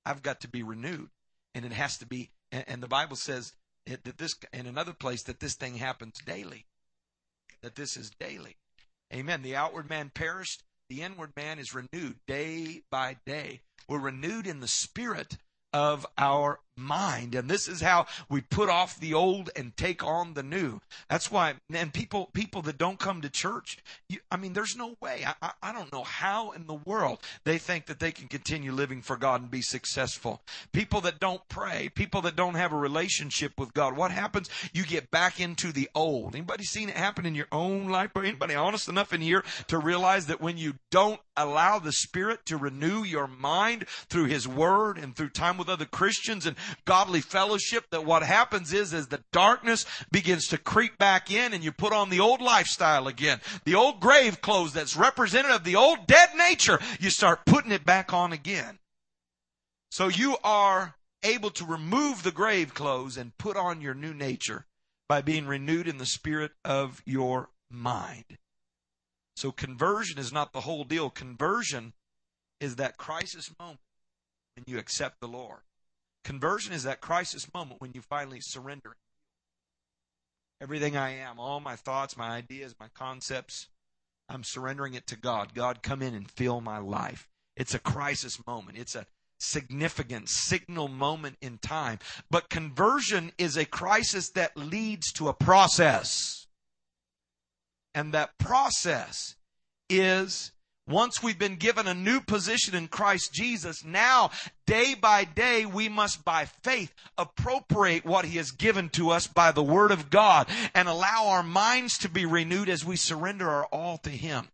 I've 0.05 0.21
got 0.21 0.41
to 0.41 0.47
be 0.47 0.63
renewed. 0.63 1.09
And 1.55 1.65
it 1.65 1.71
has 1.71 1.97
to 1.99 2.07
be, 2.07 2.31
and, 2.51 2.81
the 2.81 2.87
Bible 2.87 3.15
says 3.15 3.53
that 3.85 4.17
this, 4.17 4.35
in 4.51 4.65
another 4.65 4.93
place, 4.93 5.21
that 5.23 5.39
this 5.39 5.53
thing 5.53 5.75
happens 5.75 6.15
daily. 6.25 6.65
That 7.61 7.75
this 7.75 7.95
is 7.95 8.09
daily. 8.19 8.57
Amen. 9.13 9.43
The 9.43 9.55
outward 9.55 9.87
man 9.87 10.11
perished, 10.13 10.63
The 10.89 11.03
inward 11.03 11.33
man 11.35 11.59
is 11.59 11.75
renewed 11.75 12.19
day 12.27 12.81
by 12.89 13.17
day. 13.25 13.61
We're 13.87 13.99
renewed 13.99 14.47
in 14.47 14.61
the 14.61 14.67
spirit 14.67 15.37
of 15.71 16.07
our 16.17 16.59
mind. 16.75 17.35
And 17.35 17.49
this 17.49 17.67
is 17.67 17.81
how 17.81 18.07
we 18.29 18.41
put 18.41 18.69
off 18.69 18.99
the 18.99 19.13
old 19.13 19.49
and 19.55 19.75
take 19.77 20.03
on 20.03 20.33
the 20.33 20.43
new. 20.43 20.81
That's 21.09 21.31
why, 21.31 21.55
and 21.73 21.93
people, 21.93 22.29
people 22.33 22.61
that 22.63 22.77
don't 22.77 22.99
come 22.99 23.21
to 23.21 23.29
church, 23.29 23.77
you, 24.09 24.19
I 24.31 24.37
mean, 24.37 24.53
there's 24.53 24.75
no 24.75 24.95
way. 25.01 25.25
I, 25.41 25.51
I, 25.61 25.73
don't 25.73 25.91
know 25.91 26.03
how 26.03 26.51
in 26.51 26.67
the 26.67 26.73
world 26.73 27.19
they 27.43 27.57
think 27.57 27.87
that 27.87 27.99
they 27.99 28.11
can 28.11 28.27
continue 28.27 28.71
living 28.71 29.01
for 29.01 29.17
God 29.17 29.41
and 29.41 29.51
be 29.51 29.61
successful. 29.61 30.41
People 30.71 31.01
that 31.01 31.19
don't 31.19 31.47
pray, 31.49 31.89
people 31.93 32.21
that 32.21 32.35
don't 32.35 32.55
have 32.55 32.73
a 32.73 32.77
relationship 32.77 33.53
with 33.59 33.73
God, 33.73 33.95
what 33.97 34.11
happens? 34.11 34.49
You 34.73 34.83
get 34.83 35.11
back 35.11 35.39
into 35.39 35.71
the 35.71 35.89
old. 35.95 36.35
Anybody 36.35 36.63
seen 36.63 36.89
it 36.89 36.97
happen 36.97 37.25
in 37.25 37.35
your 37.35 37.47
own 37.51 37.87
life? 37.87 38.11
Or 38.15 38.23
anybody 38.23 38.55
honest 38.55 38.87
enough 38.87 39.13
in 39.13 39.21
here 39.21 39.43
to 39.67 39.77
realize 39.77 40.27
that 40.27 40.41
when 40.41 40.57
you 40.57 40.75
don't 40.91 41.19
allow 41.35 41.79
the 41.79 41.91
Spirit 41.91 42.45
to 42.45 42.57
renew 42.57 43.03
your 43.03 43.27
mind 43.27 43.87
through 44.09 44.25
His 44.25 44.47
Word 44.47 44.97
and 44.97 45.15
through 45.15 45.29
time 45.29 45.57
with 45.57 45.69
other 45.69 45.85
Christians 45.85 46.45
and 46.45 46.55
godly 46.85 47.21
fellowship 47.21 47.85
that 47.91 48.05
what 48.05 48.23
happens 48.23 48.73
is 48.73 48.93
as 48.93 49.07
the 49.07 49.23
darkness 49.31 49.85
begins 50.11 50.47
to 50.47 50.57
creep 50.57 50.97
back 50.97 51.31
in 51.31 51.53
and 51.53 51.63
you 51.63 51.71
put 51.71 51.93
on 51.93 52.09
the 52.09 52.19
old 52.19 52.41
lifestyle 52.41 53.07
again, 53.07 53.39
the 53.65 53.75
old 53.75 53.99
grave 53.99 54.41
clothes 54.41 54.73
that's 54.73 54.95
representative 54.95 55.57
of 55.57 55.63
the 55.63 55.75
old 55.75 56.07
dead 56.07 56.29
nature, 56.37 56.79
you 56.99 57.09
start 57.09 57.45
putting 57.45 57.71
it 57.71 57.85
back 57.85 58.13
on 58.13 58.33
again. 58.33 58.79
So 59.91 60.07
you 60.07 60.37
are 60.43 60.95
able 61.23 61.51
to 61.51 61.65
remove 61.65 62.23
the 62.23 62.31
grave 62.31 62.73
clothes 62.73 63.17
and 63.17 63.37
put 63.37 63.55
on 63.55 63.81
your 63.81 63.93
new 63.93 64.13
nature 64.13 64.65
by 65.07 65.21
being 65.21 65.45
renewed 65.45 65.87
in 65.87 65.97
the 65.97 66.05
spirit 66.05 66.51
of 66.65 67.01
your 67.05 67.49
mind. 67.69 68.37
So 69.35 69.51
conversion 69.51 70.19
is 70.19 70.31
not 70.31 70.53
the 70.53 70.61
whole 70.61 70.83
deal. 70.83 71.09
Conversion 71.09 71.93
is 72.59 72.75
that 72.77 72.97
crisis 72.97 73.51
moment 73.59 73.79
when 74.55 74.65
you 74.67 74.79
accept 74.79 75.19
the 75.19 75.27
Lord. 75.27 75.61
Conversion 76.23 76.73
is 76.73 76.83
that 76.83 77.01
crisis 77.01 77.51
moment 77.53 77.81
when 77.81 77.91
you 77.93 78.01
finally 78.01 78.39
surrender. 78.41 78.95
Everything 80.61 80.95
I 80.95 81.17
am, 81.17 81.39
all 81.39 81.59
my 81.59 81.75
thoughts, 81.75 82.15
my 82.15 82.29
ideas, 82.29 82.75
my 82.79 82.87
concepts, 82.93 83.67
I'm 84.29 84.43
surrendering 84.43 84.93
it 84.93 85.05
to 85.07 85.17
God. 85.17 85.53
God, 85.53 85.83
come 85.83 86.01
in 86.01 86.13
and 86.15 86.31
fill 86.31 86.61
my 86.61 86.77
life. 86.77 87.27
It's 87.57 87.73
a 87.73 87.79
crisis 87.79 88.45
moment. 88.47 88.77
It's 88.77 88.95
a 88.95 89.05
significant 89.39 90.29
signal 90.29 90.87
moment 90.87 91.35
in 91.41 91.57
time. 91.57 91.99
But 92.31 92.49
conversion 92.49 93.33
is 93.37 93.57
a 93.57 93.65
crisis 93.65 94.29
that 94.31 94.55
leads 94.55 95.11
to 95.13 95.27
a 95.27 95.33
process. 95.33 96.47
And 97.93 98.13
that 98.13 98.37
process 98.37 99.35
is 99.89 100.52
once 100.87 101.23
we've 101.23 101.39
been 101.39 101.55
given 101.55 101.87
a 101.87 101.93
new 101.93 102.19
position 102.19 102.75
in 102.75 102.87
Christ 102.87 103.33
Jesus, 103.33 103.85
now 103.85 104.31
day 104.65 104.95
by 104.95 105.23
day 105.23 105.65
we 105.65 105.87
must 105.87 106.25
by 106.25 106.45
faith 106.45 106.93
appropriate 107.17 108.05
what 108.05 108.25
he 108.25 108.37
has 108.37 108.51
given 108.51 108.89
to 108.89 109.09
us 109.09 109.27
by 109.27 109.51
the 109.51 109.63
word 109.63 109.91
of 109.91 110.09
God 110.09 110.47
and 110.75 110.87
allow 110.87 111.27
our 111.27 111.43
minds 111.43 111.97
to 111.99 112.09
be 112.09 112.25
renewed 112.25 112.69
as 112.69 112.83
we 112.83 112.95
surrender 112.95 113.49
our 113.49 113.65
all 113.65 113.97
to 113.99 114.09
him. 114.09 114.49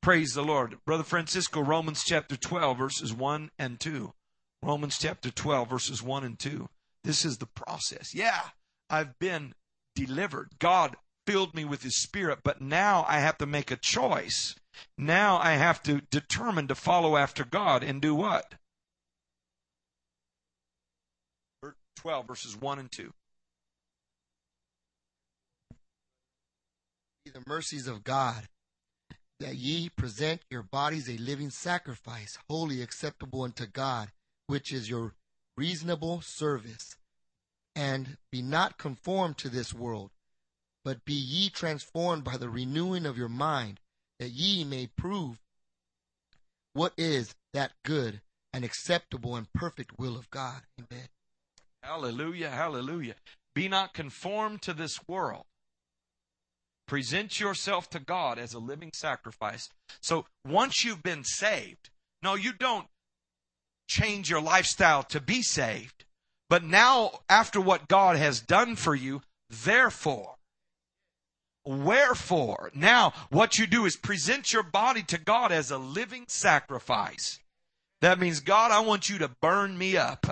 Praise 0.00 0.32
the 0.32 0.42
Lord. 0.42 0.78
Brother 0.86 1.02
Francisco, 1.02 1.60
Romans 1.60 2.04
chapter 2.06 2.36
12 2.36 2.78
verses 2.78 3.12
1 3.12 3.50
and 3.58 3.80
2. 3.80 4.12
Romans 4.62 4.98
chapter 4.98 5.30
12 5.30 5.68
verses 5.68 6.02
1 6.02 6.24
and 6.24 6.38
2. 6.38 6.68
This 7.02 7.24
is 7.24 7.38
the 7.38 7.46
process. 7.46 8.14
Yeah, 8.14 8.40
I've 8.88 9.18
been 9.18 9.54
delivered. 9.94 10.50
God 10.58 10.96
filled 11.26 11.54
me 11.54 11.64
with 11.64 11.82
his 11.82 12.00
spirit, 12.00 12.40
but 12.44 12.60
now 12.60 13.04
I 13.08 13.18
have 13.18 13.38
to 13.38 13.46
make 13.46 13.70
a 13.70 13.76
choice 13.76 14.54
now 14.96 15.38
I 15.38 15.52
have 15.52 15.82
to 15.84 16.00
determine 16.10 16.68
to 16.68 16.74
follow 16.74 17.16
after 17.16 17.44
God 17.44 17.82
and 17.82 18.00
do 18.00 18.14
what? 18.14 18.54
12, 22.00 22.26
verses 22.26 22.56
1 22.56 22.78
and 22.78 22.90
2. 22.90 23.12
The 27.26 27.42
mercies 27.46 27.86
of 27.86 28.02
God, 28.02 28.48
that 29.38 29.56
ye 29.56 29.90
present 29.90 30.40
your 30.50 30.62
bodies 30.62 31.08
a 31.08 31.18
living 31.18 31.50
sacrifice, 31.50 32.38
wholly 32.48 32.80
acceptable 32.80 33.42
unto 33.42 33.66
God, 33.66 34.10
which 34.46 34.72
is 34.72 34.88
your 34.88 35.14
reasonable 35.56 36.22
service. 36.22 36.96
And 37.76 38.16
be 38.32 38.42
not 38.42 38.78
conformed 38.78 39.36
to 39.38 39.48
this 39.48 39.74
world, 39.74 40.10
but 40.84 41.04
be 41.04 41.14
ye 41.14 41.50
transformed 41.50 42.24
by 42.24 42.38
the 42.38 42.48
renewing 42.48 43.04
of 43.04 43.18
your 43.18 43.28
mind 43.28 43.78
that 44.20 44.30
ye 44.30 44.62
may 44.62 44.86
prove 44.86 45.40
what 46.74 46.92
is 46.96 47.34
that 47.52 47.72
good 47.84 48.20
and 48.52 48.64
acceptable 48.64 49.34
and 49.34 49.52
perfect 49.52 49.98
will 49.98 50.16
of 50.16 50.30
God. 50.30 50.62
Amen. 50.78 51.08
Hallelujah, 51.82 52.50
hallelujah. 52.50 53.14
Be 53.54 53.66
not 53.66 53.94
conformed 53.94 54.62
to 54.62 54.74
this 54.74 55.00
world. 55.08 55.44
Present 56.86 57.40
yourself 57.40 57.88
to 57.90 57.98
God 57.98 58.38
as 58.38 58.52
a 58.52 58.58
living 58.58 58.90
sacrifice. 58.94 59.68
So 60.00 60.26
once 60.46 60.84
you've 60.84 61.02
been 61.02 61.24
saved, 61.24 61.90
no, 62.22 62.34
you 62.34 62.52
don't 62.52 62.86
change 63.88 64.28
your 64.28 64.42
lifestyle 64.42 65.02
to 65.04 65.20
be 65.20 65.42
saved. 65.42 66.04
But 66.48 66.64
now, 66.64 67.20
after 67.28 67.60
what 67.60 67.88
God 67.88 68.16
has 68.16 68.40
done 68.40 68.76
for 68.76 68.94
you, 68.94 69.22
therefore, 69.48 70.34
Wherefore, 71.64 72.70
now 72.74 73.12
what 73.28 73.58
you 73.58 73.66
do 73.66 73.84
is 73.84 73.96
present 73.96 74.52
your 74.52 74.62
body 74.62 75.02
to 75.04 75.18
God 75.18 75.52
as 75.52 75.70
a 75.70 75.78
living 75.78 76.24
sacrifice. 76.28 77.38
That 78.00 78.18
means, 78.18 78.40
God, 78.40 78.70
I 78.70 78.80
want 78.80 79.10
you 79.10 79.18
to 79.18 79.28
burn 79.28 79.76
me 79.76 79.96
up. 79.96 80.26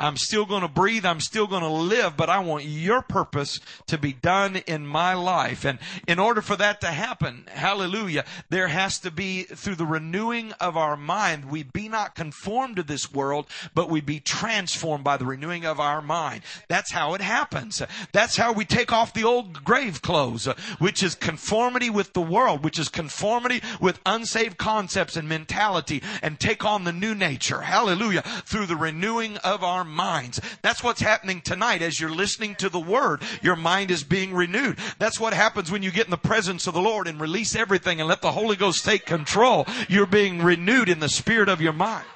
I'm 0.00 0.16
still 0.16 0.46
going 0.46 0.62
to 0.62 0.68
breathe. 0.68 1.04
I'm 1.04 1.20
still 1.20 1.46
going 1.46 1.62
to 1.62 1.68
live, 1.68 2.16
but 2.16 2.30
I 2.30 2.38
want 2.38 2.64
your 2.64 3.02
purpose 3.02 3.60
to 3.86 3.98
be 3.98 4.14
done 4.14 4.56
in 4.56 4.86
my 4.86 5.12
life. 5.12 5.64
And 5.64 5.78
in 6.08 6.18
order 6.18 6.40
for 6.40 6.56
that 6.56 6.80
to 6.80 6.86
happen, 6.86 7.44
hallelujah, 7.48 8.24
there 8.48 8.68
has 8.68 8.98
to 9.00 9.10
be 9.10 9.42
through 9.42 9.74
the 9.74 9.86
renewing 9.86 10.52
of 10.54 10.76
our 10.76 10.96
mind, 10.96 11.50
we 11.50 11.62
be 11.62 11.88
not 11.88 12.14
conformed 12.14 12.76
to 12.76 12.82
this 12.82 13.12
world, 13.12 13.46
but 13.74 13.90
we 13.90 14.00
be 14.00 14.20
transformed 14.20 15.04
by 15.04 15.18
the 15.18 15.26
renewing 15.26 15.66
of 15.66 15.78
our 15.78 16.00
mind. 16.00 16.42
That's 16.68 16.92
how 16.92 17.12
it 17.12 17.20
happens. 17.20 17.82
That's 18.12 18.36
how 18.36 18.52
we 18.52 18.64
take 18.64 18.92
off 18.92 19.12
the 19.12 19.24
old 19.24 19.64
grave 19.64 20.00
clothes, 20.00 20.46
which 20.78 21.02
is 21.02 21.14
conformity 21.14 21.90
with 21.90 22.14
the 22.14 22.22
world, 22.22 22.64
which 22.64 22.78
is 22.78 22.88
conformity 22.88 23.62
with 23.80 24.00
unsaved 24.06 24.56
concepts 24.56 25.16
and 25.16 25.28
mentality 25.28 26.02
and 26.22 26.40
take 26.40 26.64
on 26.64 26.84
the 26.84 26.92
new 26.92 27.14
nature. 27.14 27.60
Hallelujah. 27.60 28.22
Through 28.22 28.66
the 28.66 28.76
renewing 28.76 29.36
of 29.38 29.62
our 29.62 29.84
minds. 29.90 30.40
That's 30.62 30.82
what's 30.82 31.00
happening 31.00 31.40
tonight 31.40 31.82
as 31.82 32.00
you're 32.00 32.10
listening 32.10 32.54
to 32.56 32.68
the 32.68 32.80
word. 32.80 33.22
Your 33.42 33.56
mind 33.56 33.90
is 33.90 34.04
being 34.04 34.32
renewed. 34.32 34.78
That's 34.98 35.20
what 35.20 35.34
happens 35.34 35.70
when 35.70 35.82
you 35.82 35.90
get 35.90 36.06
in 36.06 36.10
the 36.10 36.16
presence 36.16 36.66
of 36.66 36.74
the 36.74 36.80
Lord 36.80 37.06
and 37.06 37.20
release 37.20 37.54
everything 37.54 38.00
and 38.00 38.08
let 38.08 38.22
the 38.22 38.32
Holy 38.32 38.56
Ghost 38.56 38.84
take 38.84 39.04
control. 39.04 39.66
You're 39.88 40.06
being 40.06 40.42
renewed 40.42 40.88
in 40.88 41.00
the 41.00 41.08
spirit 41.08 41.48
of 41.48 41.60
your 41.60 41.72
mind. 41.72 42.06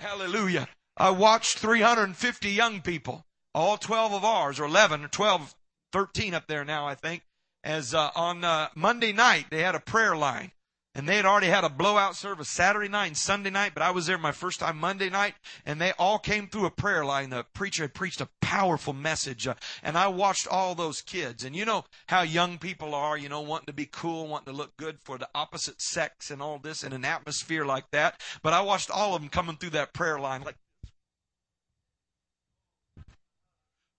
Hallelujah. 0.00 0.66
I 0.96 1.10
watched 1.10 1.58
350 1.58 2.50
young 2.50 2.80
people, 2.80 3.24
all 3.54 3.76
12 3.76 4.12
of 4.12 4.24
ours, 4.24 4.58
or 4.58 4.64
11 4.64 5.04
or 5.04 5.08
12, 5.08 5.54
13 5.92 6.34
up 6.34 6.46
there 6.46 6.64
now, 6.64 6.86
I 6.86 6.94
think, 6.94 7.22
as 7.62 7.94
uh, 7.94 8.10
on 8.14 8.44
uh, 8.44 8.68
Monday 8.74 9.12
night 9.12 9.46
they 9.50 9.62
had 9.62 9.74
a 9.74 9.80
prayer 9.80 10.16
line. 10.16 10.52
And 10.92 11.08
they 11.08 11.16
had 11.16 11.24
already 11.24 11.46
had 11.46 11.62
a 11.62 11.68
blowout 11.68 12.16
service 12.16 12.48
Saturday 12.48 12.88
night 12.88 13.06
and 13.06 13.16
Sunday 13.16 13.50
night, 13.50 13.72
but 13.74 13.82
I 13.82 13.92
was 13.92 14.06
there 14.06 14.18
my 14.18 14.32
first 14.32 14.58
time 14.58 14.76
Monday 14.78 15.08
night, 15.08 15.34
and 15.64 15.80
they 15.80 15.92
all 15.92 16.18
came 16.18 16.48
through 16.48 16.66
a 16.66 16.70
prayer 16.70 17.04
line. 17.04 17.30
The 17.30 17.44
preacher 17.54 17.84
had 17.84 17.94
preached 17.94 18.20
a 18.20 18.28
powerful 18.40 18.92
message, 18.92 19.46
uh, 19.46 19.54
and 19.84 19.96
I 19.96 20.08
watched 20.08 20.48
all 20.48 20.74
those 20.74 21.00
kids. 21.00 21.44
And 21.44 21.54
you 21.54 21.64
know 21.64 21.84
how 22.08 22.22
young 22.22 22.58
people 22.58 22.92
are, 22.92 23.16
you 23.16 23.28
know, 23.28 23.40
wanting 23.40 23.66
to 23.66 23.72
be 23.72 23.86
cool, 23.86 24.26
wanting 24.26 24.52
to 24.52 24.58
look 24.58 24.76
good 24.76 24.98
for 25.00 25.16
the 25.16 25.28
opposite 25.32 25.80
sex 25.80 26.28
and 26.28 26.42
all 26.42 26.58
this 26.58 26.82
in 26.82 26.92
an 26.92 27.04
atmosphere 27.04 27.64
like 27.64 27.88
that. 27.92 28.20
But 28.42 28.52
I 28.52 28.60
watched 28.62 28.90
all 28.90 29.14
of 29.14 29.22
them 29.22 29.30
coming 29.30 29.56
through 29.56 29.70
that 29.70 29.92
prayer 29.92 30.18
line 30.18 30.42
like 30.42 30.56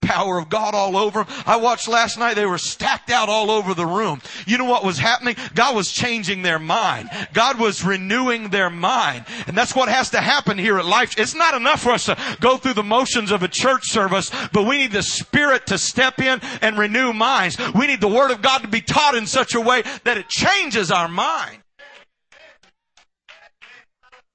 power 0.02 0.38
of 0.38 0.50
God 0.50 0.74
all 0.74 0.98
over 0.98 1.24
them. 1.24 1.34
I 1.46 1.58
watched 1.58 1.88
last 1.88 2.18
night, 2.18 2.36
they 2.36 2.46
were 2.46 2.58
stacked 2.58 3.10
out 3.10 3.30
all 3.30 3.52
over 3.52 3.74
the 3.74 3.86
room. 3.86 4.22
You 4.46 4.58
know 4.58 4.66
what 4.66 4.84
was 4.84 4.98
happening? 4.98 5.36
God 5.56 5.76
was 5.76 5.92
changing 5.92 6.42
their 6.42 6.60
mind. 6.60 7.10
God 7.34 7.60
was 7.60 7.84
renewing 7.84 8.50
their 8.50 8.70
mind. 8.70 9.26
And 9.48 9.58
that's 9.58 9.76
what 9.76 9.90
has 9.90 10.10
to 10.12 10.20
happen 10.20 10.58
here 10.58 10.78
at 10.78 10.86
Life. 10.86 11.18
It's 11.18 11.36
not 11.36 11.54
enough 11.54 11.82
for 11.82 11.92
us 11.92 12.06
to 12.06 12.18
go 12.40 12.58
through 12.58 12.74
the 12.74 12.84
motions 12.84 13.32
of 13.32 13.44
a 13.44 13.48
church 13.48 13.90
service, 13.90 14.32
but 14.52 14.66
we 14.66 14.80
need 14.80 14.92
the 14.92 15.04
Spirit 15.04 15.68
to 15.68 15.78
step 15.78 16.20
in 16.20 16.42
and 16.62 16.78
renew 16.78 17.14
minds. 17.14 17.58
We 17.74 17.88
need 17.88 18.02
the 18.02 18.08
Word 18.08 18.32
of 18.32 18.42
God 18.42 18.60
to 18.60 18.68
be 18.68 18.82
taught 18.82 19.16
in 19.16 19.26
such 19.26 19.56
a 19.56 19.62
way 19.62 19.84
that 20.04 20.18
it 20.18 20.28
changes 20.28 20.92
our 20.92 21.08
mind. 21.08 21.61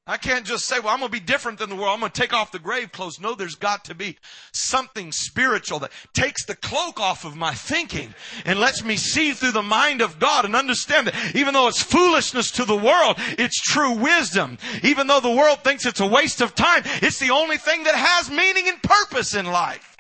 I 0.09 0.19
can't 0.19 0.47
just 0.47 0.67
say, 0.67 0.79
well, 0.79 0.91
I'm 0.91 1.01
going 1.01 1.11
to 1.11 1.19
be 1.19 1.25
different 1.25 1.59
than 1.59 1.69
the 1.69 1.75
world. 1.75 1.89
I'm 1.89 1.99
going 1.99 2.13
to 2.13 2.21
take 2.21 2.33
off 2.33 2.53
the 2.53 2.61
grave 2.61 2.93
clothes. 2.93 3.19
No, 3.21 3.35
there's 3.35 3.57
got 3.57 3.85
to 3.87 3.95
be 3.95 4.17
something 4.53 5.11
spiritual 5.11 5.81
that 5.81 5.91
takes 6.15 6.45
the 6.45 6.55
cloak 6.55 7.01
off 7.01 7.25
of 7.25 7.35
my 7.35 7.53
thinking 7.53 8.15
and 8.45 8.61
lets 8.61 8.85
me 8.85 8.97
see 8.97 9.33
through 9.33 9.51
the 9.51 9.65
mind 9.65 10.03
of 10.03 10.21
God 10.21 10.45
and 10.45 10.55
understand 10.55 11.09
that 11.09 11.35
even 11.35 11.55
though 11.55 11.67
it's 11.67 11.83
foolishness 11.83 12.53
to 12.53 12.65
the 12.65 12.77
world, 12.77 13.17
it's 13.37 13.61
true 13.61 13.95
wisdom. 13.95 14.59
Even 14.85 15.09
though 15.09 15.19
the 15.19 15.29
world 15.29 15.65
thinks 15.65 15.85
it's 15.85 16.01
a 16.01 16.07
waste 16.07 16.41
of 16.41 16.55
time, 16.55 16.83
it's 17.03 17.19
the 17.19 17.31
only 17.31 17.57
thing 17.57 17.83
that 17.83 17.97
has 17.97 18.31
meaning 18.31 18.69
and 18.69 18.81
purpose 18.83 19.35
in 19.35 19.47
life. 19.47 19.97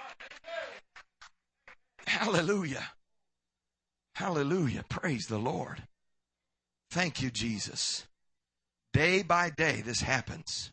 Hallelujah. 2.07 2.91
Hallelujah. 4.15 4.85
Praise 4.89 5.27
the 5.27 5.39
Lord. 5.39 5.83
Thank 6.91 7.21
you, 7.21 7.31
Jesus. 7.31 8.07
Day 8.97 9.23
by 9.23 9.51
day, 9.51 9.83
this 9.83 10.01
happens. 10.01 10.73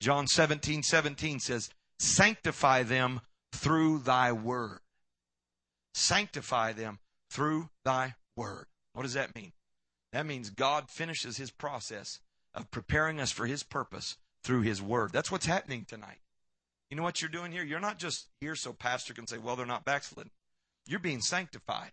John 0.00 0.26
17, 0.26 0.82
17 0.82 1.40
says, 1.40 1.70
Sanctify 1.98 2.82
them 2.82 3.22
through 3.52 4.00
thy 4.00 4.32
word. 4.32 4.80
Sanctify 5.94 6.74
them 6.74 6.98
through 7.30 7.70
thy 7.86 8.16
word. 8.36 8.66
What 8.92 9.04
does 9.04 9.14
that 9.14 9.34
mean? 9.34 9.52
That 10.12 10.26
means 10.26 10.50
God 10.50 10.90
finishes 10.90 11.38
his 11.38 11.50
process 11.50 12.20
of 12.52 12.70
preparing 12.70 13.18
us 13.18 13.32
for 13.32 13.46
his 13.46 13.62
purpose 13.62 14.18
through 14.44 14.60
his 14.60 14.82
word. 14.82 15.12
That's 15.14 15.32
what's 15.32 15.46
happening 15.46 15.86
tonight. 15.88 16.18
You 16.90 16.98
know 16.98 17.02
what 17.02 17.22
you're 17.22 17.30
doing 17.30 17.50
here? 17.50 17.64
You're 17.64 17.80
not 17.80 17.98
just 17.98 18.28
here 18.42 18.56
so 18.56 18.74
pastor 18.74 19.14
can 19.14 19.26
say, 19.26 19.38
well, 19.38 19.56
they're 19.56 19.64
not 19.64 19.86
backslidden. 19.86 20.32
You're 20.86 21.00
being 21.00 21.22
sanctified. 21.22 21.92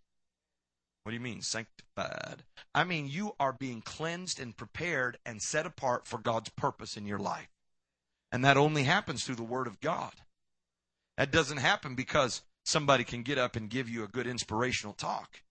What 1.06 1.12
do 1.12 1.18
you 1.18 1.22
mean, 1.22 1.43
sanctified? 1.43 2.41
I 2.74 2.84
mean, 2.84 3.08
you 3.08 3.36
are 3.39 3.53
being 3.53 3.84
cleansed 3.84 4.39
and 4.39 4.58
prepared 4.58 5.20
and 5.24 5.39
set 5.39 5.68
apart 5.68 6.08
for 6.08 6.18
God's 6.18 6.49
purpose 6.49 6.97
in 6.97 7.06
your 7.06 7.20
life. 7.20 7.49
And 8.32 8.43
that 8.43 8.58
only 8.58 8.86
happens 8.86 9.24
through 9.24 9.36
the 9.36 9.43
Word 9.43 9.68
of 9.68 9.80
God. 9.80 10.14
That 11.16 11.30
doesn't 11.30 11.58
happen 11.58 11.93
because 11.93 12.41
somebody 12.64 13.03
can 13.03 13.22
get 13.22 13.38
up 13.38 13.56
and 13.56 13.70
give 13.70 13.88
you 13.88 14.03
a 14.03 14.08
good 14.08 14.26
inspirational 14.26 14.93
talk. 14.93 15.41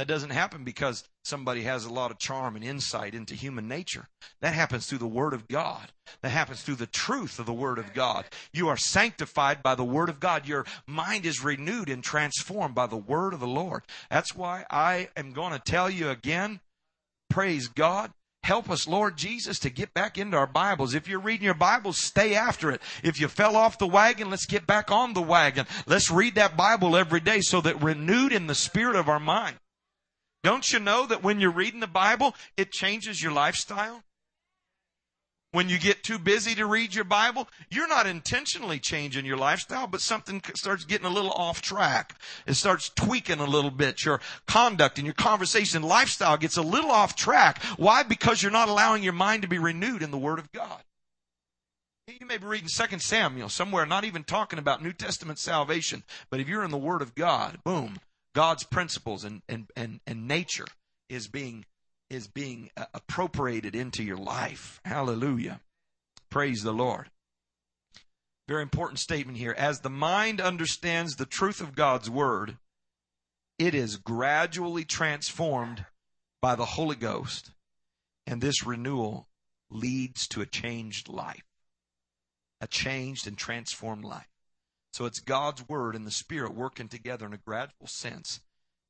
That 0.00 0.08
doesn't 0.08 0.30
happen 0.30 0.64
because 0.64 1.04
somebody 1.24 1.64
has 1.64 1.84
a 1.84 1.92
lot 1.92 2.10
of 2.10 2.18
charm 2.18 2.56
and 2.56 2.64
insight 2.64 3.14
into 3.14 3.34
human 3.34 3.68
nature. 3.68 4.08
That 4.40 4.54
happens 4.54 4.86
through 4.86 4.96
the 4.96 5.06
Word 5.06 5.34
of 5.34 5.46
God. 5.46 5.92
That 6.22 6.30
happens 6.30 6.62
through 6.62 6.76
the 6.76 6.86
truth 6.86 7.38
of 7.38 7.44
the 7.44 7.52
Word 7.52 7.78
of 7.78 7.92
God. 7.92 8.24
You 8.50 8.68
are 8.68 8.78
sanctified 8.78 9.62
by 9.62 9.74
the 9.74 9.84
Word 9.84 10.08
of 10.08 10.18
God. 10.18 10.48
Your 10.48 10.64
mind 10.86 11.26
is 11.26 11.44
renewed 11.44 11.90
and 11.90 12.02
transformed 12.02 12.74
by 12.74 12.86
the 12.86 12.96
Word 12.96 13.34
of 13.34 13.40
the 13.40 13.46
Lord. 13.46 13.82
That's 14.08 14.34
why 14.34 14.64
I 14.70 15.10
am 15.18 15.34
going 15.34 15.52
to 15.52 15.58
tell 15.58 15.90
you 15.90 16.08
again, 16.08 16.60
praise 17.28 17.68
God. 17.68 18.10
Help 18.42 18.70
us, 18.70 18.88
Lord 18.88 19.18
Jesus, 19.18 19.58
to 19.58 19.68
get 19.68 19.92
back 19.92 20.16
into 20.16 20.38
our 20.38 20.46
Bibles. 20.46 20.94
If 20.94 21.08
you're 21.08 21.20
reading 21.20 21.44
your 21.44 21.52
Bibles, 21.52 22.02
stay 22.02 22.34
after 22.34 22.70
it. 22.70 22.80
If 23.02 23.20
you 23.20 23.28
fell 23.28 23.54
off 23.54 23.76
the 23.76 23.86
wagon, 23.86 24.30
let's 24.30 24.46
get 24.46 24.66
back 24.66 24.90
on 24.90 25.12
the 25.12 25.20
wagon. 25.20 25.66
Let's 25.86 26.10
read 26.10 26.36
that 26.36 26.56
Bible 26.56 26.96
every 26.96 27.20
day 27.20 27.42
so 27.42 27.60
that 27.60 27.82
renewed 27.82 28.32
in 28.32 28.46
the 28.46 28.54
spirit 28.54 28.96
of 28.96 29.10
our 29.10 29.20
mind. 29.20 29.56
Don't 30.42 30.72
you 30.72 30.78
know 30.78 31.06
that 31.06 31.22
when 31.22 31.40
you're 31.40 31.50
reading 31.50 31.80
the 31.80 31.86
Bible, 31.86 32.34
it 32.56 32.72
changes 32.72 33.22
your 33.22 33.32
lifestyle? 33.32 34.02
When 35.52 35.68
you 35.68 35.78
get 35.78 36.04
too 36.04 36.20
busy 36.20 36.54
to 36.54 36.64
read 36.64 36.94
your 36.94 37.04
Bible, 37.04 37.48
you're 37.70 37.88
not 37.88 38.06
intentionally 38.06 38.78
changing 38.78 39.26
your 39.26 39.36
lifestyle, 39.36 39.88
but 39.88 40.00
something 40.00 40.40
starts 40.54 40.84
getting 40.84 41.06
a 41.06 41.10
little 41.10 41.32
off 41.32 41.60
track. 41.60 42.14
It 42.46 42.54
starts 42.54 42.88
tweaking 42.88 43.40
a 43.40 43.44
little 43.44 43.72
bit. 43.72 44.04
Your 44.04 44.20
conduct 44.46 44.98
and 44.98 45.06
your 45.06 45.14
conversation 45.14 45.82
lifestyle 45.82 46.36
gets 46.36 46.56
a 46.56 46.62
little 46.62 46.92
off 46.92 47.16
track. 47.16 47.60
Why? 47.76 48.04
Because 48.04 48.42
you're 48.42 48.52
not 48.52 48.68
allowing 48.68 49.02
your 49.02 49.12
mind 49.12 49.42
to 49.42 49.48
be 49.48 49.58
renewed 49.58 50.02
in 50.02 50.12
the 50.12 50.18
Word 50.18 50.38
of 50.38 50.52
God. 50.52 50.84
You 52.06 52.26
may 52.26 52.38
be 52.38 52.46
reading 52.46 52.68
2 52.68 52.98
Samuel 53.00 53.48
somewhere, 53.48 53.86
not 53.86 54.04
even 54.04 54.22
talking 54.22 54.58
about 54.58 54.82
New 54.82 54.92
Testament 54.92 55.38
salvation, 55.40 56.04
but 56.28 56.38
if 56.38 56.48
you're 56.48 56.64
in 56.64 56.70
the 56.70 56.78
Word 56.78 57.02
of 57.02 57.14
God, 57.16 57.58
boom, 57.64 57.98
God's 58.34 58.64
principles 58.64 59.24
and, 59.24 59.42
and, 59.48 59.66
and, 59.76 60.00
and 60.06 60.28
nature 60.28 60.66
is 61.08 61.28
being, 61.28 61.64
is 62.08 62.28
being 62.28 62.70
uh, 62.76 62.84
appropriated 62.94 63.74
into 63.74 64.02
your 64.02 64.16
life. 64.16 64.80
Hallelujah. 64.84 65.60
Praise 66.30 66.62
the 66.62 66.72
Lord. 66.72 67.10
Very 68.48 68.62
important 68.62 68.98
statement 68.98 69.38
here. 69.38 69.54
As 69.56 69.80
the 69.80 69.90
mind 69.90 70.40
understands 70.40 71.14
the 71.14 71.26
truth 71.26 71.60
of 71.60 71.74
God's 71.74 72.10
word, 72.10 72.58
it 73.58 73.74
is 73.74 73.96
gradually 73.96 74.84
transformed 74.84 75.84
by 76.40 76.54
the 76.54 76.64
Holy 76.64 76.96
Ghost. 76.96 77.50
And 78.26 78.40
this 78.40 78.64
renewal 78.64 79.28
leads 79.70 80.26
to 80.28 80.40
a 80.40 80.46
changed 80.46 81.08
life, 81.08 81.44
a 82.60 82.66
changed 82.66 83.26
and 83.26 83.36
transformed 83.36 84.04
life. 84.04 84.28
So 84.92 85.06
it's 85.06 85.20
God's 85.20 85.68
Word 85.68 85.94
and 85.94 86.06
the 86.06 86.10
Spirit 86.10 86.54
working 86.54 86.88
together 86.88 87.26
in 87.26 87.32
a 87.32 87.38
gradual 87.38 87.86
sense 87.86 88.40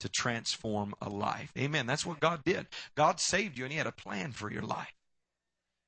to 0.01 0.09
transform 0.09 0.95
a 1.01 1.09
life. 1.09 1.53
Amen. 1.59 1.87
That's 1.87 2.07
what 2.07 2.21
God 2.21 2.43
did. 2.45 2.67
God 2.97 3.21
saved 3.21 3.59
you 3.59 3.65
and 3.65 3.73
He 3.73 3.79
had 3.79 3.87
a 3.87 3.93
plan 3.93 4.33
for 4.33 4.51
your 4.51 4.63
life. 4.63 4.95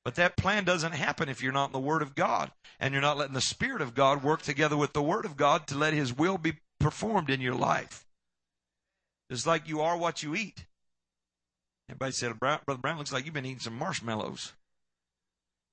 But 0.05 0.15
that 0.15 0.37
plan 0.37 0.65
doesn't 0.65 0.91
happen 0.91 1.29
if 1.29 1.41
you're 1.41 1.53
not 1.53 1.67
in 1.67 1.71
the 1.71 1.79
Word 1.79 2.01
of 2.01 2.13
God 2.13 2.51
and 2.79 2.93
you're 2.93 3.01
not 3.01 3.17
letting 3.17 3.33
the 3.33 3.41
Spirit 3.41 3.81
of 3.81 3.95
God 3.95 4.23
work 4.23 4.41
together 4.41 4.77
with 4.77 4.93
the 4.93 5.01
Word 5.01 5.25
of 5.25 5.37
God 5.37 5.67
to 5.67 5.77
let 5.77 5.93
His 5.93 6.15
will 6.15 6.37
be 6.37 6.53
performed 6.79 7.29
in 7.29 7.41
your 7.41 7.55
life. 7.55 8.05
It's 9.29 9.47
like 9.47 9.67
you 9.67 9.81
are 9.81 9.97
what 9.97 10.21
you 10.21 10.35
eat. 10.35 10.65
Everybody 11.89 12.11
said, 12.11 12.39
Brother 12.39 12.81
Brown, 12.81 12.97
looks 12.97 13.11
like 13.11 13.25
you've 13.25 13.33
been 13.33 13.45
eating 13.45 13.59
some 13.59 13.77
marshmallows. 13.77 14.53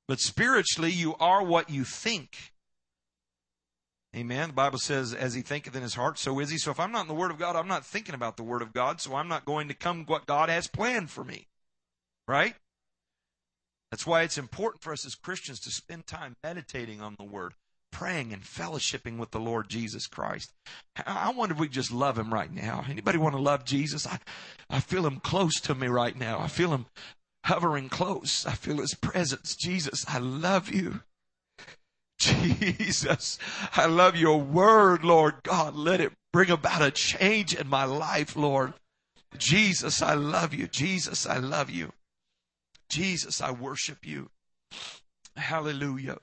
But 0.09 0.21
spiritually, 0.21 0.91
you 0.91 1.15
are 1.17 1.43
what 1.43 1.71
you 1.71 1.85
think. 1.85 2.53
Amen. 4.17 4.49
The 4.49 4.55
Bible 4.55 4.79
says, 4.79 5.15
as 5.15 5.35
he 5.35 5.43
thinketh 5.43 5.77
in 5.77 5.83
his 5.83 5.95
heart, 5.95 6.19
so 6.19 6.41
is 6.41 6.51
he. 6.51 6.59
So 6.59 6.73
if 6.73 6.81
I'm 6.81 6.91
not 6.91 7.03
in 7.03 7.09
the 7.09 7.15
Word 7.15 7.31
of 7.31 7.39
God, 7.39 7.55
I'm 7.55 7.69
not 7.69 7.87
thinking 7.87 8.15
about 8.15 8.37
the 8.37 8.43
Word 8.43 8.61
of 8.61 8.73
God, 8.73 9.01
so 9.01 9.15
I'm 9.15 9.29
not 9.29 9.45
going 9.45 9.69
to 9.69 9.75
come 9.75 10.05
what 10.07 10.27
God 10.27 10.49
has 10.49 10.67
planned 10.67 11.11
for 11.11 11.23
me. 11.23 11.47
Right? 12.27 12.57
That's 13.91 14.07
why 14.07 14.23
it's 14.23 14.39
important 14.39 14.83
for 14.83 14.93
us 14.93 15.07
as 15.07 15.15
Christians 15.15 15.61
to 15.61 15.71
spend 15.71 16.07
time 16.07 16.37
meditating 16.43 17.01
on 17.01 17.17
the 17.19 17.25
Word, 17.25 17.55
praying 17.93 18.33
and 18.33 18.43
fellowshipping 18.43 19.17
with 19.17 19.31
the 19.31 19.41
Lord 19.41 19.69
Jesus 19.69 20.07
Christ. 20.09 20.53
I 21.07 21.31
wonder 21.31 21.55
if 21.55 21.61
we 21.61 21.69
just 21.69 21.93
love 21.93 22.19
Him 22.19 22.35
right 22.35 22.53
now. 22.53 22.85
Anybody 22.89 23.19
want 23.19 23.37
to 23.37 23.41
love 23.41 23.65
Jesus? 23.65 24.07
I, 24.09 24.19
I 24.69 24.81
feel 24.81 25.07
Him 25.07 25.21
close 25.21 25.61
to 25.61 25.75
me 25.75 25.87
right 25.87 26.17
now. 26.17 26.41
I 26.41 26.49
feel 26.49 26.73
Him 26.73 26.87
hovering 27.45 27.89
close. 27.89 28.45
I 28.45 28.53
feel 28.53 28.79
His 28.79 28.95
presence. 28.95 29.55
Jesus, 29.55 30.05
I 30.09 30.19
love 30.19 30.69
you. 30.69 31.03
Jesus, 32.21 33.39
I 33.75 33.87
love 33.87 34.15
your 34.15 34.39
word, 34.39 35.05
Lord 35.05 35.43
God. 35.43 35.75
Let 35.75 36.03
it 36.03 36.13
bring 36.33 36.51
about 36.51 36.83
a 36.83 36.91
change 36.91 37.55
in 37.55 37.67
my 37.67 37.85
life, 37.85 38.37
Lord. 38.37 38.75
Jesus, 39.39 40.03
I 40.03 40.15
love 40.15 40.53
you. 40.53 40.67
Jesus, 40.67 41.27
I 41.27 41.39
love 41.39 41.71
you. 41.71 41.93
Jesus, 42.91 43.41
I 43.41 43.53
worship 43.53 44.07
you. 44.07 44.29
Hallelujah. 45.35 46.19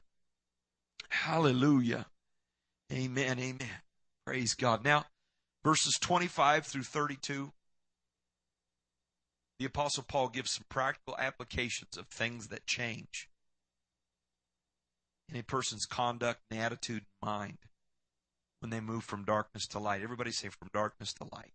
Hallelujah. 1.10 2.06
Amen. 2.94 3.40
Amen. 3.40 3.82
Praise 4.24 4.54
God. 4.54 4.84
Now, 4.84 5.06
verses 5.64 5.98
25 6.00 6.68
through 6.68 6.84
32, 6.84 7.52
the 9.58 9.66
Apostle 9.66 10.06
Paul 10.08 10.30
gives 10.30 10.52
some 10.52 10.66
practical 10.70 11.16
applications 11.18 11.98
of 11.98 12.08
things 12.08 12.50
that 12.50 12.68
change 12.68 13.30
in 15.30 15.40
a 15.40 15.44
person's 15.44 15.86
conduct 15.86 16.42
and 16.50 16.60
attitude 16.60 17.04
and 17.22 17.30
mind 17.30 17.58
when 18.60 18.70
they 18.70 18.80
move 18.80 19.04
from 19.04 19.24
darkness 19.24 19.68
to 19.68 19.80
light. 19.80 20.02
Everybody 20.02 20.32
say 20.32 20.50
from 20.50 20.70
darkness 20.74 21.14
to 21.14 21.24
light. 21.32 21.54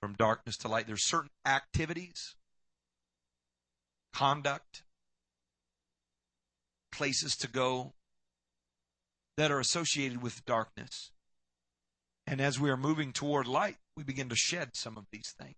From 0.00 0.14
darkness 0.14 0.56
to 0.58 0.68
light. 0.68 0.86
There's 0.86 1.06
certain 1.06 1.30
activities, 1.46 2.36
conduct, 4.12 4.82
places 6.92 7.36
to 7.36 7.48
go 7.48 7.94
that 9.36 9.50
are 9.50 9.60
associated 9.60 10.22
with 10.22 10.44
darkness. 10.44 11.10
And 12.26 12.40
as 12.40 12.60
we 12.60 12.70
are 12.70 12.76
moving 12.76 13.12
toward 13.12 13.46
light, 13.46 13.76
we 13.96 14.02
begin 14.02 14.28
to 14.28 14.36
shed 14.36 14.70
some 14.74 14.96
of 14.96 15.06
these 15.10 15.34
things. 15.38 15.56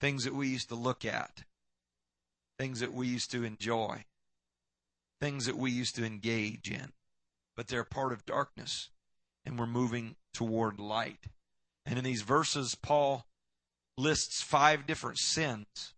Things 0.00 0.24
that 0.24 0.34
we 0.34 0.48
used 0.48 0.68
to 0.68 0.74
look 0.74 1.04
at, 1.04 1.44
things 2.58 2.80
that 2.80 2.92
we 2.92 3.06
used 3.06 3.30
to 3.32 3.44
enjoy, 3.44 4.04
things 5.20 5.46
that 5.46 5.56
we 5.56 5.70
used 5.70 5.94
to 5.96 6.04
engage 6.04 6.70
in, 6.70 6.92
but 7.56 7.68
they're 7.68 7.84
part 7.84 8.12
of 8.12 8.26
darkness, 8.26 8.90
and 9.44 9.58
we're 9.58 9.66
moving 9.66 10.16
toward 10.32 10.78
light. 10.78 11.26
And 11.84 11.98
in 11.98 12.04
these 12.04 12.22
verses, 12.22 12.74
Paul 12.74 13.26
lists 13.98 14.42
five 14.42 14.86
different 14.86 15.18
sins 15.18 15.94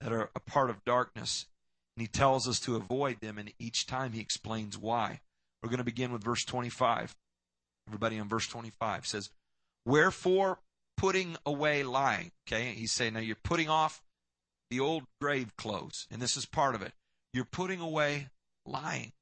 that 0.00 0.12
are 0.12 0.30
a 0.34 0.40
part 0.40 0.70
of 0.70 0.84
darkness, 0.84 1.46
and 1.96 2.02
he 2.02 2.08
tells 2.08 2.46
us 2.46 2.60
to 2.60 2.76
avoid 2.76 3.20
them, 3.20 3.38
and 3.38 3.52
each 3.58 3.86
time 3.86 4.12
he 4.12 4.20
explains 4.20 4.78
why. 4.78 5.20
We're 5.62 5.70
going 5.70 5.78
to 5.78 5.84
begin 5.84 6.12
with 6.12 6.22
verse 6.22 6.44
25. 6.44 7.16
Everybody 7.88 8.18
on 8.18 8.28
verse 8.28 8.46
25 8.46 9.06
says, 9.06 9.30
Wherefore 9.84 10.60
putting 10.96 11.36
away 11.46 11.82
lying. 11.82 12.32
Okay, 12.46 12.74
he's 12.74 12.92
saying 12.92 13.14
now 13.14 13.20
you're 13.20 13.36
putting 13.42 13.68
off 13.68 14.02
the 14.70 14.80
old 14.80 15.04
grave 15.20 15.56
clothes, 15.56 16.06
and 16.10 16.20
this 16.20 16.36
is 16.36 16.44
part 16.44 16.74
of 16.74 16.82
it. 16.82 16.92
You're 17.32 17.44
putting 17.44 17.80
away 17.80 18.28
lying. 18.68 19.12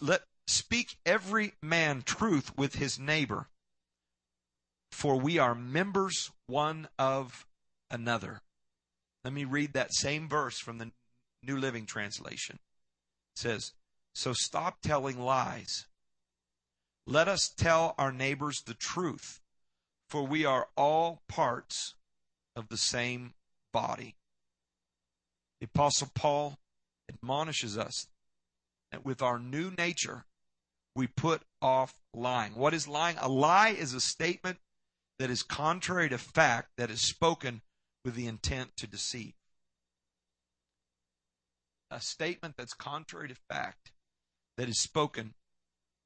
Let 0.00 0.22
speak 0.46 0.98
every 1.06 1.54
man 1.62 2.02
truth 2.02 2.56
with 2.56 2.76
his 2.76 2.98
neighbor, 2.98 3.48
for 4.92 5.16
we 5.16 5.38
are 5.38 5.54
members 5.54 6.30
one 6.46 6.88
of 6.98 7.46
another. 7.90 8.42
Let 9.24 9.32
me 9.32 9.44
read 9.44 9.72
that 9.74 9.94
same 9.94 10.28
verse 10.28 10.58
from 10.58 10.78
the 10.78 10.90
New 11.42 11.56
Living 11.56 11.86
Translation. 11.86 12.58
It 13.36 13.40
says, 13.40 13.72
So 14.14 14.32
stop 14.32 14.80
telling 14.80 15.20
lies. 15.20 15.86
Let 17.06 17.28
us 17.28 17.48
tell 17.48 17.94
our 17.98 18.12
neighbors 18.12 18.62
the 18.62 18.74
truth, 18.74 19.40
for 20.08 20.26
we 20.26 20.44
are 20.44 20.68
all 20.76 21.22
parts 21.28 21.94
of 22.54 22.68
the 22.68 22.76
same 22.76 23.34
body. 23.72 24.16
The 25.60 25.66
Apostle 25.66 26.10
Paul 26.14 26.58
admonishes 27.08 27.76
us 27.76 28.08
that 28.92 29.04
with 29.04 29.22
our 29.22 29.38
new 29.38 29.70
nature, 29.70 30.24
we 30.94 31.06
put 31.06 31.42
off 31.62 31.94
lying. 32.14 32.54
What 32.54 32.74
is 32.74 32.88
lying? 32.88 33.16
A 33.20 33.28
lie 33.28 33.70
is 33.70 33.94
a 33.94 34.00
statement 34.00 34.58
that 35.18 35.30
is 35.30 35.42
contrary 35.42 36.08
to 36.08 36.18
fact 36.18 36.70
that 36.76 36.90
is 36.90 37.02
spoken 37.02 37.62
with 38.04 38.14
the 38.14 38.26
intent 38.26 38.76
to 38.76 38.86
deceive. 38.86 39.34
A 41.90 42.00
statement 42.00 42.54
that's 42.56 42.74
contrary 42.74 43.28
to 43.28 43.36
fact 43.48 43.92
that 44.56 44.68
is 44.68 44.80
spoken 44.80 45.34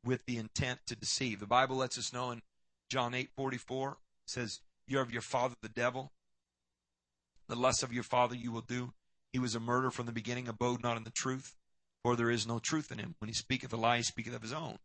with 0.04 0.24
the 0.26 0.36
intent 0.36 0.80
to 0.86 0.96
deceive. 0.96 1.40
The 1.40 1.46
Bible 1.46 1.76
lets 1.76 1.98
us 1.98 2.12
know 2.12 2.30
in 2.30 2.42
John 2.90 3.14
8:44 3.14 3.98
says, 4.26 4.60
"You're 4.86 5.02
of 5.02 5.12
your 5.12 5.22
father 5.22 5.56
the 5.60 5.68
devil. 5.68 6.12
The 7.46 7.56
lust 7.56 7.82
of 7.82 7.92
your 7.92 8.04
father 8.04 8.34
you 8.34 8.52
will 8.52 8.62
do. 8.62 8.94
He 9.32 9.38
was 9.38 9.54
a 9.54 9.60
murderer 9.60 9.90
from 9.90 10.06
the 10.06 10.12
beginning, 10.12 10.48
abode 10.48 10.82
not 10.82 10.96
in 10.96 11.04
the 11.04 11.10
truth, 11.10 11.56
for 12.02 12.16
there 12.16 12.30
is 12.30 12.46
no 12.46 12.58
truth 12.58 12.92
in 12.92 12.98
him. 12.98 13.14
When 13.18 13.28
he 13.28 13.34
speaketh 13.34 13.72
a 13.72 13.76
lie, 13.76 13.98
he 13.98 14.02
speaketh 14.02 14.34
of 14.34 14.42
his 14.42 14.52
own, 14.52 14.78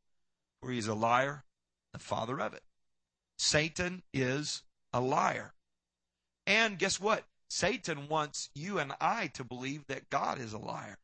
for 0.61 0.71
he 0.71 0.77
is 0.77 0.87
a 0.87 0.93
liar, 0.93 1.43
the 1.93 1.99
father 1.99 2.39
of 2.39 2.53
it. 2.53 2.63
Satan 3.37 4.03
is 4.13 4.63
a 4.93 5.01
liar. 5.01 5.53
And 6.45 6.79
guess 6.79 6.99
what? 6.99 7.25
Satan 7.49 8.07
wants 8.07 8.49
you 8.55 8.79
and 8.79 8.93
I 8.99 9.27
to 9.27 9.43
believe 9.43 9.85
that 9.87 10.09
God 10.09 10.39
is 10.39 10.53
a 10.53 10.57
liar. 10.57 10.97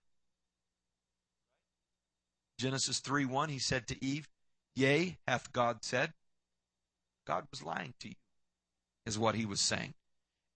Genesis 2.58 3.00
3 3.00 3.26
1, 3.26 3.50
he 3.50 3.60
said 3.60 3.88
to 3.88 4.04
Eve, 4.04 4.30
Yea, 4.76 5.18
hath 5.28 5.52
God 5.52 5.84
said. 5.84 6.14
God 7.26 7.46
was 7.52 7.64
lying 7.64 7.94
to 8.00 8.10
you, 8.10 8.16
is 9.06 9.18
what 9.18 9.36
he 9.36 9.46
was 9.46 9.62
saying. 9.62 9.94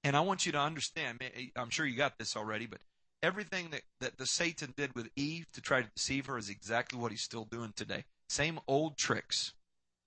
And 0.07 0.15
I 0.15 0.21
want 0.21 0.45
you 0.45 0.53
to 0.53 0.59
understand, 0.59 1.19
I'm 1.57 1.69
sure 1.69 1.85
you 1.85 1.97
got 1.97 2.17
this 2.17 2.37
already, 2.37 2.65
but 2.65 2.79
everything 3.21 3.71
that, 3.71 3.81
that 3.99 4.17
the 4.17 4.25
Satan 4.25 4.73
did 4.77 4.95
with 4.95 5.09
Eve 5.17 5.47
to 5.51 5.59
try 5.59 5.81
to 5.81 5.89
deceive 5.97 6.27
her 6.27 6.37
is 6.37 6.49
exactly 6.49 6.97
what 6.97 7.11
he's 7.11 7.23
still 7.23 7.43
doing 7.43 7.73
today. 7.75 8.05
Same 8.29 8.61
old 8.69 8.95
tricks 8.95 9.51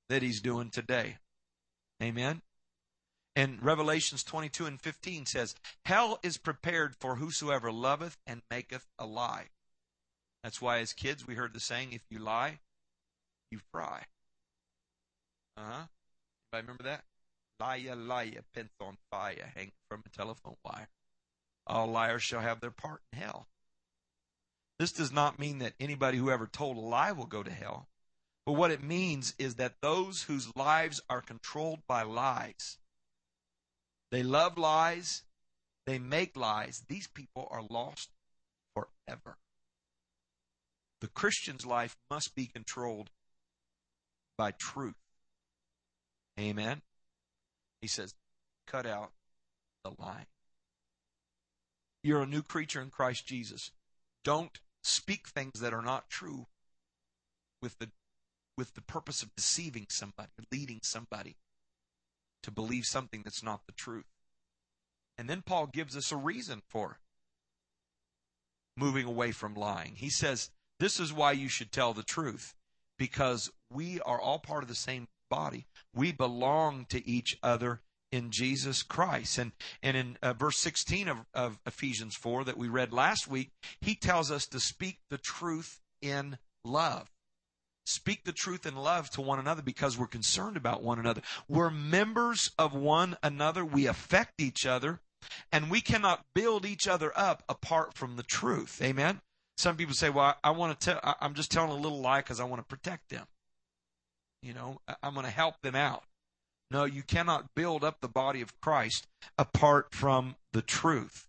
that 0.09 0.22
he's 0.22 0.40
doing 0.40 0.70
today. 0.70 1.18
Amen. 2.03 2.40
And 3.36 3.62
Revelations 3.62 4.24
22 4.24 4.64
and 4.64 4.80
15 4.80 5.26
says, 5.26 5.55
Hell 5.84 6.18
is 6.22 6.38
prepared 6.38 6.94
for 6.98 7.16
whosoever 7.16 7.70
loveth 7.70 8.16
and 8.26 8.40
maketh 8.51 8.86
a 8.98 9.05
lie. 9.05 9.48
That's 10.42 10.62
why 10.62 10.78
as 10.78 10.94
kids 10.94 11.26
we 11.26 11.34
heard 11.34 11.53
the 11.53 11.61
saying, 11.61 11.92
if 11.92 12.01
you 12.09 12.20
lie, 12.20 12.61
you 13.51 13.59
fry. 13.70 14.05
Uh 15.59 15.61
huh. 15.61 15.82
Anybody 16.55 16.66
remember 16.66 16.84
that? 16.84 17.05
Liar, 17.61 17.94
liar, 17.94 18.42
pence 18.54 18.72
on 18.80 18.96
fire, 19.11 19.52
hang 19.54 19.72
from 19.88 20.02
a 20.06 20.16
telephone 20.16 20.56
wire. 20.64 20.88
All 21.66 21.86
liars 21.86 22.22
shall 22.22 22.40
have 22.40 22.61
their 22.61 22.70
part 22.70 23.02
in 23.12 23.18
hell. 23.18 23.46
This 24.78 24.92
does 24.92 25.12
not 25.12 25.38
mean 25.38 25.58
that 25.58 25.74
anybody 25.78 26.16
who 26.16 26.30
ever 26.30 26.46
told 26.46 26.78
a 26.78 26.80
lie 26.80 27.12
will 27.12 27.26
go 27.26 27.42
to 27.42 27.50
hell. 27.50 27.88
But 28.46 28.54
what 28.54 28.70
it 28.70 28.82
means 28.82 29.34
is 29.38 29.56
that 29.56 29.82
those 29.82 30.22
whose 30.22 30.56
lives 30.56 31.02
are 31.11 31.20
controlled 31.20 31.80
by 31.86 32.02
lies, 32.02 32.78
they 34.11 34.22
love 34.22 34.56
lies, 34.56 35.22
they 35.86 35.98
make 35.98 36.36
lies, 36.36 36.84
these 36.88 37.06
people 37.06 37.46
are 37.50 37.62
lost 37.68 38.08
forever. 38.74 39.36
The 41.00 41.08
Christian's 41.08 41.66
life 41.66 41.96
must 42.11 42.34
be 42.34 42.46
controlled 42.46 43.11
by 44.36 44.52
truth. 44.52 44.96
Amen. 46.38 46.80
He 47.81 47.89
says, 47.89 48.14
cut 48.66 48.87
out 48.87 49.12
the 49.85 49.93
lying. 49.99 50.26
You're 52.03 52.22
a 52.22 52.26
new 52.26 52.43
creature 52.43 52.81
in 52.81 52.91
Christ 52.91 53.26
Jesus. 53.26 53.70
Don't 54.24 54.61
speak 54.83 55.28
things 55.28 55.61
that 55.61 55.74
are 55.74 55.83
not 55.83 56.09
true 56.09 56.47
with 57.61 57.78
the 57.78 57.91
with 58.57 58.74
the 58.74 58.83
purpose 58.83 59.22
of 59.22 59.35
deceiving 59.35 59.87
somebody, 59.89 60.28
leading 60.53 60.81
somebody 60.83 61.37
to 62.43 62.51
believe 62.51 62.85
something 62.85 63.22
that's 63.24 63.43
not 63.43 63.66
the 63.66 63.72
truth. 63.72 64.05
And 65.16 65.31
then 65.31 65.43
Paul 65.43 65.66
gives 65.66 65.97
us 65.97 66.12
a 66.12 66.16
reason 66.16 66.61
for 66.68 66.99
moving 68.76 69.07
away 69.07 69.33
from 69.33 69.55
lying. 69.55 69.95
He 69.97 70.11
says, 70.11 70.51
This 70.78 71.01
is 71.01 71.12
why 71.12 71.33
you 71.33 71.49
should 71.49 71.72
tell 71.72 71.95
the 71.95 72.03
truth, 72.03 72.55
because 72.99 73.51
we 73.70 74.01
are 74.01 74.20
all 74.20 74.39
part 74.39 74.62
of 74.62 74.68
the 74.68 74.74
same 74.74 75.09
body. 75.31 75.64
We 75.95 76.12
belong 76.12 76.85
to 76.91 77.07
each 77.09 77.39
other 77.43 77.81
in 78.12 78.31
Jesus 78.31 78.83
Christ. 78.83 79.39
And, 79.39 79.53
and 79.83 79.97
in 79.97 80.18
uh, 80.22 80.35
verse 80.35 80.59
16 80.59 81.09
of, 81.09 81.18
of 81.33 81.59
Ephesians 81.66 82.16
4 82.16 82.45
that 82.45 82.59
we 82.59 82.68
read 82.68 82.93
last 82.93 83.28
week, 83.28 83.51
he 83.81 83.95
tells 83.95 84.31
us 84.31 84.47
to 84.49 84.61
speak 84.61 84.99
the 85.09 85.18
truth 85.18 85.81
in 86.03 86.37
love. 86.64 87.09
Speak 87.87 88.24
the 88.24 88.33
truth 88.33 88.66
in 88.66 88.76
love 88.76 89.11
to 89.11 89.20
one 89.20 89.39
another 89.39 89.62
because 89.62 89.99
we're 89.99 90.07
concerned 90.07 90.57
about 90.57 90.83
one 90.83 90.99
another. 90.99 91.22
We're 91.49 91.70
members 91.70 92.51
of 92.59 92.74
one 92.74 93.16
another. 93.22 93.64
We 93.64 93.87
affect 93.87 94.41
each 94.41 94.66
other 94.66 95.01
and 95.51 95.70
we 95.70 95.81
cannot 95.81 96.24
build 96.35 96.64
each 96.64 96.87
other 96.87 97.12
up 97.16 97.43
apart 97.49 97.95
from 97.95 98.16
the 98.16 98.22
truth. 98.22 98.81
Amen. 98.83 99.20
Some 99.57 99.76
people 99.76 99.95
say, 99.95 100.09
well, 100.09 100.37
I, 100.43 100.49
I 100.49 100.51
want 100.53 100.78
to 100.78 100.93
tell, 100.93 101.16
I'm 101.20 101.35
just 101.35 101.51
telling 101.51 101.70
a 101.70 101.74
little 101.74 102.01
lie 102.01 102.20
because 102.20 102.41
I 102.41 102.45
want 102.45 102.61
to 102.61 102.76
protect 102.76 103.11
them. 103.11 103.26
You 104.43 104.55
know, 104.55 104.80
I'm 105.03 105.14
going 105.14 105.26
to 105.26 105.32
help 105.32 105.61
them 105.62 105.74
out. 105.74 106.05
No, 106.70 106.84
you 106.84 107.03
cannot 107.03 107.55
build 107.55 107.82
up 107.82 108.01
the 108.01 108.09
body 108.09 108.41
of 108.41 108.59
Christ 108.61 109.07
apart 109.36 109.95
from 109.95 110.36
the 110.53 110.62
truth. 110.62 111.26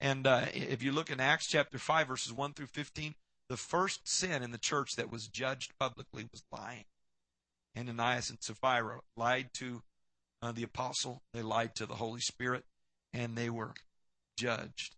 And 0.00 0.26
uh, 0.26 0.46
if 0.52 0.82
you 0.82 0.92
look 0.92 1.10
in 1.10 1.20
Acts 1.20 1.46
chapter 1.46 1.78
5, 1.78 2.08
verses 2.08 2.32
1 2.32 2.52
through 2.52 2.66
15, 2.66 3.14
the 3.48 3.56
first 3.56 4.00
sin 4.04 4.42
in 4.42 4.50
the 4.50 4.58
church 4.58 4.90
that 4.96 5.10
was 5.10 5.28
judged 5.28 5.72
publicly 5.78 6.26
was 6.30 6.42
lying. 6.52 6.84
Ananias 7.78 8.28
and 8.28 8.38
Sapphira 8.42 9.00
lied 9.16 9.50
to 9.54 9.82
uh, 10.42 10.52
the 10.52 10.62
apostle, 10.62 11.22
they 11.32 11.42
lied 11.42 11.74
to 11.76 11.86
the 11.86 11.94
Holy 11.94 12.20
Spirit, 12.20 12.64
and 13.12 13.36
they 13.36 13.48
were 13.48 13.72
judged. 14.36 14.96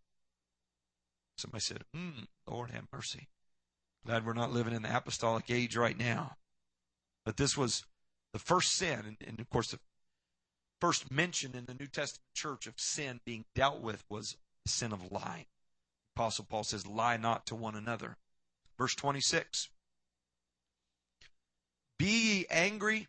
Somebody 1.36 1.60
said, 1.60 1.84
hmm, 1.94 2.24
Lord 2.48 2.70
have 2.70 2.86
mercy. 2.92 3.28
Glad 4.04 4.26
we're 4.26 4.32
not 4.32 4.52
living 4.52 4.74
in 4.74 4.82
the 4.82 4.96
apostolic 4.96 5.50
age 5.50 5.76
right 5.76 5.98
now. 5.98 6.36
But 7.28 7.36
this 7.36 7.58
was 7.58 7.84
the 8.32 8.38
first 8.38 8.72
sin, 8.72 9.00
and, 9.06 9.16
and 9.20 9.38
of 9.38 9.50
course, 9.50 9.70
the 9.70 9.80
first 10.80 11.10
mention 11.10 11.54
in 11.54 11.66
the 11.66 11.74
New 11.74 11.86
Testament 11.86 12.24
church 12.32 12.66
of 12.66 12.80
sin 12.80 13.20
being 13.26 13.44
dealt 13.54 13.82
with 13.82 14.02
was 14.08 14.38
the 14.64 14.70
sin 14.70 14.94
of 14.94 15.12
lying. 15.12 15.44
Apostle 16.16 16.46
Paul 16.48 16.64
says, 16.64 16.86
Lie 16.86 17.18
not 17.18 17.44
to 17.48 17.54
one 17.54 17.74
another. 17.74 18.16
Verse 18.78 18.94
26 18.94 19.68
Be 21.98 22.06
ye 22.06 22.46
angry 22.48 23.08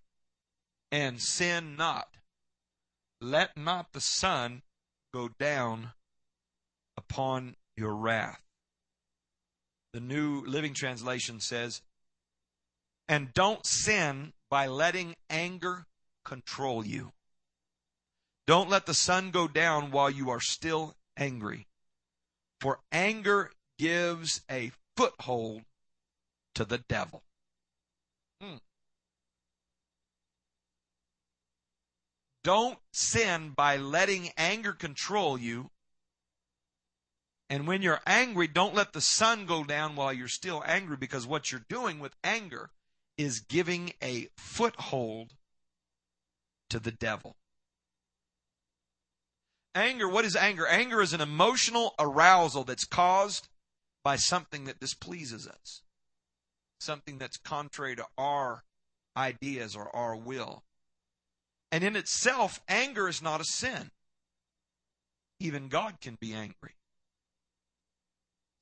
and 0.92 1.22
sin 1.22 1.78
not. 1.78 2.18
Let 3.22 3.56
not 3.56 3.94
the 3.94 4.02
sun 4.02 4.64
go 5.14 5.30
down 5.40 5.94
upon 6.98 7.56
your 7.78 7.96
wrath. 7.96 8.42
The 9.94 10.02
New 10.02 10.44
Living 10.46 10.74
Translation 10.74 11.40
says, 11.40 11.82
And 13.10 13.34
don't 13.34 13.66
sin 13.66 14.34
by 14.52 14.68
letting 14.68 15.16
anger 15.32 15.88
control 16.24 16.86
you. 16.86 17.12
Don't 18.46 18.70
let 18.70 18.86
the 18.86 18.94
sun 18.94 19.32
go 19.32 19.48
down 19.48 19.90
while 19.90 20.12
you 20.12 20.30
are 20.30 20.40
still 20.40 20.96
angry. 21.18 21.68
For 22.62 22.82
anger 22.92 23.52
gives 23.80 24.42
a 24.50 24.72
foothold 24.96 25.64
to 26.54 26.66
the 26.66 26.78
devil. 26.78 27.24
Hmm. 28.40 28.58
Don't 32.44 32.78
sin 32.94 33.54
by 33.56 33.78
letting 33.78 34.30
anger 34.38 34.74
control 34.74 35.36
you. 35.36 35.72
And 37.50 37.66
when 37.66 37.82
you're 37.82 38.02
angry, 38.06 38.48
don't 38.48 38.76
let 38.76 38.94
the 38.94 39.02
sun 39.02 39.48
go 39.48 39.64
down 39.64 39.96
while 39.96 40.14
you're 40.14 40.28
still 40.28 40.64
angry 40.64 40.96
because 40.96 41.26
what 41.26 41.52
you're 41.52 41.66
doing 41.68 41.98
with 41.98 42.16
anger 42.24 42.70
is 43.20 43.42
giving 43.42 43.92
a 44.02 44.30
foothold 44.38 45.34
to 46.70 46.80
the 46.80 46.92
devil. 46.92 47.36
Anger, 49.76 50.08
what 50.08 50.24
is 50.24 50.38
anger? 50.38 50.66
Anger 50.66 51.02
is 51.02 51.12
an 51.12 51.20
emotional 51.20 51.96
arousal 52.00 52.64
that's 52.64 52.86
caused 52.86 53.50
by 54.06 54.16
something 54.16 54.64
that 54.64 54.80
displeases 54.80 55.46
us, 55.46 55.82
something 56.80 57.18
that's 57.18 57.36
contrary 57.36 57.98
to 57.98 58.06
our 58.18 58.64
ideas 59.18 59.76
or 59.76 59.94
our 59.94 60.16
will. 60.16 60.64
And 61.74 61.84
in 61.84 61.98
itself, 61.98 62.62
anger 62.70 63.10
is 63.10 63.22
not 63.22 63.42
a 63.42 63.46
sin. 63.46 63.92
Even 65.42 65.68
God 65.68 66.00
can 66.00 66.18
be 66.22 66.34
angry. 66.34 66.76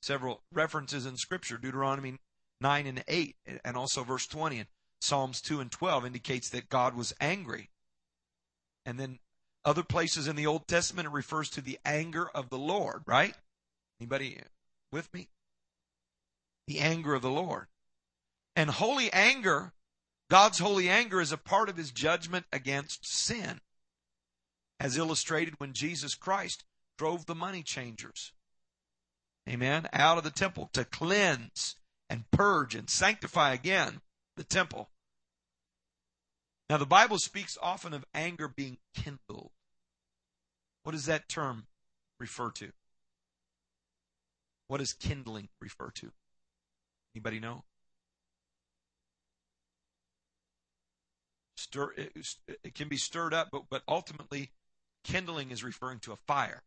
Several 0.02 0.42
references 0.52 1.06
in 1.06 1.16
Scripture, 1.16 1.58
Deuteronomy 1.58 2.18
9 2.62 2.88
and 2.88 3.04
8, 3.08 3.36
and 3.64 3.78
also 3.78 4.04
verse 4.04 4.26
20 4.28 4.60
and 4.60 4.68
Psalms 5.00 5.42
2 5.42 5.60
and 5.60 5.72
12 5.72 6.06
indicates 6.06 6.50
that 6.50 6.70
God 6.70 6.96
was 6.96 7.14
angry. 7.22 7.70
And 8.86 9.00
then 9.00 9.20
other 9.64 9.84
places 9.84 10.28
in 10.28 10.36
the 10.36 10.48
Old 10.48 10.68
Testament 10.68 11.08
it 11.08 11.12
refers 11.12 11.50
to 11.52 11.62
the 11.62 11.78
anger 11.86 12.30
of 12.34 12.50
the 12.50 12.58
Lord, 12.58 13.04
right? 13.06 13.36
Anybody 14.00 14.40
with 14.92 15.14
me? 15.14 15.30
The 16.68 16.80
anger 16.80 17.14
of 17.14 17.22
the 17.22 17.30
Lord. 17.30 17.68
And 18.56 18.70
holy 18.72 19.12
anger, 19.14 19.74
God's 20.30 20.60
holy 20.60 20.90
anger 20.90 21.22
is 21.22 21.32
a 21.32 21.38
part 21.38 21.70
of 21.70 21.78
his 21.78 21.92
judgment 21.92 22.46
against 22.52 23.06
sin. 23.06 23.62
As 24.80 24.98
illustrated 24.98 25.56
when 25.60 25.74
Jesus 25.74 26.16
Christ 26.16 26.64
drove 26.98 27.26
the 27.26 27.36
money 27.36 27.64
changers. 27.64 28.34
Amen. 29.48 29.88
Out 29.94 30.18
of 30.18 30.24
the 30.24 30.32
temple 30.32 30.70
to 30.74 30.84
cleanse 30.84 31.76
and 32.10 32.30
purge 32.32 32.76
and 32.76 32.90
sanctify 32.90 33.54
again 33.54 34.02
the 34.36 34.44
temple. 34.44 34.90
Now, 36.70 36.78
the 36.78 36.86
Bible 36.86 37.18
speaks 37.18 37.58
often 37.62 37.94
of 37.94 38.06
anger 38.14 38.48
being 38.48 38.78
kindled. 38.94 39.52
What 40.84 40.92
does 40.92 41.06
that 41.06 41.30
term 41.30 41.68
refer 42.20 42.52
to? 42.52 42.72
What 44.68 44.80
does 44.80 44.94
kindling 44.94 45.48
refer 45.62 45.92
to? 45.96 46.12
Anybody 47.16 47.40
know? 47.40 47.64
Stir, 51.56 51.94
it, 51.98 52.76
can 52.76 52.88
be 52.88 52.98
stirred 52.98 53.34
up, 53.34 53.50
but, 53.52 53.64
but 53.70 53.84
ultimately, 53.88 54.52
kindling 55.04 55.52
is 55.52 55.64
referring 55.64 56.00
to 56.00 56.12
a 56.12 56.18
fire. 56.28 56.64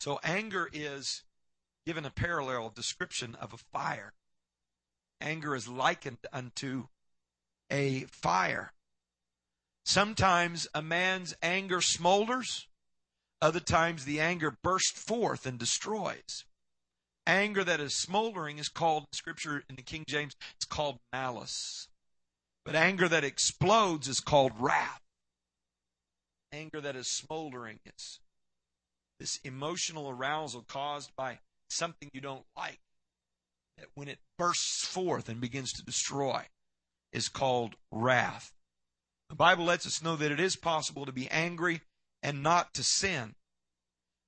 So 0.00 0.20
anger 0.22 0.68
is 0.72 1.24
given 1.88 2.04
a 2.04 2.10
parallel 2.10 2.68
description 2.68 3.34
of 3.36 3.54
a 3.54 3.56
fire. 3.56 4.12
Anger 5.22 5.56
is 5.56 5.66
likened 5.66 6.18
unto 6.34 6.84
a 7.70 8.00
fire. 8.10 8.74
Sometimes 9.86 10.68
a 10.74 10.82
man's 10.82 11.34
anger 11.42 11.78
smolders, 11.78 12.66
other 13.40 13.58
times 13.58 14.04
the 14.04 14.20
anger 14.20 14.54
bursts 14.62 15.00
forth 15.00 15.46
and 15.46 15.58
destroys. 15.58 16.44
Anger 17.26 17.64
that 17.64 17.80
is 17.80 17.94
smoldering 17.94 18.58
is 18.58 18.68
called, 18.68 19.04
in 19.04 19.16
Scripture 19.16 19.64
in 19.70 19.76
the 19.76 19.82
King 19.82 20.04
James, 20.06 20.36
it's 20.56 20.66
called 20.66 20.98
malice. 21.10 21.88
But 22.66 22.74
anger 22.74 23.08
that 23.08 23.24
explodes 23.24 24.08
is 24.08 24.20
called 24.20 24.52
wrath. 24.58 25.00
Anger 26.52 26.82
that 26.82 26.96
is 26.96 27.10
smoldering 27.10 27.78
is 27.86 28.20
this 29.18 29.40
emotional 29.42 30.10
arousal 30.10 30.66
caused 30.68 31.16
by 31.16 31.38
something 31.68 32.10
you 32.12 32.20
don't 32.20 32.46
like. 32.56 32.80
That 33.76 33.88
when 33.94 34.08
it 34.08 34.18
bursts 34.36 34.84
forth 34.84 35.28
and 35.28 35.40
begins 35.40 35.72
to 35.72 35.84
destroy 35.84 36.46
is 37.12 37.28
called 37.28 37.76
wrath. 37.90 38.52
The 39.28 39.36
Bible 39.36 39.64
lets 39.64 39.86
us 39.86 40.02
know 40.02 40.16
that 40.16 40.32
it 40.32 40.40
is 40.40 40.56
possible 40.56 41.06
to 41.06 41.12
be 41.12 41.30
angry 41.30 41.82
and 42.22 42.42
not 42.42 42.74
to 42.74 42.82
sin. 42.82 43.34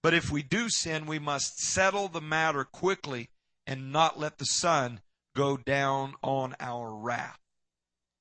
But 0.02 0.14
if 0.14 0.30
we 0.30 0.42
do 0.42 0.68
sin, 0.68 1.06
we 1.06 1.18
must 1.18 1.58
settle 1.58 2.08
the 2.08 2.20
matter 2.20 2.64
quickly 2.64 3.28
and 3.66 3.92
not 3.92 4.18
let 4.18 4.38
the 4.38 4.46
sun 4.46 5.00
go 5.34 5.56
down 5.56 6.14
on 6.22 6.54
our 6.58 6.94
wrath. 6.94 7.38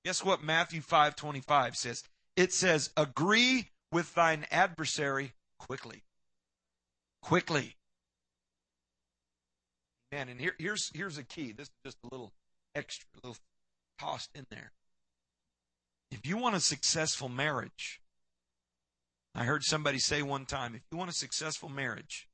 Guess 0.06 0.24
what 0.24 0.44
Matthew 0.44 0.82
5:25 0.82 1.76
says? 1.76 2.04
It 2.36 2.54
says, 2.54 2.92
"Agree 2.96 3.72
with 3.92 4.14
thine 4.14 4.46
adversary 4.52 5.34
quickly." 5.58 6.04
Quickly. 7.22 7.78
Man, 10.12 10.30
and 10.30 10.40
here, 10.40 10.56
here's 10.58 10.92
here's 10.94 11.18
a 11.18 11.24
key. 11.24 11.52
This 11.52 11.68
is 11.68 11.74
just 11.86 11.98
a 12.04 12.08
little 12.12 12.34
extra, 12.74 13.08
a 13.16 13.28
little 13.28 13.42
tossed 14.00 14.32
in 14.34 14.46
there. 14.50 14.72
If 16.12 16.26
you 16.26 16.38
want 16.38 16.56
a 16.56 16.60
successful 16.60 17.30
marriage, 17.30 18.02
I 19.36 19.44
heard 19.44 19.64
somebody 19.64 20.00
say 20.00 20.22
one 20.22 20.46
time, 20.46 20.74
if 20.74 20.82
you 20.92 20.98
want 20.98 21.12
a 21.12 21.14
successful 21.14 21.70
marriage, 21.70 22.28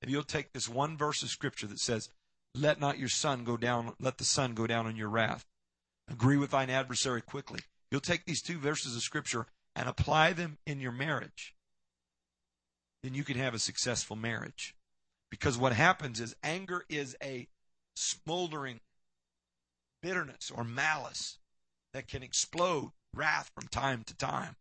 if 0.00 0.08
you'll 0.08 0.22
take 0.22 0.52
this 0.52 0.68
one 0.68 0.96
verse 0.96 1.22
of 1.22 1.28
scripture 1.28 1.66
that 1.66 1.80
says, 1.80 2.08
let 2.54 2.80
not 2.80 2.98
your 2.98 3.08
sun 3.08 3.44
go 3.44 3.56
down, 3.56 3.94
let 4.00 4.18
the 4.18 4.24
sun 4.24 4.54
go 4.54 4.66
down 4.66 4.86
on 4.86 4.96
your 4.96 5.08
wrath. 5.08 5.44
Agree 6.10 6.36
with 6.36 6.50
thine 6.50 6.70
adversary 6.70 7.20
quickly. 7.20 7.60
You'll 7.90 8.00
take 8.00 8.24
these 8.24 8.42
two 8.42 8.58
verses 8.58 8.94
of 8.94 9.02
scripture 9.02 9.46
and 9.74 9.88
apply 9.88 10.32
them 10.32 10.58
in 10.66 10.80
your 10.80 10.92
marriage. 10.92 11.54
Then 13.02 13.14
you 13.14 13.24
can 13.24 13.36
have 13.36 13.54
a 13.54 13.58
successful 13.58 14.16
marriage. 14.16 14.74
Because 15.30 15.58
what 15.58 15.72
happens 15.72 16.20
is 16.20 16.34
anger 16.42 16.84
is 16.88 17.16
a 17.22 17.48
smoldering 17.96 18.80
bitterness 20.02 20.50
or 20.54 20.64
malice 20.64 21.38
that 21.92 22.08
can 22.08 22.22
explode 22.22 22.92
wrath 23.14 23.50
from 23.54 23.68
time 23.68 24.04
to 24.04 24.16
time. 24.16 24.56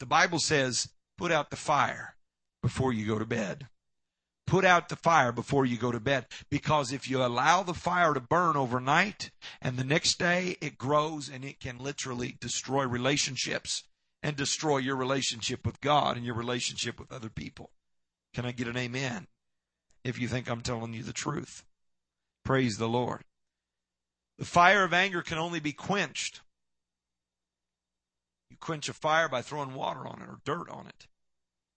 The 0.00 0.06
Bible 0.06 0.38
says, 0.38 0.88
put 1.18 1.32
out 1.32 1.50
the 1.50 1.56
fire 1.56 2.16
before 2.62 2.92
you 2.92 3.06
go 3.06 3.18
to 3.18 3.26
bed. 3.26 3.68
Put 4.46 4.64
out 4.64 4.88
the 4.88 4.96
fire 4.96 5.32
before 5.32 5.64
you 5.64 5.76
go 5.76 5.92
to 5.92 6.00
bed. 6.00 6.26
Because 6.50 6.92
if 6.92 7.08
you 7.08 7.24
allow 7.24 7.62
the 7.62 7.74
fire 7.74 8.12
to 8.12 8.20
burn 8.20 8.56
overnight 8.56 9.30
and 9.60 9.76
the 9.76 9.84
next 9.84 10.18
day 10.18 10.56
it 10.60 10.78
grows 10.78 11.28
and 11.28 11.44
it 11.44 11.60
can 11.60 11.78
literally 11.78 12.36
destroy 12.40 12.84
relationships 12.84 13.84
and 14.22 14.36
destroy 14.36 14.78
your 14.78 14.96
relationship 14.96 15.64
with 15.64 15.80
God 15.80 16.16
and 16.16 16.24
your 16.26 16.34
relationship 16.34 16.98
with 16.98 17.12
other 17.12 17.30
people. 17.30 17.70
Can 18.34 18.46
I 18.46 18.52
get 18.52 18.68
an 18.68 18.76
amen? 18.76 19.26
If 20.04 20.18
you 20.18 20.28
think 20.28 20.50
I'm 20.50 20.62
telling 20.62 20.94
you 20.94 21.02
the 21.02 21.12
truth. 21.12 21.64
Praise 22.44 22.76
the 22.76 22.88
Lord. 22.88 23.22
The 24.38 24.44
fire 24.44 24.84
of 24.84 24.92
anger 24.92 25.22
can 25.22 25.38
only 25.38 25.60
be 25.60 25.72
quenched. 25.72 26.40
You 28.50 28.56
quench 28.56 28.88
a 28.88 28.92
fire 28.92 29.28
by 29.28 29.42
throwing 29.42 29.74
water 29.74 30.06
on 30.06 30.20
it 30.20 30.28
or 30.28 30.40
dirt 30.44 30.68
on 30.68 30.86
it. 30.86 31.06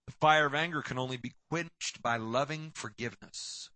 The 0.08 0.14
fire 0.14 0.46
of 0.46 0.56
anger 0.56 0.82
can 0.82 0.98
only 0.98 1.18
be 1.18 1.34
quenched 1.50 2.02
by 2.02 2.18
loving 2.18 2.72
forgiveness. 2.74 3.70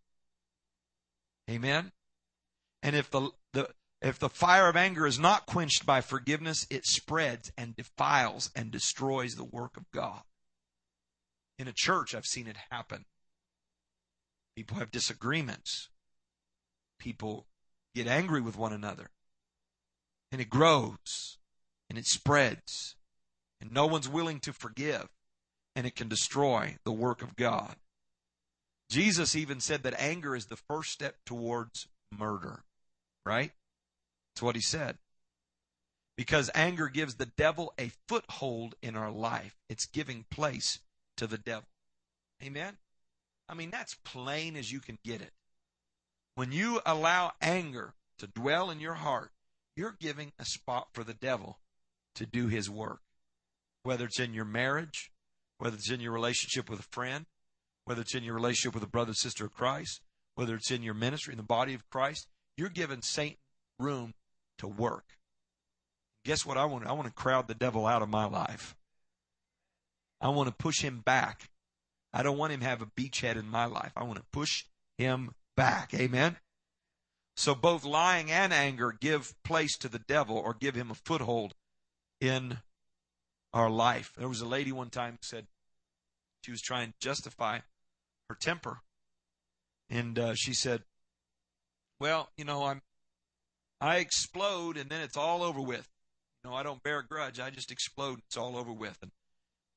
Amen. 1.50 1.91
And 2.84 2.95
if 2.95 3.10
the, 3.10 3.32
the 3.54 3.70
if 4.02 4.18
the 4.18 4.30
fire 4.30 4.70
of 4.70 4.76
anger 4.76 5.06
is 5.06 5.20
not 5.20 5.45
quenched 5.45 5.86
by 5.86 6.02
forgiveness, 6.02 6.66
it 6.70 6.86
spreads 6.86 7.52
and 7.58 7.76
defiles 7.76 8.50
and 8.56 8.72
destroys 8.72 9.36
the 9.36 9.43
work 9.43 9.76
of 9.76 9.89
God. 9.91 10.22
In 11.58 11.68
a 11.68 11.74
church, 11.74 12.16
I've 12.16 12.26
seen 12.26 12.47
it 12.47 12.56
happen. 12.72 13.06
People 14.60 14.80
have 14.80 14.91
disagreements. 14.91 15.88
People 16.99 17.45
get 17.95 18.07
angry 18.07 18.41
with 18.41 18.57
one 18.57 18.74
another. 18.74 19.10
And 20.34 20.41
it 20.41 20.49
grows 20.49 21.38
and 21.89 21.97
it 21.97 22.05
spreads. 22.05 22.97
And 23.62 23.72
no 23.72 23.88
one's 23.88 24.10
willing 24.10 24.41
to 24.41 24.51
forgive. 24.51 25.07
And 25.78 25.88
it 25.88 25.95
can 25.95 26.10
destroy 26.10 26.76
the 26.84 26.91
work 26.91 27.22
of 27.22 27.38
God. 27.38 27.78
Jesus 28.89 29.34
even 29.34 29.62
said 29.62 29.84
that 29.84 29.97
anger 29.97 30.36
is 30.36 30.47
the 30.47 30.57
first 30.57 30.91
step 30.91 31.16
towards 31.26 31.88
murder. 32.12 32.64
Right? 33.26 33.53
That's 34.34 34.41
what 34.41 34.55
he 34.55 34.62
said. 34.62 34.97
Because 36.18 36.51
anger 36.53 36.89
gives 36.89 37.16
the 37.16 37.32
devil 37.38 37.74
a 37.80 37.91
foothold 38.10 38.76
in 38.82 38.97
our 38.97 39.10
life. 39.10 39.55
It's 39.70 39.86
giving 39.86 40.26
place 40.30 40.80
to 41.16 41.28
the 41.28 41.38
devil. 41.38 41.70
Amen? 42.43 42.76
I 43.50 43.56
mean, 43.56 43.72
that's 43.72 43.95
plain 44.06 44.56
as 44.56 44.72
you 44.72 44.80
can 44.80 45.00
get 45.04 45.22
it. 45.22 45.32
When 46.36 46.52
you 46.52 46.80
allow 46.86 47.34
anger 47.41 47.95
to 48.20 48.28
dwell 48.28 48.70
in 48.70 48.80
your 48.80 48.93
heart, 48.93 49.32
you're 49.76 49.95
giving 50.00 50.32
a 50.38 50.45
spot 50.45 50.89
for 50.93 51.04
the 51.04 51.14
devil 51.14 51.60
to 52.16 52.26
do 52.26 52.47
his 52.47 52.70
work. 52.70 53.00
Whether 53.84 54.06
it's 54.06 54.20
in 54.20 54.34
your 54.34 54.45
marriage, 54.45 55.12
whether 55.58 55.76
it's 55.76 55.89
in 55.89 56.00
your 56.00 56.12
relationship 56.12 56.70
with 56.70 56.80
a 56.80 56.88
friend, 56.91 57.26
whether 57.86 58.02
it's 58.02 58.14
in 58.14 58.24
your 58.24 58.36
relationship 58.36 58.76
with 58.76 58.84
a 58.84 58.88
brother, 58.88 59.14
sister 59.14 59.45
of 59.45 59.54
Christ, 59.54 60.02
whether 60.36 60.54
it's 60.56 60.70
in 60.70 60.84
your 60.84 60.93
ministry, 60.93 61.34
in 61.34 61.38
the 61.38 61.43
body 61.43 61.74
of 61.74 61.89
Christ, 61.89 62.28
you're 62.56 62.70
giving 62.70 63.02
Satan 63.02 63.38
room 63.80 64.14
to 64.60 64.68
work. 64.68 65.06
Guess 66.24 66.45
what 66.45 66.58
I 66.58 66.66
want? 66.66 66.86
I 66.86 66.91
want 66.91 67.08
to 67.08 67.14
crowd 67.14 67.47
the 67.47 67.56
devil 67.56 67.88
out 67.88 68.02
of 68.02 68.10
my 68.10 68.26
life. 68.26 68.76
I 70.22 70.30
want 70.30 70.50
to 70.50 70.56
push 70.56 70.82
him 70.82 71.00
back. 71.00 71.50
I 72.14 72.24
don't 72.24 72.38
want 72.38 72.53
him 72.53 72.62
to 72.62 72.66
have 72.66 72.82
a 72.82 72.86
beachhead 72.86 73.36
in 73.36 73.47
my 73.47 73.66
life. 73.66 73.91
I 73.95 74.03
want 74.03 74.18
to 74.18 74.26
push 74.32 74.66
him 74.97 75.32
back. 75.55 75.93
Amen. 75.93 76.38
So 77.36 77.55
both 77.55 77.86
lying 77.86 78.32
and 78.32 78.51
anger 78.51 78.93
give 78.99 79.34
place 79.43 79.78
to 79.78 79.88
the 79.88 79.99
devil 79.99 80.38
or 80.38 80.53
give 80.53 80.76
him 80.76 80.91
a 80.91 80.95
foothold 80.95 81.53
in 82.20 82.57
our 83.53 83.70
life. 83.70 84.12
There 84.18 84.28
was 84.28 84.41
a 84.41 84.47
lady 84.47 84.72
one 84.72 84.89
time 84.89 85.14
who 85.14 85.20
said 85.22 85.47
she 86.43 86.51
was 86.51 86.62
trying 86.62 86.89
to 86.89 86.93
justify 86.99 87.60
her 88.30 88.36
temper. 88.36 88.82
And 89.89 90.20
uh, 90.20 90.36
she 90.36 90.53
said, 90.53 90.84
"Well, 91.99 92.30
you 92.38 92.45
know, 92.45 92.66
I'm 92.66 92.82
I 93.82 93.97
explode 93.97 94.78
and 94.78 94.89
then 94.89 95.01
it's 95.01 95.18
all 95.18 95.41
over 95.41 95.62
with. 95.62 95.88
You 96.43 96.49
know, 96.49 96.55
I 96.55 96.64
don't 96.64 96.84
bear 96.84 96.99
a 96.99 97.07
grudge. 97.07 97.39
I 97.39 97.49
just 97.49 97.72
explode. 97.72 98.16
And 98.16 98.24
it's 98.28 98.38
all 98.38 98.57
over 98.57 98.72
with." 98.72 98.97
And 99.01 99.12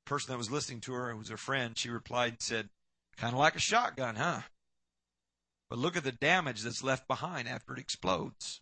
person 0.05 0.33
that 0.33 0.39
was 0.39 0.51
listening 0.51 0.81
to 0.83 0.93
her, 0.93 1.15
was 1.17 1.29
her 1.29 1.37
friend, 1.37 1.79
she 1.79 1.91
replied 1.91 2.33
and 2.33 2.43
said, 2.43 2.71
"Kind 3.17 3.33
of 3.33 3.39
like 3.39 3.57
a 3.57 3.61
shotgun, 3.61 4.17
huh?" 4.17 4.43
But 5.69 5.79
look 5.79 5.97
at 5.97 6.05
the 6.05 6.13
damage 6.13 6.63
that's 6.63 6.83
left 6.83 7.09
behind 7.09 7.49
after 7.49 7.73
it 7.73 7.79
explodes. 7.79 8.61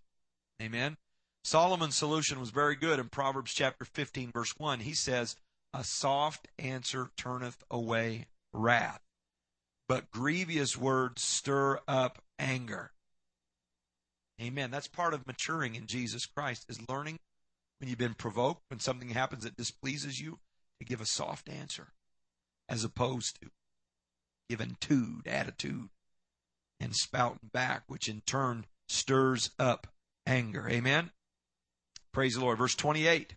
Amen. 0.62 0.96
Solomon's 1.42 1.96
solution 1.96 2.38
was 2.38 2.50
very 2.50 2.76
good 2.76 3.00
in 3.00 3.08
Proverbs 3.08 3.52
chapter 3.52 3.84
15 3.84 4.30
verse 4.30 4.56
1. 4.58 4.80
He 4.80 4.94
says, 4.94 5.36
"A 5.72 5.82
soft 5.82 6.48
answer 6.58 7.10
turneth 7.16 7.64
away 7.70 8.28
wrath, 8.52 9.02
but 9.88 10.10
grievous 10.10 10.76
words 10.76 11.22
stir 11.22 11.80
up 11.88 12.22
anger." 12.38 12.92
Amen. 14.40 14.70
That's 14.70 14.88
part 14.88 15.14
of 15.14 15.26
maturing 15.26 15.74
in 15.74 15.86
Jesus 15.86 16.26
Christ 16.26 16.66
is 16.68 16.88
learning 16.88 17.18
when 17.78 17.88
you've 17.88 17.98
been 17.98 18.14
provoked, 18.14 18.62
when 18.68 18.80
something 18.80 19.10
happens 19.10 19.44
that 19.44 19.56
displeases 19.56 20.20
you, 20.20 20.40
to 20.80 20.84
give 20.84 21.00
a 21.00 21.06
soft 21.06 21.48
answer 21.48 21.92
as 22.68 22.82
opposed 22.82 23.40
to 23.40 23.50
giving 24.48 24.76
tude 24.80 25.26
attitude 25.26 25.90
and 26.80 26.96
spouting 26.96 27.50
back, 27.52 27.84
which 27.86 28.08
in 28.08 28.22
turn 28.22 28.66
stirs 28.88 29.50
up 29.58 29.86
anger. 30.26 30.68
Amen. 30.68 31.10
Praise 32.12 32.34
the 32.34 32.40
Lord. 32.40 32.58
Verse 32.58 32.74
28. 32.74 33.36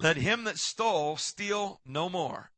Let 0.00 0.16
him 0.16 0.44
that 0.44 0.58
stole 0.58 1.16
steal 1.16 1.80
no 1.84 2.08
more, 2.08 2.52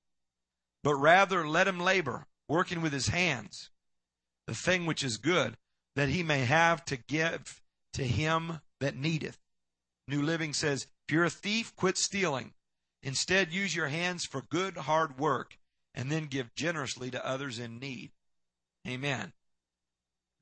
but 0.84 0.94
rather 0.94 1.48
let 1.48 1.66
him 1.66 1.80
labor, 1.80 2.26
working 2.48 2.82
with 2.82 2.92
his 2.92 3.08
hands, 3.08 3.70
the 4.46 4.54
thing 4.54 4.84
which 4.84 5.02
is 5.02 5.16
good, 5.16 5.56
that 5.96 6.10
he 6.10 6.22
may 6.22 6.40
have 6.40 6.84
to 6.84 6.96
give 6.96 7.62
to 7.94 8.04
him 8.04 8.60
that 8.80 8.94
needeth. 8.94 9.38
New 10.06 10.22
Living 10.22 10.52
says, 10.52 10.86
if 11.08 11.14
you're 11.14 11.24
a 11.24 11.30
thief, 11.30 11.74
quit 11.76 11.96
stealing. 11.96 12.52
Instead, 13.02 13.52
use 13.52 13.74
your 13.74 13.88
hands 13.88 14.24
for 14.24 14.42
good, 14.42 14.76
hard 14.76 15.18
work, 15.18 15.58
and 15.94 16.10
then 16.10 16.26
give 16.26 16.54
generously 16.54 17.10
to 17.10 17.26
others 17.26 17.58
in 17.58 17.78
need. 17.78 18.10
Amen. 18.86 19.32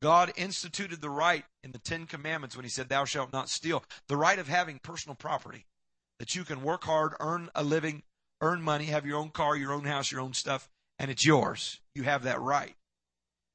God 0.00 0.32
instituted 0.36 1.00
the 1.00 1.10
right 1.10 1.44
in 1.62 1.72
the 1.72 1.78
Ten 1.78 2.06
Commandments 2.06 2.56
when 2.56 2.64
He 2.64 2.70
said, 2.70 2.88
Thou 2.88 3.04
shalt 3.04 3.32
not 3.32 3.48
steal, 3.48 3.84
the 4.06 4.16
right 4.16 4.38
of 4.38 4.48
having 4.48 4.78
personal 4.78 5.16
property, 5.16 5.66
that 6.18 6.34
you 6.34 6.44
can 6.44 6.62
work 6.62 6.84
hard, 6.84 7.14
earn 7.20 7.50
a 7.54 7.64
living, 7.64 8.02
earn 8.40 8.62
money, 8.62 8.86
have 8.86 9.06
your 9.06 9.18
own 9.18 9.30
car, 9.30 9.56
your 9.56 9.72
own 9.72 9.84
house, 9.84 10.12
your 10.12 10.20
own 10.20 10.34
stuff, 10.34 10.68
and 10.98 11.10
it's 11.10 11.26
yours. 11.26 11.80
You 11.94 12.04
have 12.04 12.22
that 12.24 12.40
right. 12.40 12.74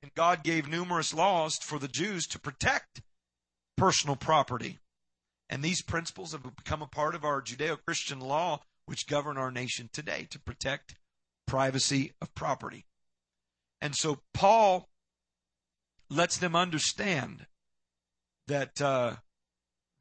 And 0.02 0.14
God 0.16 0.44
gave 0.44 0.68
numerous 0.68 1.14
laws 1.14 1.58
for 1.58 1.80
the 1.80 1.88
Jews 1.88 2.28
to 2.28 2.40
protect 2.40 3.02
personal 3.78 4.18
property. 4.18 4.80
And 5.50 5.64
these 5.64 5.82
principles 5.82 6.34
have 6.34 6.44
become 6.44 6.82
a 6.82 6.88
part 6.88 7.16
of 7.16 7.24
our 7.24 7.42
Judeo 7.42 7.78
Christian 7.86 8.20
law, 8.20 8.60
which 8.86 9.08
govern 9.08 9.38
our 9.38 9.52
nation 9.52 9.90
today 9.92 10.28
to 10.30 10.40
protect 10.40 10.96
privacy 11.48 12.14
of 12.22 12.34
property. 12.36 12.86
And 13.82 13.96
so 13.96 14.20
Paul 14.34 14.90
lets 16.10 16.38
them 16.38 16.56
understand 16.56 17.48
that 18.48 18.82
uh, 18.82 19.16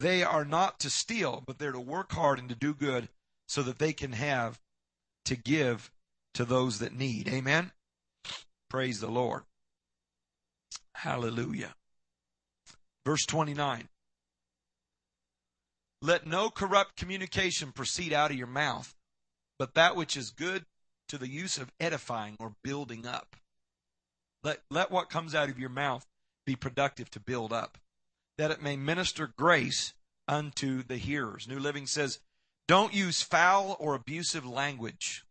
they 0.01 0.22
are 0.22 0.45
not 0.45 0.80
to 0.80 0.91
steal, 0.91 1.43
but 1.47 1.59
they're 1.59 1.72
to 1.72 1.80
work 1.80 2.12
hard 2.12 2.39
and 2.39 2.49
to 2.49 2.55
do 2.55 2.74
good 2.74 3.09
so 3.47 3.62
that 3.62 3.78
they 3.78 3.93
can 3.93 4.12
have 4.12 4.61
to 5.24 5.37
give 5.37 5.91
to 6.35 6.45
those 6.45 6.78
that 6.78 6.95
need. 6.95 7.28
Amen? 7.28 7.72
Praise 8.68 9.01
the 9.01 9.11
Lord. 9.11 9.43
Hallelujah. 10.95 11.74
Verse 13.05 13.24
29. 13.26 13.89
Let 16.03 16.26
no 16.26 16.50
corrupt 16.50 16.96
communication 16.96 17.72
proceed 17.72 18.12
out 18.12 18.30
of 18.30 18.36
your 18.36 18.46
mouth, 18.46 18.94
but 19.59 19.72
that 19.74 19.96
which 19.96 20.18
is 20.18 20.30
good 20.30 20.66
to 21.09 21.16
the 21.16 21.28
use 21.28 21.57
of 21.57 21.72
edifying 21.80 22.36
or 22.38 22.57
building 22.62 23.07
up 23.07 23.36
let, 24.44 24.61
let 24.70 24.90
what 24.90 25.11
comes 25.11 25.34
out 25.34 25.48
of 25.48 25.59
your 25.59 25.68
mouth 25.68 26.07
be 26.44 26.57
productive 26.57 27.11
to 27.11 27.20
build 27.20 27.53
up, 27.53 27.78
that 28.38 28.50
it 28.50 28.62
may 28.62 28.76
minister 28.76 29.32
grace 29.36 29.94
unto 30.26 30.82
the 30.82 30.96
hearers. 30.96 31.46
New 31.46 31.59
Living 31.59 31.86
says, 31.86 32.18
Don't 32.66 32.94
use 32.94 33.22
foul 33.22 33.76
or 33.78 33.94
abusive 33.94 34.44
language. 34.44 35.24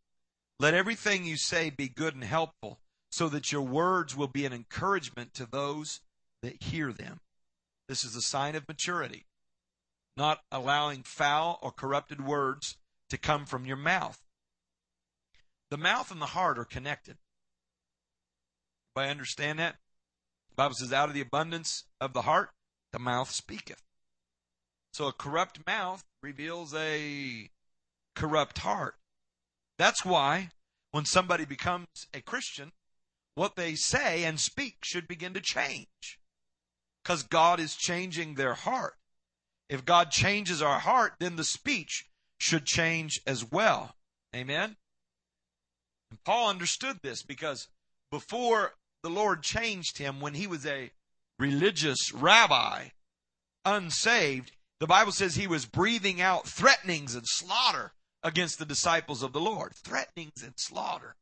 Let 0.59 0.73
everything 0.73 1.25
you 1.25 1.37
say 1.37 1.69
be 1.69 1.89
good 1.89 2.13
and 2.13 2.23
helpful, 2.23 2.79
so 3.09 3.27
that 3.29 3.51
your 3.51 3.63
words 3.63 4.15
will 4.15 4.27
be 4.27 4.45
an 4.45 4.53
encouragement 4.53 5.33
to 5.33 5.45
those 5.45 5.99
that 6.41 6.63
hear 6.63 6.93
them. 6.93 7.19
This 7.89 8.05
is 8.05 8.15
a 8.15 8.21
sign 8.21 8.55
of 8.55 8.67
maturity, 8.67 9.25
not 10.21 10.43
allowing 10.51 11.01
foul 11.01 11.57
or 11.63 11.71
corrupted 11.71 12.23
words 12.23 12.77
to 13.09 13.17
come 13.17 13.43
from 13.43 13.65
your 13.65 13.75
mouth. 13.75 14.21
The 15.71 15.77
mouth 15.77 16.11
and 16.11 16.21
the 16.21 16.27
heart 16.27 16.59
are 16.59 16.63
connected. 16.63 17.17
I 18.95 19.07
understand 19.07 19.57
that? 19.57 19.77
The 20.51 20.55
Bible 20.55 20.75
says, 20.75 20.93
out 20.93 21.09
of 21.09 21.15
the 21.15 21.21
abundance 21.21 21.85
of 21.99 22.13
the 22.13 22.21
heart, 22.21 22.51
the 22.93 22.99
mouth 22.99 23.31
speaketh. 23.31 23.81
So 24.93 25.07
a 25.07 25.11
corrupt 25.11 25.65
mouth 25.65 26.03
reveals 26.21 26.75
a 26.75 27.49
corrupt 28.15 28.59
heart. 28.59 28.97
That's 29.79 30.05
why 30.05 30.49
when 30.91 31.05
somebody 31.05 31.45
becomes 31.45 31.87
a 32.13 32.21
Christian, 32.21 32.73
what 33.33 33.55
they 33.55 33.73
say 33.73 34.23
and 34.23 34.39
speak 34.39 34.83
should 34.83 35.07
begin 35.07 35.33
to 35.33 35.41
change. 35.41 36.19
Because 37.01 37.23
God 37.23 37.59
is 37.59 37.75
changing 37.75 38.35
their 38.35 38.53
heart. 38.53 38.93
If 39.71 39.85
God 39.85 40.11
changes 40.11 40.61
our 40.61 40.79
heart, 40.79 41.13
then 41.19 41.37
the 41.37 41.45
speech 41.45 42.05
should 42.37 42.65
change 42.65 43.21
as 43.25 43.49
well. 43.49 43.95
Amen? 44.35 44.75
And 46.09 46.23
Paul 46.25 46.49
understood 46.49 46.99
this 47.01 47.23
because 47.23 47.69
before 48.11 48.73
the 49.01 49.09
Lord 49.09 49.43
changed 49.43 49.97
him 49.97 50.19
when 50.19 50.33
he 50.33 50.45
was 50.45 50.65
a 50.65 50.91
religious 51.39 52.11
rabbi, 52.11 52.89
unsaved. 53.63 54.51
The 54.81 54.87
Bible 54.87 55.13
says 55.13 55.35
he 55.35 55.47
was 55.47 55.65
breathing 55.65 56.19
out 56.19 56.45
threatenings 56.45 57.15
and 57.15 57.25
slaughter 57.25 57.93
against 58.23 58.59
the 58.59 58.65
disciples 58.65 59.23
of 59.23 59.31
the 59.31 59.39
Lord. 59.39 59.73
Threatenings 59.73 60.43
and 60.43 60.53
slaughter. 60.57 61.15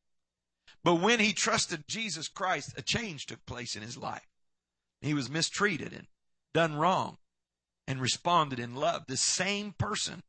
But 0.84 0.96
when 0.96 1.20
he 1.20 1.34
trusted 1.34 1.84
Jesus 1.88 2.28
Christ, 2.28 2.74
a 2.76 2.82
change 2.82 3.28
took 3.28 3.46
place 3.46 3.76
in 3.76 3.84
his 3.84 3.96
life. 3.96 4.28
He 5.02 5.14
was 5.14 5.30
mistreated 5.30 5.94
and 5.94 6.08
done 6.52 6.74
wrong 6.74 7.19
and 7.90 8.00
responded 8.00 8.60
in 8.60 8.76
love. 8.76 9.06
This 9.08 9.20
same 9.20 9.74
person, 9.74 10.22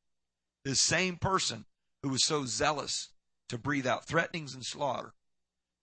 this 0.65 0.81
same 0.81 1.17
person 1.17 1.67
who 2.03 2.09
was 2.09 2.25
so 2.25 2.47
zealous 2.47 3.11
to 3.51 3.59
breathe 3.59 3.87
out 3.87 4.07
threatenings 4.07 4.55
and 4.55 4.65
slaughter, 4.65 5.13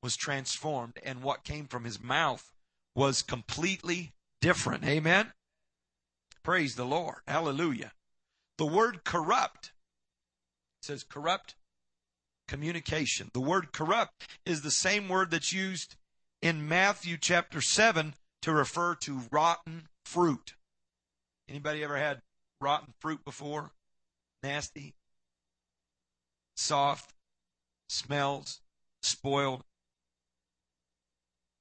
was 0.02 0.18
transformed 0.18 0.98
and 1.04 1.22
what 1.22 1.44
came 1.44 1.68
from 1.68 1.84
his 1.84 2.02
mouth 2.02 2.52
was 2.96 3.22
completely 3.22 4.14
different. 4.42 4.84
Amen. 4.86 5.32
Praise 6.44 6.76
the 6.76 6.86
Lord. 6.86 7.18
Hallelujah. 7.28 7.92
The 8.58 8.66
word 8.66 9.04
corrupt 9.04 9.72
says 10.82 11.04
corrupt 11.04 11.56
communication. 12.48 13.30
The 13.34 13.42
word 13.42 13.72
corrupt 13.72 14.28
is 14.46 14.62
the 14.62 14.72
same 14.72 15.10
word 15.10 15.30
that's 15.30 15.54
used 15.54 15.96
in 16.42 16.68
Matthew 16.68 17.18
chapter 17.18 17.62
7 17.62 18.16
to 18.42 18.52
refer 18.52 18.96
to 18.96 19.22
rotten 19.32 19.90
fruit. 20.06 20.54
Anybody 21.50 21.84
ever 21.84 21.98
had 21.98 22.22
rotten 22.60 22.94
fruit 23.00 23.24
before? 23.24 23.72
Nasty, 24.44 24.94
soft, 26.56 27.14
smells, 27.90 28.62
spoiled. 29.02 29.64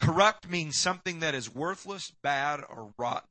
Corrupt 0.01 0.49
means 0.49 0.77
something 0.77 1.21
that 1.21 1.35
is 1.35 1.55
worthless, 1.55 2.13
bad, 2.23 2.61
or 2.69 2.93
rotten. 2.99 3.29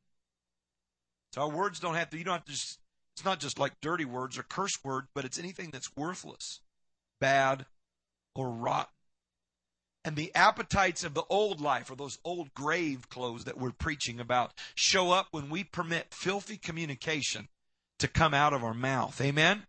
So 1.33 1.41
our 1.41 1.49
words 1.49 1.79
don't 1.79 1.95
have 1.95 2.09
to, 2.09 2.17
you 2.17 2.23
don't 2.23 2.35
have 2.35 2.45
to 2.45 2.51
just, 2.51 2.79
it's 3.15 3.25
not 3.25 3.39
just 3.39 3.59
like 3.59 3.79
dirty 3.81 4.05
words 4.05 4.37
or 4.37 4.43
curse 4.43 4.83
words, 4.83 5.07
but 5.13 5.25
it's 5.25 5.37
anything 5.37 5.69
that's 5.71 5.95
worthless, 5.95 6.61
bad, 7.19 7.65
or 8.33 8.49
rotten. 8.49 8.91
And 10.05 10.15
the 10.15 10.33
appetites 10.35 11.03
of 11.03 11.15
the 11.15 11.25
old 11.31 11.59
life, 11.59 11.89
or 11.89 11.95
those 11.95 12.19
old 12.23 12.53
grave 12.53 13.09
clothes 13.09 13.45
that 13.45 13.57
we're 13.57 13.71
preaching 13.71 14.19
about, 14.19 14.53
show 14.75 15.11
up 15.11 15.29
when 15.31 15.49
we 15.49 15.63
permit 15.63 16.13
filthy 16.13 16.57
communication 16.57 17.47
to 17.97 18.07
come 18.07 18.31
out 18.31 18.53
of 18.53 18.63
our 18.63 18.75
mouth. 18.75 19.19
Amen? 19.19 19.63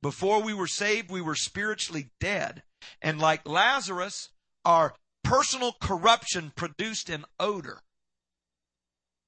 Before 0.00 0.42
we 0.42 0.54
were 0.54 0.66
saved, 0.66 1.10
we 1.10 1.20
were 1.20 1.34
spiritually 1.34 2.08
dead. 2.18 2.62
And 3.02 3.20
like 3.20 3.46
Lazarus, 3.46 4.30
our 4.64 4.94
personal 5.22 5.74
corruption 5.78 6.52
produced 6.56 7.10
an 7.10 7.26
odor 7.38 7.82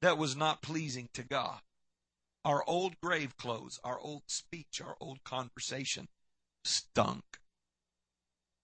that 0.01 0.17
was 0.17 0.35
not 0.35 0.63
pleasing 0.63 1.11
to 1.13 1.23
God. 1.23 1.61
Our 2.47 2.65
old 2.67 2.99
grave 3.03 3.37
clothes, 3.37 3.79
our 3.85 4.01
old 4.01 4.23
speech, 4.27 4.81
our 4.83 4.97
old 5.01 5.23
conversation 5.23 6.09
stunk. 6.65 7.25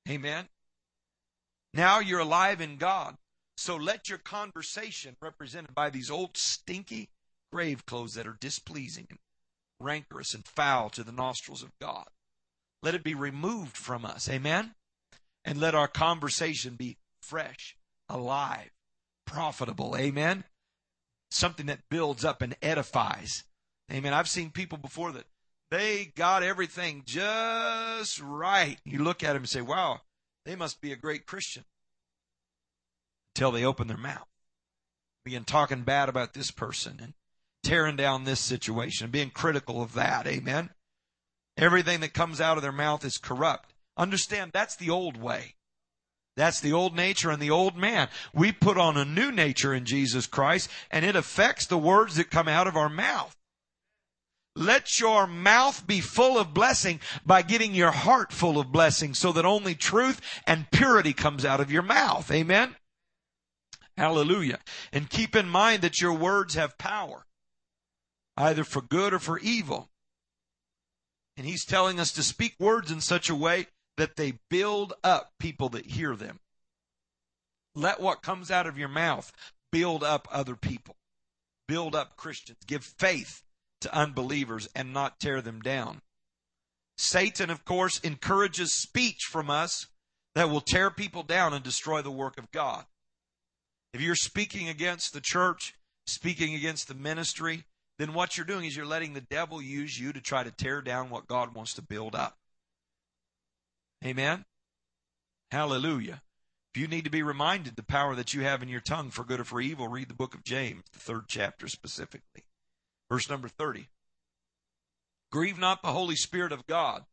Amen. 0.09 0.49
Now 1.74 2.00
you're 2.00 2.20
alive 2.20 2.60
in 2.60 2.76
God. 2.76 3.16
So 3.56 3.76
let 3.76 4.08
your 4.08 4.18
conversation, 4.18 5.16
represented 5.20 5.74
by 5.74 5.90
these 5.90 6.10
old 6.10 6.36
stinky 6.36 7.10
grave 7.52 7.84
clothes 7.86 8.14
that 8.14 8.26
are 8.26 8.36
displeasing 8.40 9.06
and 9.10 9.18
rancorous 9.80 10.34
and 10.34 10.46
foul 10.46 10.90
to 10.90 11.02
the 11.02 11.12
nostrils 11.12 11.62
of 11.62 11.76
God, 11.80 12.06
let 12.82 12.94
it 12.94 13.02
be 13.02 13.14
removed 13.14 13.76
from 13.76 14.04
us. 14.04 14.28
Amen? 14.28 14.74
And 15.44 15.58
let 15.60 15.74
our 15.74 15.88
conversation 15.88 16.74
be 16.74 16.98
fresh, 17.22 17.76
alive, 18.08 18.70
profitable. 19.26 19.96
Amen? 19.96 20.44
Something 21.30 21.66
that 21.66 21.88
builds 21.90 22.24
up 22.24 22.42
and 22.42 22.56
edifies. 22.62 23.44
Amen. 23.92 24.14
I've 24.14 24.28
seen 24.28 24.50
people 24.50 24.78
before 24.78 25.12
that 25.12 25.24
they 25.70 26.12
got 26.16 26.42
everything 26.42 27.02
just 27.04 28.20
right. 28.20 28.78
You 28.84 29.02
look 29.02 29.22
at 29.22 29.34
them 29.34 29.42
and 29.42 29.48
say, 29.48 29.60
wow, 29.60 30.00
they 30.49 30.57
must 30.57 30.80
be 30.80 30.92
a 30.92 30.96
great 30.96 31.26
Christian. 31.26 31.64
Until 33.34 33.53
they 33.53 33.66
open 33.66 33.86
their 33.86 33.99
mouth, 33.99 34.26
begin 35.22 35.44
talking 35.44 35.82
bad 35.82 36.09
about 36.09 36.32
this 36.32 36.51
person 36.51 36.99
and 37.03 37.12
tearing 37.62 37.96
down 37.96 38.24
this 38.24 38.40
situation, 38.40 39.11
being 39.11 39.28
critical 39.28 39.82
of 39.82 39.92
that. 39.92 40.26
Amen. 40.26 40.70
Everything 41.59 42.01
that 42.01 42.14
comes 42.14 42.40
out 42.40 42.57
of 42.57 42.62
their 42.62 42.72
mouth 42.72 43.05
is 43.05 43.18
corrupt. 43.18 43.74
Understand 43.99 44.53
that's 44.55 44.74
the 44.74 44.88
old 44.88 45.18
way. 45.18 45.57
That's 46.34 46.61
the 46.61 46.72
old 46.72 46.96
nature 46.96 47.30
and 47.30 47.42
the 47.42 47.51
old 47.51 47.76
man. 47.76 48.09
We 48.32 48.51
put 48.51 48.78
on 48.78 48.96
a 48.96 49.05
new 49.05 49.30
nature 49.30 49.74
in 49.74 49.84
Jesus 49.84 50.26
Christ 50.26 50.70
and 50.90 51.05
it 51.05 51.14
affects 51.14 51.66
the 51.66 51.76
words 51.76 52.16
that 52.16 52.30
come 52.30 52.49
out 52.49 52.66
of 52.66 52.76
our 52.76 52.88
mouth. 52.88 53.36
Let 54.59 54.98
your 54.98 55.28
mouth 55.28 55.86
be 55.86 56.00
full 56.00 56.36
of 56.36 56.52
blessing 56.52 56.98
by 57.24 57.42
getting 57.42 57.76
your 57.76 57.92
heart 57.92 58.32
full 58.32 58.59
of 58.59 58.72
blessing 58.72 59.14
so 59.14 59.30
that 59.32 59.46
only 59.46 59.76
truth 59.76 60.20
and 60.48 60.68
purity 60.72 61.12
comes 61.12 61.44
out 61.44 61.61
of 61.61 61.70
your 61.70 61.82
mouth. 61.82 62.28
Amen. 62.32 62.74
Hallelujah. 63.96 64.59
And 64.92 65.09
keep 65.09 65.36
in 65.36 65.48
mind 65.48 65.82
that 65.82 66.00
your 66.00 66.12
words 66.12 66.54
have 66.54 66.76
power, 66.76 67.24
either 68.36 68.64
for 68.64 68.82
good 68.82 69.14
or 69.14 69.20
for 69.20 69.38
evil. 69.38 69.90
And 71.36 71.46
he's 71.46 71.64
telling 71.64 72.00
us 72.00 72.11
to 72.12 72.24
speak 72.24 72.56
words 72.59 72.90
in 72.90 73.00
such 73.00 73.30
a 73.30 73.36
way 73.36 73.68
that 73.96 74.16
they 74.16 74.40
build 74.50 74.92
up 75.04 75.34
people 75.38 75.68
that 75.68 75.86
hear 75.86 76.16
them. 76.16 76.40
Let 77.76 78.00
what 78.00 78.22
comes 78.22 78.50
out 78.50 78.66
of 78.66 78.76
your 78.76 78.88
mouth 78.88 79.32
build 79.70 80.02
up 80.02 80.26
other 80.32 80.56
people, 80.56 80.96
build 81.68 81.94
up 81.94 82.16
Christians, 82.16 82.59
give 82.66 82.82
faith 82.82 83.44
to 83.81 83.95
unbelievers 83.95 84.68
and 84.74 84.93
not 84.93 85.20
tear 85.20 85.41
them 85.41 85.61
down. 85.61 86.03
Satan, 86.97 87.49
of 87.51 87.64
course, 87.64 88.01
encourages 88.01 88.72
speech 88.72 89.22
from 89.22 89.49
us 89.49 89.87
that 90.35 90.51
will 90.51 90.61
tear 90.61 90.91
people 90.91 91.22
down 91.22 91.55
and 91.55 91.62
destroy 91.62 92.03
the 92.03 92.11
work 92.11 92.39
of 92.39 92.51
God. 92.51 92.85
If 93.95 94.01
you're 94.01 94.16
speaking 94.16 94.68
against 94.68 95.12
the 95.12 95.20
church, 95.20 95.74
speaking 96.07 96.55
against 96.55 96.89
the 96.89 96.95
ministry, 96.95 97.64
then 97.99 98.14
what 98.14 98.37
you're 98.37 98.47
doing 98.47 98.64
is 98.64 98.76
you're 98.76 98.87
letting 98.87 99.14
the 99.14 99.20
devil 99.20 99.62
use 99.62 99.99
you 99.99 100.12
to 100.12 100.20
try 100.20 100.43
to 100.43 100.51
tear 100.51 100.83
down 100.83 101.11
what 101.11 101.26
God 101.26 101.55
wants 101.55 101.74
to 101.74 101.83
build 101.83 102.14
up. 102.14 102.37
Amen? 104.05 104.45
Hallelujah. 105.51 106.22
If 106.74 106.81
you 106.81 106.87
need 106.87 107.05
to 107.05 107.11
be 107.11 107.22
reminded 107.22 107.76
the 107.76 107.83
power 107.83 108.14
that 108.14 108.35
you 108.35 108.43
have 108.43 108.62
in 108.62 108.68
your 108.68 108.81
tongue 108.81 109.11
for 109.11 109.24
good 109.24 109.41
or 109.41 109.45
for 109.45 109.61
evil, 109.61 109.89
read 109.89 110.09
the 110.09 110.14
book 110.14 110.35
of 110.35 110.45
James, 110.45 110.85
the 110.93 110.99
third 110.99 111.24
chapter 111.26 111.66
specifically. 111.66 112.45
Verse 113.11 113.28
number 113.28 113.48
30. 113.48 113.88
Grieve 115.30 115.59
not 115.59 115.82
the 115.82 115.92
Holy 115.92 116.16
Spirit 116.16 116.52
of 116.52 116.66
God, 116.66 117.04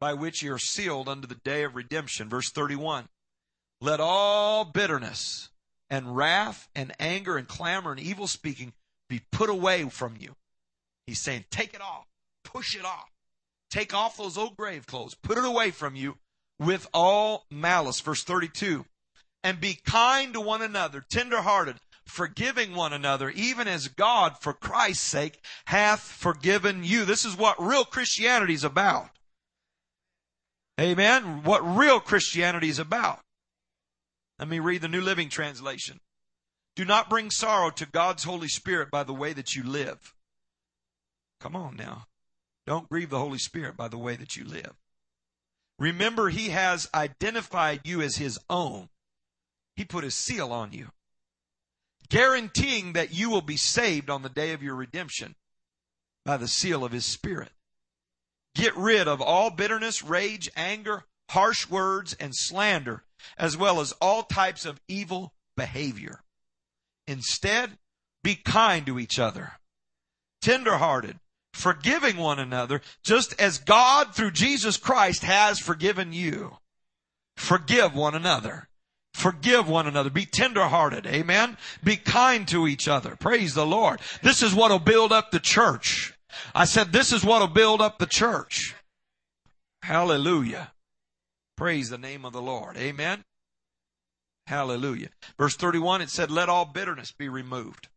by 0.00 0.14
which 0.14 0.42
ye 0.42 0.48
are 0.48 0.58
sealed 0.58 1.08
unto 1.08 1.26
the 1.26 1.34
day 1.34 1.62
of 1.64 1.76
redemption. 1.76 2.28
Verse 2.28 2.50
31. 2.50 3.08
Let 3.80 4.00
all 4.00 4.64
bitterness 4.64 5.50
and 5.88 6.16
wrath 6.16 6.68
and 6.74 6.92
anger 7.00 7.36
and 7.36 7.48
clamor 7.48 7.92
and 7.92 8.00
evil 8.00 8.26
speaking 8.26 8.72
be 9.08 9.22
put 9.32 9.50
away 9.50 9.88
from 9.88 10.16
you. 10.18 10.36
He's 11.06 11.20
saying, 11.20 11.46
take 11.50 11.74
it 11.74 11.80
off, 11.80 12.06
push 12.44 12.76
it 12.76 12.84
off, 12.84 13.10
take 13.70 13.92
off 13.92 14.16
those 14.16 14.38
old 14.38 14.56
grave 14.56 14.86
clothes, 14.86 15.14
put 15.14 15.38
it 15.38 15.44
away 15.44 15.70
from 15.70 15.96
you 15.96 16.18
with 16.58 16.86
all 16.94 17.46
malice. 17.50 18.00
Verse 18.00 18.22
32. 18.22 18.84
And 19.42 19.60
be 19.60 19.78
kind 19.84 20.34
to 20.34 20.40
one 20.40 20.60
another, 20.62 21.02
tenderhearted, 21.10 21.76
forgiving 22.10 22.74
one 22.74 22.92
another, 22.92 23.30
even 23.30 23.68
as 23.68 23.88
God, 23.88 24.36
for 24.38 24.52
Christ's 24.52 25.04
sake, 25.04 25.42
hath 25.66 26.00
forgiven 26.00 26.84
you. 26.84 27.04
This 27.04 27.24
is 27.24 27.36
what 27.36 27.62
real 27.62 27.84
Christianity 27.84 28.54
is 28.54 28.64
about. 28.64 29.10
Amen. 30.78 31.42
What 31.44 31.60
real 31.60 32.00
Christianity 32.00 32.68
is 32.68 32.78
about. 32.78 33.20
Let 34.38 34.48
me 34.48 34.58
read 34.58 34.82
the 34.82 34.88
New 34.88 35.00
Living 35.00 35.28
Translation. 35.28 36.00
Do 36.76 36.84
not 36.84 37.10
bring 37.10 37.30
sorrow 37.30 37.70
to 37.70 37.86
God's 37.86 38.24
Holy 38.24 38.48
Spirit 38.48 38.90
by 38.90 39.04
the 39.04 39.14
way 39.14 39.32
that 39.32 39.54
you 39.54 39.62
live. 39.62 40.14
Come 41.40 41.54
on 41.54 41.76
now. 41.76 42.06
Don't 42.66 42.88
grieve 42.88 43.10
the 43.10 43.18
Holy 43.18 43.38
Spirit 43.38 43.76
by 43.76 43.88
the 43.88 43.98
way 43.98 44.16
that 44.16 44.36
you 44.36 44.44
live. 44.44 44.74
Remember, 45.78 46.28
He 46.28 46.50
has 46.50 46.88
identified 46.94 47.80
you 47.84 48.02
as 48.02 48.16
His 48.16 48.38
own. 48.48 48.88
He 49.76 49.84
put 49.84 50.04
His 50.04 50.14
seal 50.14 50.52
on 50.52 50.72
you 50.72 50.90
guaranteeing 52.10 52.92
that 52.92 53.14
you 53.14 53.30
will 53.30 53.40
be 53.40 53.56
saved 53.56 54.10
on 54.10 54.22
the 54.22 54.28
day 54.28 54.52
of 54.52 54.62
your 54.62 54.74
redemption 54.74 55.34
by 56.24 56.36
the 56.36 56.48
seal 56.48 56.84
of 56.84 56.92
his 56.92 57.06
spirit. 57.06 57.50
Get 58.54 58.76
rid 58.76 59.08
of 59.08 59.22
all 59.22 59.50
bitterness, 59.50 60.02
rage, 60.02 60.50
anger, 60.56 61.04
harsh 61.30 61.68
words, 61.70 62.14
and 62.14 62.34
slander, 62.34 63.04
as 63.38 63.56
well 63.56 63.80
as 63.80 63.92
all 64.00 64.24
types 64.24 64.64
of 64.64 64.80
evil 64.88 65.32
behavior. 65.56 66.22
Instead, 67.06 67.78
be 68.22 68.34
kind 68.34 68.84
to 68.86 68.98
each 68.98 69.18
other, 69.18 69.52
tenderhearted, 70.42 71.18
forgiving 71.52 72.16
one 72.16 72.38
another, 72.38 72.80
just 73.02 73.40
as 73.40 73.58
God 73.58 74.14
through 74.14 74.32
Jesus 74.32 74.76
Christ 74.76 75.22
has 75.22 75.58
forgiven 75.58 76.12
you. 76.12 76.56
Forgive 77.36 77.94
one 77.94 78.14
another. 78.14 78.68
Forgive 79.14 79.68
one 79.68 79.86
another. 79.86 80.10
Be 80.10 80.24
tenderhearted. 80.24 81.06
Amen. 81.06 81.56
Be 81.82 81.96
kind 81.96 82.46
to 82.48 82.66
each 82.66 82.88
other. 82.88 83.16
Praise 83.16 83.54
the 83.54 83.66
Lord. 83.66 84.00
This 84.22 84.42
is 84.42 84.54
what 84.54 84.70
will 84.70 84.78
build 84.78 85.12
up 85.12 85.30
the 85.30 85.40
church. 85.40 86.14
I 86.54 86.64
said 86.64 86.92
this 86.92 87.12
is 87.12 87.24
what 87.24 87.40
will 87.40 87.48
build 87.48 87.80
up 87.80 87.98
the 87.98 88.06
church. 88.06 88.74
Hallelujah. 89.82 90.72
Praise 91.56 91.90
the 91.90 91.98
name 91.98 92.24
of 92.24 92.32
the 92.32 92.42
Lord. 92.42 92.76
Amen. 92.76 93.24
Hallelujah. 94.46 95.10
Verse 95.38 95.56
31, 95.56 96.02
it 96.02 96.10
said, 96.10 96.30
let 96.30 96.48
all 96.48 96.64
bitterness 96.64 97.12
be 97.12 97.28
removed. 97.28 97.88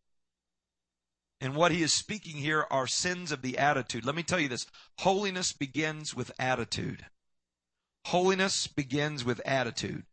And 1.39 1.55
what 1.55 1.71
he 1.71 1.81
is 1.81 1.93
speaking 1.93 2.37
here 2.37 2.65
are 2.71 2.87
sins 2.87 3.31
of 3.31 3.41
the 3.41 3.57
attitude. 3.57 4.05
Let 4.05 4.15
me 4.15 4.23
tell 4.23 4.39
you 4.39 4.47
this. 4.47 4.65
Holiness 4.99 5.51
begins 5.51 6.15
with 6.15 6.31
attitude. 6.39 7.05
Holiness 8.05 8.67
begins 8.67 9.25
with 9.25 9.41
attitude. 9.45 10.03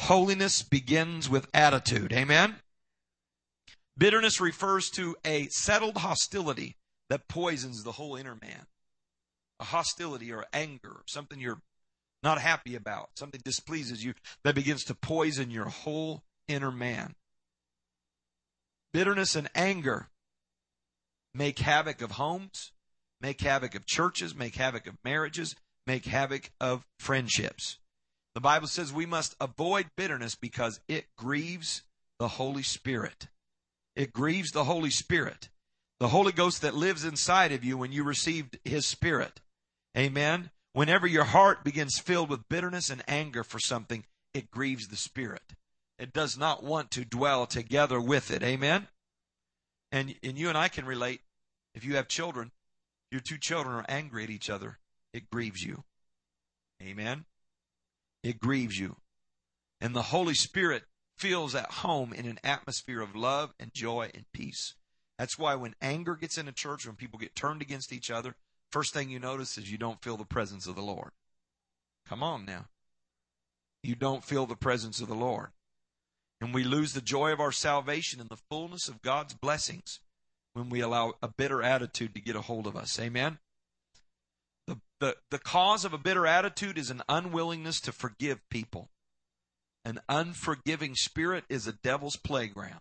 Holiness 0.00 0.62
begins 0.62 1.28
with 1.28 1.46
attitude. 1.52 2.12
Amen? 2.12 2.56
Bitterness 3.98 4.40
refers 4.40 4.88
to 4.90 5.14
a 5.26 5.46
settled 5.48 5.98
hostility 5.98 6.78
that 7.10 7.28
poisons 7.28 7.84
the 7.84 7.92
whole 7.92 8.16
inner 8.16 8.34
man. 8.34 8.66
A 9.60 9.64
hostility 9.64 10.32
or 10.32 10.46
anger, 10.54 11.02
something 11.06 11.38
you're 11.38 11.60
not 12.22 12.40
happy 12.40 12.74
about, 12.74 13.10
something 13.18 13.42
displeases 13.44 14.02
you 14.02 14.14
that 14.42 14.54
begins 14.54 14.84
to 14.84 14.94
poison 14.94 15.50
your 15.50 15.66
whole 15.66 16.22
inner 16.48 16.72
man. 16.72 17.14
Bitterness 18.94 19.36
and 19.36 19.50
anger 19.54 20.08
make 21.34 21.58
havoc 21.58 22.00
of 22.00 22.12
homes, 22.12 22.72
make 23.20 23.42
havoc 23.42 23.74
of 23.74 23.86
churches, 23.86 24.34
make 24.34 24.56
havoc 24.56 24.86
of 24.86 24.96
marriages, 25.04 25.54
make 25.86 26.06
havoc 26.06 26.50
of 26.58 26.86
friendships. 26.98 27.79
The 28.40 28.44
Bible 28.44 28.68
says 28.68 28.90
we 28.90 29.04
must 29.04 29.36
avoid 29.38 29.90
bitterness 29.96 30.34
because 30.34 30.80
it 30.88 31.14
grieves 31.14 31.82
the 32.18 32.26
Holy 32.26 32.62
Spirit. 32.62 33.28
It 33.94 34.14
grieves 34.14 34.50
the 34.50 34.64
Holy 34.64 34.88
Spirit. 34.88 35.50
The 35.98 36.08
Holy 36.08 36.32
Ghost 36.32 36.62
that 36.62 36.74
lives 36.74 37.04
inside 37.04 37.52
of 37.52 37.64
you 37.64 37.76
when 37.76 37.92
you 37.92 38.02
received 38.02 38.58
His 38.64 38.86
Spirit. 38.86 39.42
Amen. 39.94 40.48
Whenever 40.72 41.06
your 41.06 41.24
heart 41.24 41.64
begins 41.64 41.98
filled 41.98 42.30
with 42.30 42.48
bitterness 42.48 42.88
and 42.88 43.02
anger 43.06 43.44
for 43.44 43.58
something, 43.58 44.06
it 44.32 44.50
grieves 44.50 44.88
the 44.88 44.96
Spirit. 44.96 45.52
It 45.98 46.14
does 46.14 46.38
not 46.38 46.64
want 46.64 46.90
to 46.92 47.04
dwell 47.04 47.44
together 47.44 48.00
with 48.00 48.30
it. 48.30 48.42
Amen. 48.42 48.88
And, 49.92 50.14
and 50.22 50.38
you 50.38 50.48
and 50.48 50.56
I 50.56 50.68
can 50.68 50.86
relate. 50.86 51.20
If 51.74 51.84
you 51.84 51.96
have 51.96 52.08
children, 52.08 52.52
your 53.10 53.20
two 53.20 53.36
children 53.36 53.76
are 53.76 53.84
angry 53.86 54.24
at 54.24 54.30
each 54.30 54.48
other, 54.48 54.78
it 55.12 55.28
grieves 55.28 55.62
you. 55.62 55.84
Amen 56.82 57.26
it 58.22 58.40
grieves 58.40 58.78
you. 58.78 58.96
And 59.80 59.94
the 59.94 60.02
Holy 60.02 60.34
Spirit 60.34 60.84
feels 61.16 61.54
at 61.54 61.70
home 61.70 62.12
in 62.12 62.26
an 62.26 62.38
atmosphere 62.42 63.00
of 63.00 63.16
love 63.16 63.52
and 63.58 63.72
joy 63.72 64.10
and 64.14 64.24
peace. 64.32 64.74
That's 65.18 65.38
why 65.38 65.54
when 65.54 65.74
anger 65.82 66.14
gets 66.16 66.38
in 66.38 66.48
a 66.48 66.52
church, 66.52 66.86
when 66.86 66.96
people 66.96 67.18
get 67.18 67.34
turned 67.34 67.60
against 67.60 67.92
each 67.92 68.10
other, 68.10 68.34
first 68.70 68.94
thing 68.94 69.10
you 69.10 69.18
notice 69.18 69.58
is 69.58 69.70
you 69.70 69.78
don't 69.78 70.02
feel 70.02 70.16
the 70.16 70.24
presence 70.24 70.66
of 70.66 70.76
the 70.76 70.82
Lord. 70.82 71.10
Come 72.06 72.22
on 72.22 72.44
now. 72.44 72.66
You 73.82 73.94
don't 73.94 74.24
feel 74.24 74.46
the 74.46 74.56
presence 74.56 75.00
of 75.00 75.08
the 75.08 75.14
Lord. 75.14 75.48
And 76.40 76.54
we 76.54 76.64
lose 76.64 76.94
the 76.94 77.02
joy 77.02 77.32
of 77.32 77.40
our 77.40 77.52
salvation 77.52 78.20
and 78.20 78.30
the 78.30 78.40
fullness 78.48 78.88
of 78.88 79.02
God's 79.02 79.34
blessings 79.34 80.00
when 80.54 80.70
we 80.70 80.80
allow 80.80 81.14
a 81.22 81.28
bitter 81.28 81.62
attitude 81.62 82.14
to 82.14 82.20
get 82.20 82.36
a 82.36 82.40
hold 82.40 82.66
of 82.66 82.76
us. 82.76 82.98
Amen? 82.98 83.38
The, 85.00 85.16
the, 85.30 85.38
cause 85.38 85.86
of 85.86 85.94
a 85.94 85.98
bitter 85.98 86.26
attitude 86.26 86.76
is 86.76 86.90
an 86.90 87.02
unwillingness 87.08 87.80
to 87.82 87.92
forgive 87.92 88.46
people. 88.50 88.90
An 89.82 90.00
unforgiving 90.10 90.94
spirit 90.94 91.44
is 91.48 91.66
a 91.66 91.72
devil's 91.72 92.16
playground. 92.16 92.80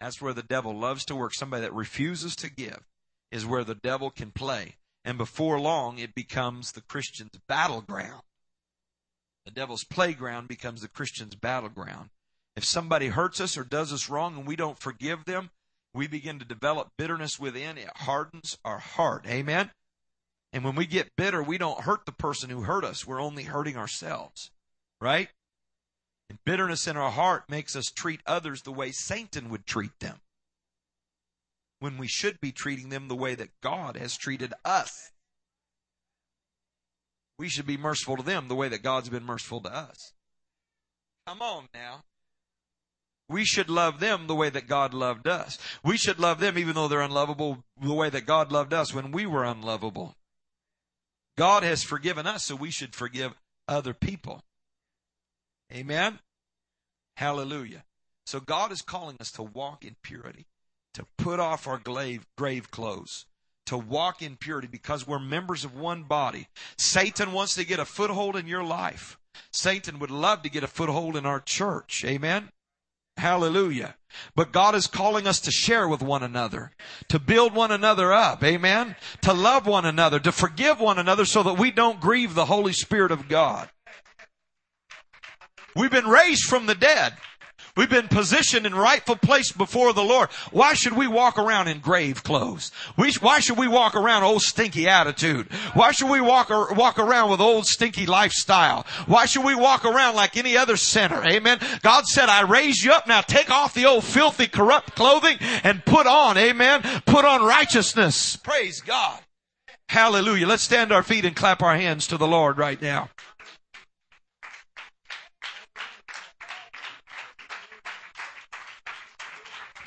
That's 0.00 0.20
where 0.20 0.32
the 0.32 0.42
devil 0.42 0.74
loves 0.74 1.04
to 1.06 1.16
work. 1.16 1.34
Somebody 1.34 1.62
that 1.62 1.74
refuses 1.74 2.34
to 2.36 2.50
give 2.50 2.86
is 3.30 3.44
where 3.44 3.64
the 3.64 3.74
devil 3.74 4.10
can 4.10 4.30
play. 4.30 4.76
And 5.04 5.18
before 5.18 5.60
long, 5.60 5.98
it 5.98 6.14
becomes 6.14 6.72
the 6.72 6.80
Christian's 6.80 7.38
battleground. 7.46 8.22
The 9.44 9.50
devil's 9.50 9.84
playground 9.84 10.48
becomes 10.48 10.80
the 10.80 10.88
Christian's 10.88 11.34
battleground. 11.34 12.10
If 12.56 12.64
somebody 12.64 13.08
hurts 13.08 13.40
us 13.40 13.58
or 13.58 13.64
does 13.64 13.92
us 13.92 14.08
wrong 14.08 14.36
and 14.36 14.46
we 14.46 14.56
don't 14.56 14.78
forgive 14.78 15.26
them, 15.26 15.50
we 15.94 16.06
begin 16.06 16.38
to 16.38 16.44
develop 16.44 16.92
bitterness 16.96 17.38
within. 17.38 17.78
It 17.78 17.90
hardens 17.94 18.58
our 18.64 18.78
heart. 18.78 19.26
Amen? 19.28 19.70
And 20.56 20.64
when 20.64 20.74
we 20.74 20.86
get 20.86 21.16
bitter, 21.16 21.42
we 21.42 21.58
don't 21.58 21.82
hurt 21.82 22.06
the 22.06 22.12
person 22.12 22.48
who 22.48 22.62
hurt 22.62 22.82
us. 22.82 23.06
We're 23.06 23.20
only 23.20 23.42
hurting 23.42 23.76
ourselves. 23.76 24.50
Right? 25.02 25.28
And 26.30 26.38
bitterness 26.46 26.86
in 26.86 26.96
our 26.96 27.10
heart 27.10 27.50
makes 27.50 27.76
us 27.76 27.92
treat 27.94 28.22
others 28.24 28.62
the 28.62 28.72
way 28.72 28.90
Satan 28.90 29.50
would 29.50 29.66
treat 29.66 30.00
them. 30.00 30.22
When 31.80 31.98
we 31.98 32.08
should 32.08 32.40
be 32.40 32.52
treating 32.52 32.88
them 32.88 33.08
the 33.08 33.14
way 33.14 33.34
that 33.34 33.50
God 33.62 33.98
has 33.98 34.16
treated 34.16 34.54
us. 34.64 35.10
We 37.38 37.50
should 37.50 37.66
be 37.66 37.76
merciful 37.76 38.16
to 38.16 38.22
them 38.22 38.48
the 38.48 38.54
way 38.54 38.70
that 38.70 38.82
God's 38.82 39.10
been 39.10 39.26
merciful 39.26 39.60
to 39.60 39.70
us. 39.70 40.14
Come 41.26 41.42
on 41.42 41.68
now. 41.74 42.04
We 43.28 43.44
should 43.44 43.68
love 43.68 44.00
them 44.00 44.26
the 44.26 44.34
way 44.34 44.48
that 44.48 44.68
God 44.68 44.94
loved 44.94 45.28
us. 45.28 45.58
We 45.84 45.98
should 45.98 46.18
love 46.18 46.40
them 46.40 46.56
even 46.56 46.76
though 46.76 46.88
they're 46.88 47.02
unlovable 47.02 47.62
the 47.78 47.92
way 47.92 48.08
that 48.08 48.24
God 48.24 48.50
loved 48.50 48.72
us 48.72 48.94
when 48.94 49.12
we 49.12 49.26
were 49.26 49.44
unlovable. 49.44 50.14
God 51.36 51.62
has 51.62 51.82
forgiven 51.82 52.26
us, 52.26 52.44
so 52.44 52.56
we 52.56 52.70
should 52.70 52.94
forgive 52.94 53.34
other 53.68 53.92
people. 53.92 54.42
Amen? 55.72 56.20
Hallelujah. 57.16 57.84
So 58.24 58.40
God 58.40 58.72
is 58.72 58.82
calling 58.82 59.16
us 59.20 59.30
to 59.32 59.42
walk 59.42 59.84
in 59.84 59.96
purity, 60.02 60.46
to 60.94 61.06
put 61.18 61.40
off 61.40 61.66
our 61.66 61.78
grave, 61.78 62.26
grave 62.36 62.70
clothes, 62.70 63.26
to 63.66 63.76
walk 63.76 64.22
in 64.22 64.36
purity 64.36 64.68
because 64.68 65.06
we're 65.06 65.18
members 65.18 65.64
of 65.64 65.76
one 65.76 66.04
body. 66.04 66.48
Satan 66.78 67.32
wants 67.32 67.54
to 67.56 67.64
get 67.64 67.78
a 67.78 67.84
foothold 67.84 68.36
in 68.36 68.46
your 68.46 68.64
life. 68.64 69.18
Satan 69.52 69.98
would 69.98 70.10
love 70.10 70.42
to 70.42 70.50
get 70.50 70.64
a 70.64 70.68
foothold 70.68 71.16
in 71.16 71.26
our 71.26 71.40
church. 71.40 72.04
Amen? 72.06 72.50
Hallelujah. 73.16 73.96
But 74.34 74.52
God 74.52 74.74
is 74.74 74.86
calling 74.86 75.26
us 75.26 75.40
to 75.40 75.50
share 75.50 75.88
with 75.88 76.02
one 76.02 76.22
another, 76.22 76.72
to 77.08 77.18
build 77.18 77.54
one 77.54 77.70
another 77.70 78.12
up. 78.12 78.42
Amen. 78.42 78.96
To 79.22 79.32
love 79.32 79.66
one 79.66 79.84
another, 79.84 80.18
to 80.20 80.32
forgive 80.32 80.80
one 80.80 80.98
another 80.98 81.24
so 81.24 81.42
that 81.42 81.58
we 81.58 81.70
don't 81.70 82.00
grieve 82.00 82.34
the 82.34 82.46
Holy 82.46 82.72
Spirit 82.72 83.10
of 83.10 83.28
God. 83.28 83.70
We've 85.74 85.90
been 85.90 86.06
raised 86.06 86.44
from 86.44 86.66
the 86.66 86.74
dead. 86.74 87.14
We've 87.76 87.90
been 87.90 88.08
positioned 88.08 88.64
in 88.66 88.74
rightful 88.74 89.16
place 89.16 89.52
before 89.52 89.92
the 89.92 90.02
Lord. 90.02 90.30
Why 90.50 90.72
should 90.72 90.94
we 90.94 91.06
walk 91.06 91.38
around 91.38 91.68
in 91.68 91.80
grave 91.80 92.24
clothes? 92.24 92.72
We, 92.96 93.12
why 93.20 93.40
should 93.40 93.58
we 93.58 93.68
walk 93.68 93.94
around 93.94 94.24
old 94.24 94.42
stinky 94.42 94.88
attitude? 94.88 95.52
Why 95.74 95.92
should 95.92 96.08
we 96.08 96.20
walk, 96.20 96.48
walk 96.48 96.98
around 96.98 97.30
with 97.30 97.40
old 97.40 97.66
stinky 97.66 98.06
lifestyle? 98.06 98.86
Why 99.06 99.26
should 99.26 99.44
we 99.44 99.54
walk 99.54 99.84
around 99.84 100.16
like 100.16 100.36
any 100.36 100.56
other 100.56 100.76
sinner? 100.76 101.22
Amen. 101.24 101.58
God 101.82 102.06
said, 102.06 102.30
I 102.30 102.42
raise 102.42 102.82
you 102.82 102.92
up. 102.92 103.06
Now 103.06 103.20
take 103.20 103.50
off 103.50 103.74
the 103.74 103.84
old 103.84 104.04
filthy, 104.04 104.46
corrupt 104.46 104.94
clothing 104.94 105.36
and 105.62 105.84
put 105.84 106.06
on, 106.06 106.38
amen, 106.38 106.82
put 107.04 107.24
on 107.26 107.44
righteousness. 107.44 108.36
Praise 108.36 108.80
God. 108.80 109.20
Hallelujah. 109.88 110.46
Let's 110.46 110.62
stand 110.62 110.92
our 110.92 111.02
feet 111.02 111.24
and 111.24 111.36
clap 111.36 111.62
our 111.62 111.76
hands 111.76 112.06
to 112.08 112.16
the 112.16 112.26
Lord 112.26 112.58
right 112.58 112.80
now. 112.80 113.10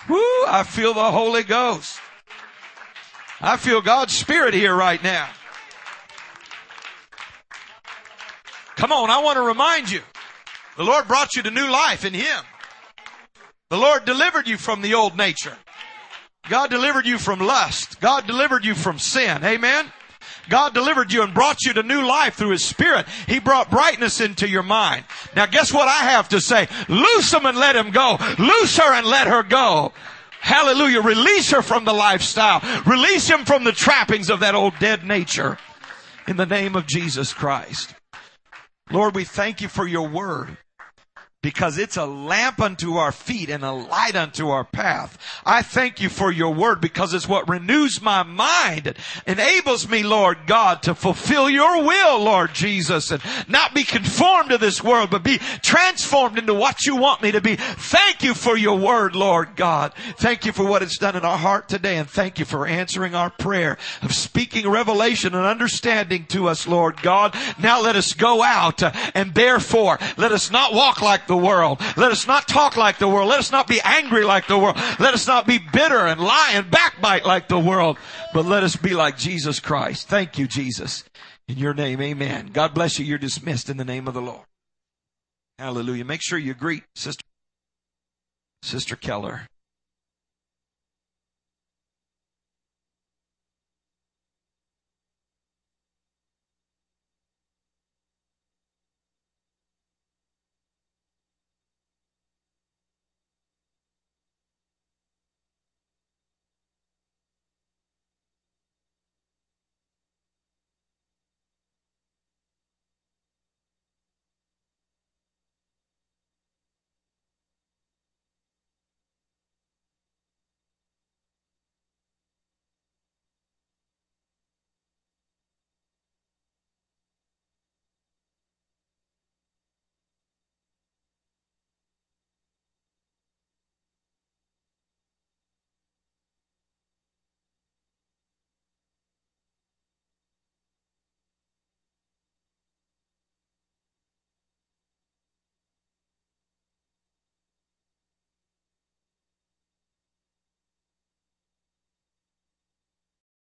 Woo, 0.09 0.17
I 0.47 0.63
feel 0.67 0.93
the 0.93 1.11
Holy 1.11 1.43
Ghost. 1.43 1.99
I 3.39 3.57
feel 3.57 3.81
God's 3.81 4.17
Spirit 4.17 4.53
here 4.53 4.75
right 4.75 5.01
now. 5.03 5.29
Come 8.75 8.91
on, 8.91 9.09
I 9.09 9.19
want 9.19 9.37
to 9.37 9.41
remind 9.41 9.91
you. 9.91 10.01
The 10.77 10.83
Lord 10.83 11.07
brought 11.07 11.35
you 11.35 11.43
to 11.43 11.51
new 11.51 11.69
life 11.69 12.05
in 12.05 12.13
Him. 12.13 12.43
The 13.69 13.77
Lord 13.77 14.05
delivered 14.05 14.47
you 14.47 14.57
from 14.57 14.81
the 14.81 14.95
old 14.95 15.15
nature. 15.15 15.55
God 16.49 16.71
delivered 16.71 17.05
you 17.05 17.19
from 17.19 17.39
lust. 17.39 17.99
God 17.99 18.25
delivered 18.25 18.65
you 18.65 18.73
from 18.73 18.97
sin. 18.97 19.43
Amen. 19.43 19.91
God 20.49 20.73
delivered 20.73 21.13
you 21.13 21.21
and 21.21 21.33
brought 21.33 21.63
you 21.63 21.73
to 21.73 21.83
new 21.83 22.01
life 22.01 22.35
through 22.35 22.51
His 22.51 22.65
Spirit. 22.65 23.05
He 23.27 23.39
brought 23.39 23.69
brightness 23.69 24.19
into 24.19 24.49
your 24.49 24.63
mind. 24.63 25.05
Now 25.39 25.45
guess 25.45 25.71
what 25.71 25.87
I 25.87 26.11
have 26.11 26.27
to 26.29 26.41
say? 26.41 26.67
Loose 26.89 27.33
him 27.33 27.45
and 27.45 27.57
let 27.57 27.73
him 27.73 27.91
go. 27.91 28.17
Loose 28.37 28.75
her 28.75 28.93
and 28.93 29.07
let 29.07 29.25
her 29.27 29.41
go. 29.41 29.93
Hallelujah. 30.41 30.99
Release 30.99 31.51
her 31.51 31.61
from 31.61 31.85
the 31.85 31.93
lifestyle. 31.93 32.61
Release 32.85 33.29
him 33.29 33.45
from 33.45 33.63
the 33.63 33.71
trappings 33.71 34.29
of 34.29 34.41
that 34.41 34.53
old 34.53 34.77
dead 34.79 35.05
nature. 35.05 35.57
In 36.27 36.35
the 36.35 36.45
name 36.45 36.75
of 36.75 36.87
Jesus 36.87 37.31
Christ. 37.31 37.95
Lord, 38.91 39.15
we 39.15 39.23
thank 39.23 39.61
you 39.61 39.69
for 39.69 39.87
your 39.87 40.09
word 40.09 40.57
because 41.41 41.77
it's 41.77 41.95
a 41.95 42.05
lamp 42.05 42.59
unto 42.59 42.97
our 42.97 43.13
feet 43.13 43.49
and 43.49 43.63
a 43.63 43.71
light 43.71 44.15
unto 44.15 44.49
our 44.49 44.65
path. 44.65 45.17
I 45.45 45.61
thank 45.61 46.01
you 46.01 46.09
for 46.09 46.31
your 46.31 46.53
word 46.53 46.81
because 46.81 47.13
it's 47.13 47.29
what 47.29 47.47
renews 47.47 48.01
my 48.01 48.23
mind 48.23 48.87
and 48.87 48.97
enables 49.25 49.87
me, 49.87 50.03
Lord 50.03 50.39
God, 50.47 50.83
to 50.83 50.93
fulfill 50.93 51.49
your 51.49 51.81
will, 51.81 52.19
Lord 52.19 52.53
Jesus, 52.53 53.11
and 53.11 53.23
not 53.47 53.73
be 53.73 53.85
conformed 53.85 54.49
to 54.49 54.57
this 54.57 54.83
world, 54.83 55.11
but 55.11 55.23
be 55.23 55.37
transformed 55.61 56.37
into 56.37 56.53
what 56.53 56.85
you 56.85 56.97
want 56.97 57.21
me 57.21 57.31
to 57.31 57.39
be. 57.39 57.55
Thank 57.55 58.21
you 58.21 58.33
for 58.33 58.57
your 58.57 58.77
word, 58.77 59.15
Lord 59.15 59.55
God. 59.55 59.93
Thank 60.17 60.45
you 60.45 60.51
for 60.51 60.65
what 60.65 60.83
it's 60.83 60.97
done 60.97 61.15
in 61.15 61.23
our 61.23 61.37
heart 61.37 61.69
today 61.69 61.97
and 61.97 62.09
thank 62.09 62.39
you 62.39 62.45
for 62.45 62.67
answering 62.67 63.15
our 63.15 63.29
prayer 63.29 63.77
of 64.01 64.13
speaking 64.13 64.69
revelation 64.69 65.33
and 65.33 65.45
understanding 65.45 66.25
to 66.27 66.49
us, 66.49 66.67
Lord 66.67 67.01
God. 67.01 67.33
Now 67.61 67.81
let 67.81 67.95
us 67.95 68.13
go 68.13 68.43
out 68.43 68.83
uh, 68.83 68.91
and 69.15 69.33
therefore 69.33 69.99
let 70.17 70.33
us 70.33 70.51
not 70.51 70.73
walk 70.73 71.01
like 71.01 71.28
the 71.29 71.37
world. 71.37 71.79
Let 71.95 72.11
us 72.11 72.27
not 72.27 72.49
talk 72.49 72.75
like 72.75 72.97
the 72.97 73.07
world. 73.07 73.29
Let 73.29 73.39
us 73.39 73.53
not 73.53 73.67
be 73.67 73.79
angry 73.85 74.25
like 74.25 74.47
the 74.47 74.57
world. 74.57 74.75
Let 74.99 75.13
us 75.13 75.25
not 75.25 75.47
be 75.47 75.59
bitter 75.59 76.07
and 76.07 76.19
lie 76.19 76.51
and 76.55 76.69
backbite 76.69 77.23
like 77.23 77.47
the 77.47 77.59
world. 77.59 77.97
But 78.33 78.45
let 78.45 78.63
us 78.63 78.75
be 78.75 78.93
like 78.93 79.17
Jesus 79.17 79.61
Christ. 79.61 80.09
Thank 80.09 80.37
you, 80.37 80.47
Jesus. 80.47 81.05
In 81.47 81.57
your 81.57 81.73
name, 81.73 82.01
amen. 82.01 82.49
God 82.51 82.73
bless 82.73 82.99
you. 82.99 83.05
You're 83.05 83.17
dismissed 83.17 83.69
in 83.69 83.77
the 83.77 83.85
name 83.85 84.07
of 84.07 84.13
the 84.13 84.21
Lord. 84.21 84.45
Hallelujah. 85.57 86.03
Make 86.03 86.21
sure 86.21 86.37
you 86.37 86.53
greet 86.53 86.83
Sister, 86.95 87.23
Sister 88.63 88.95
Keller. 88.95 89.47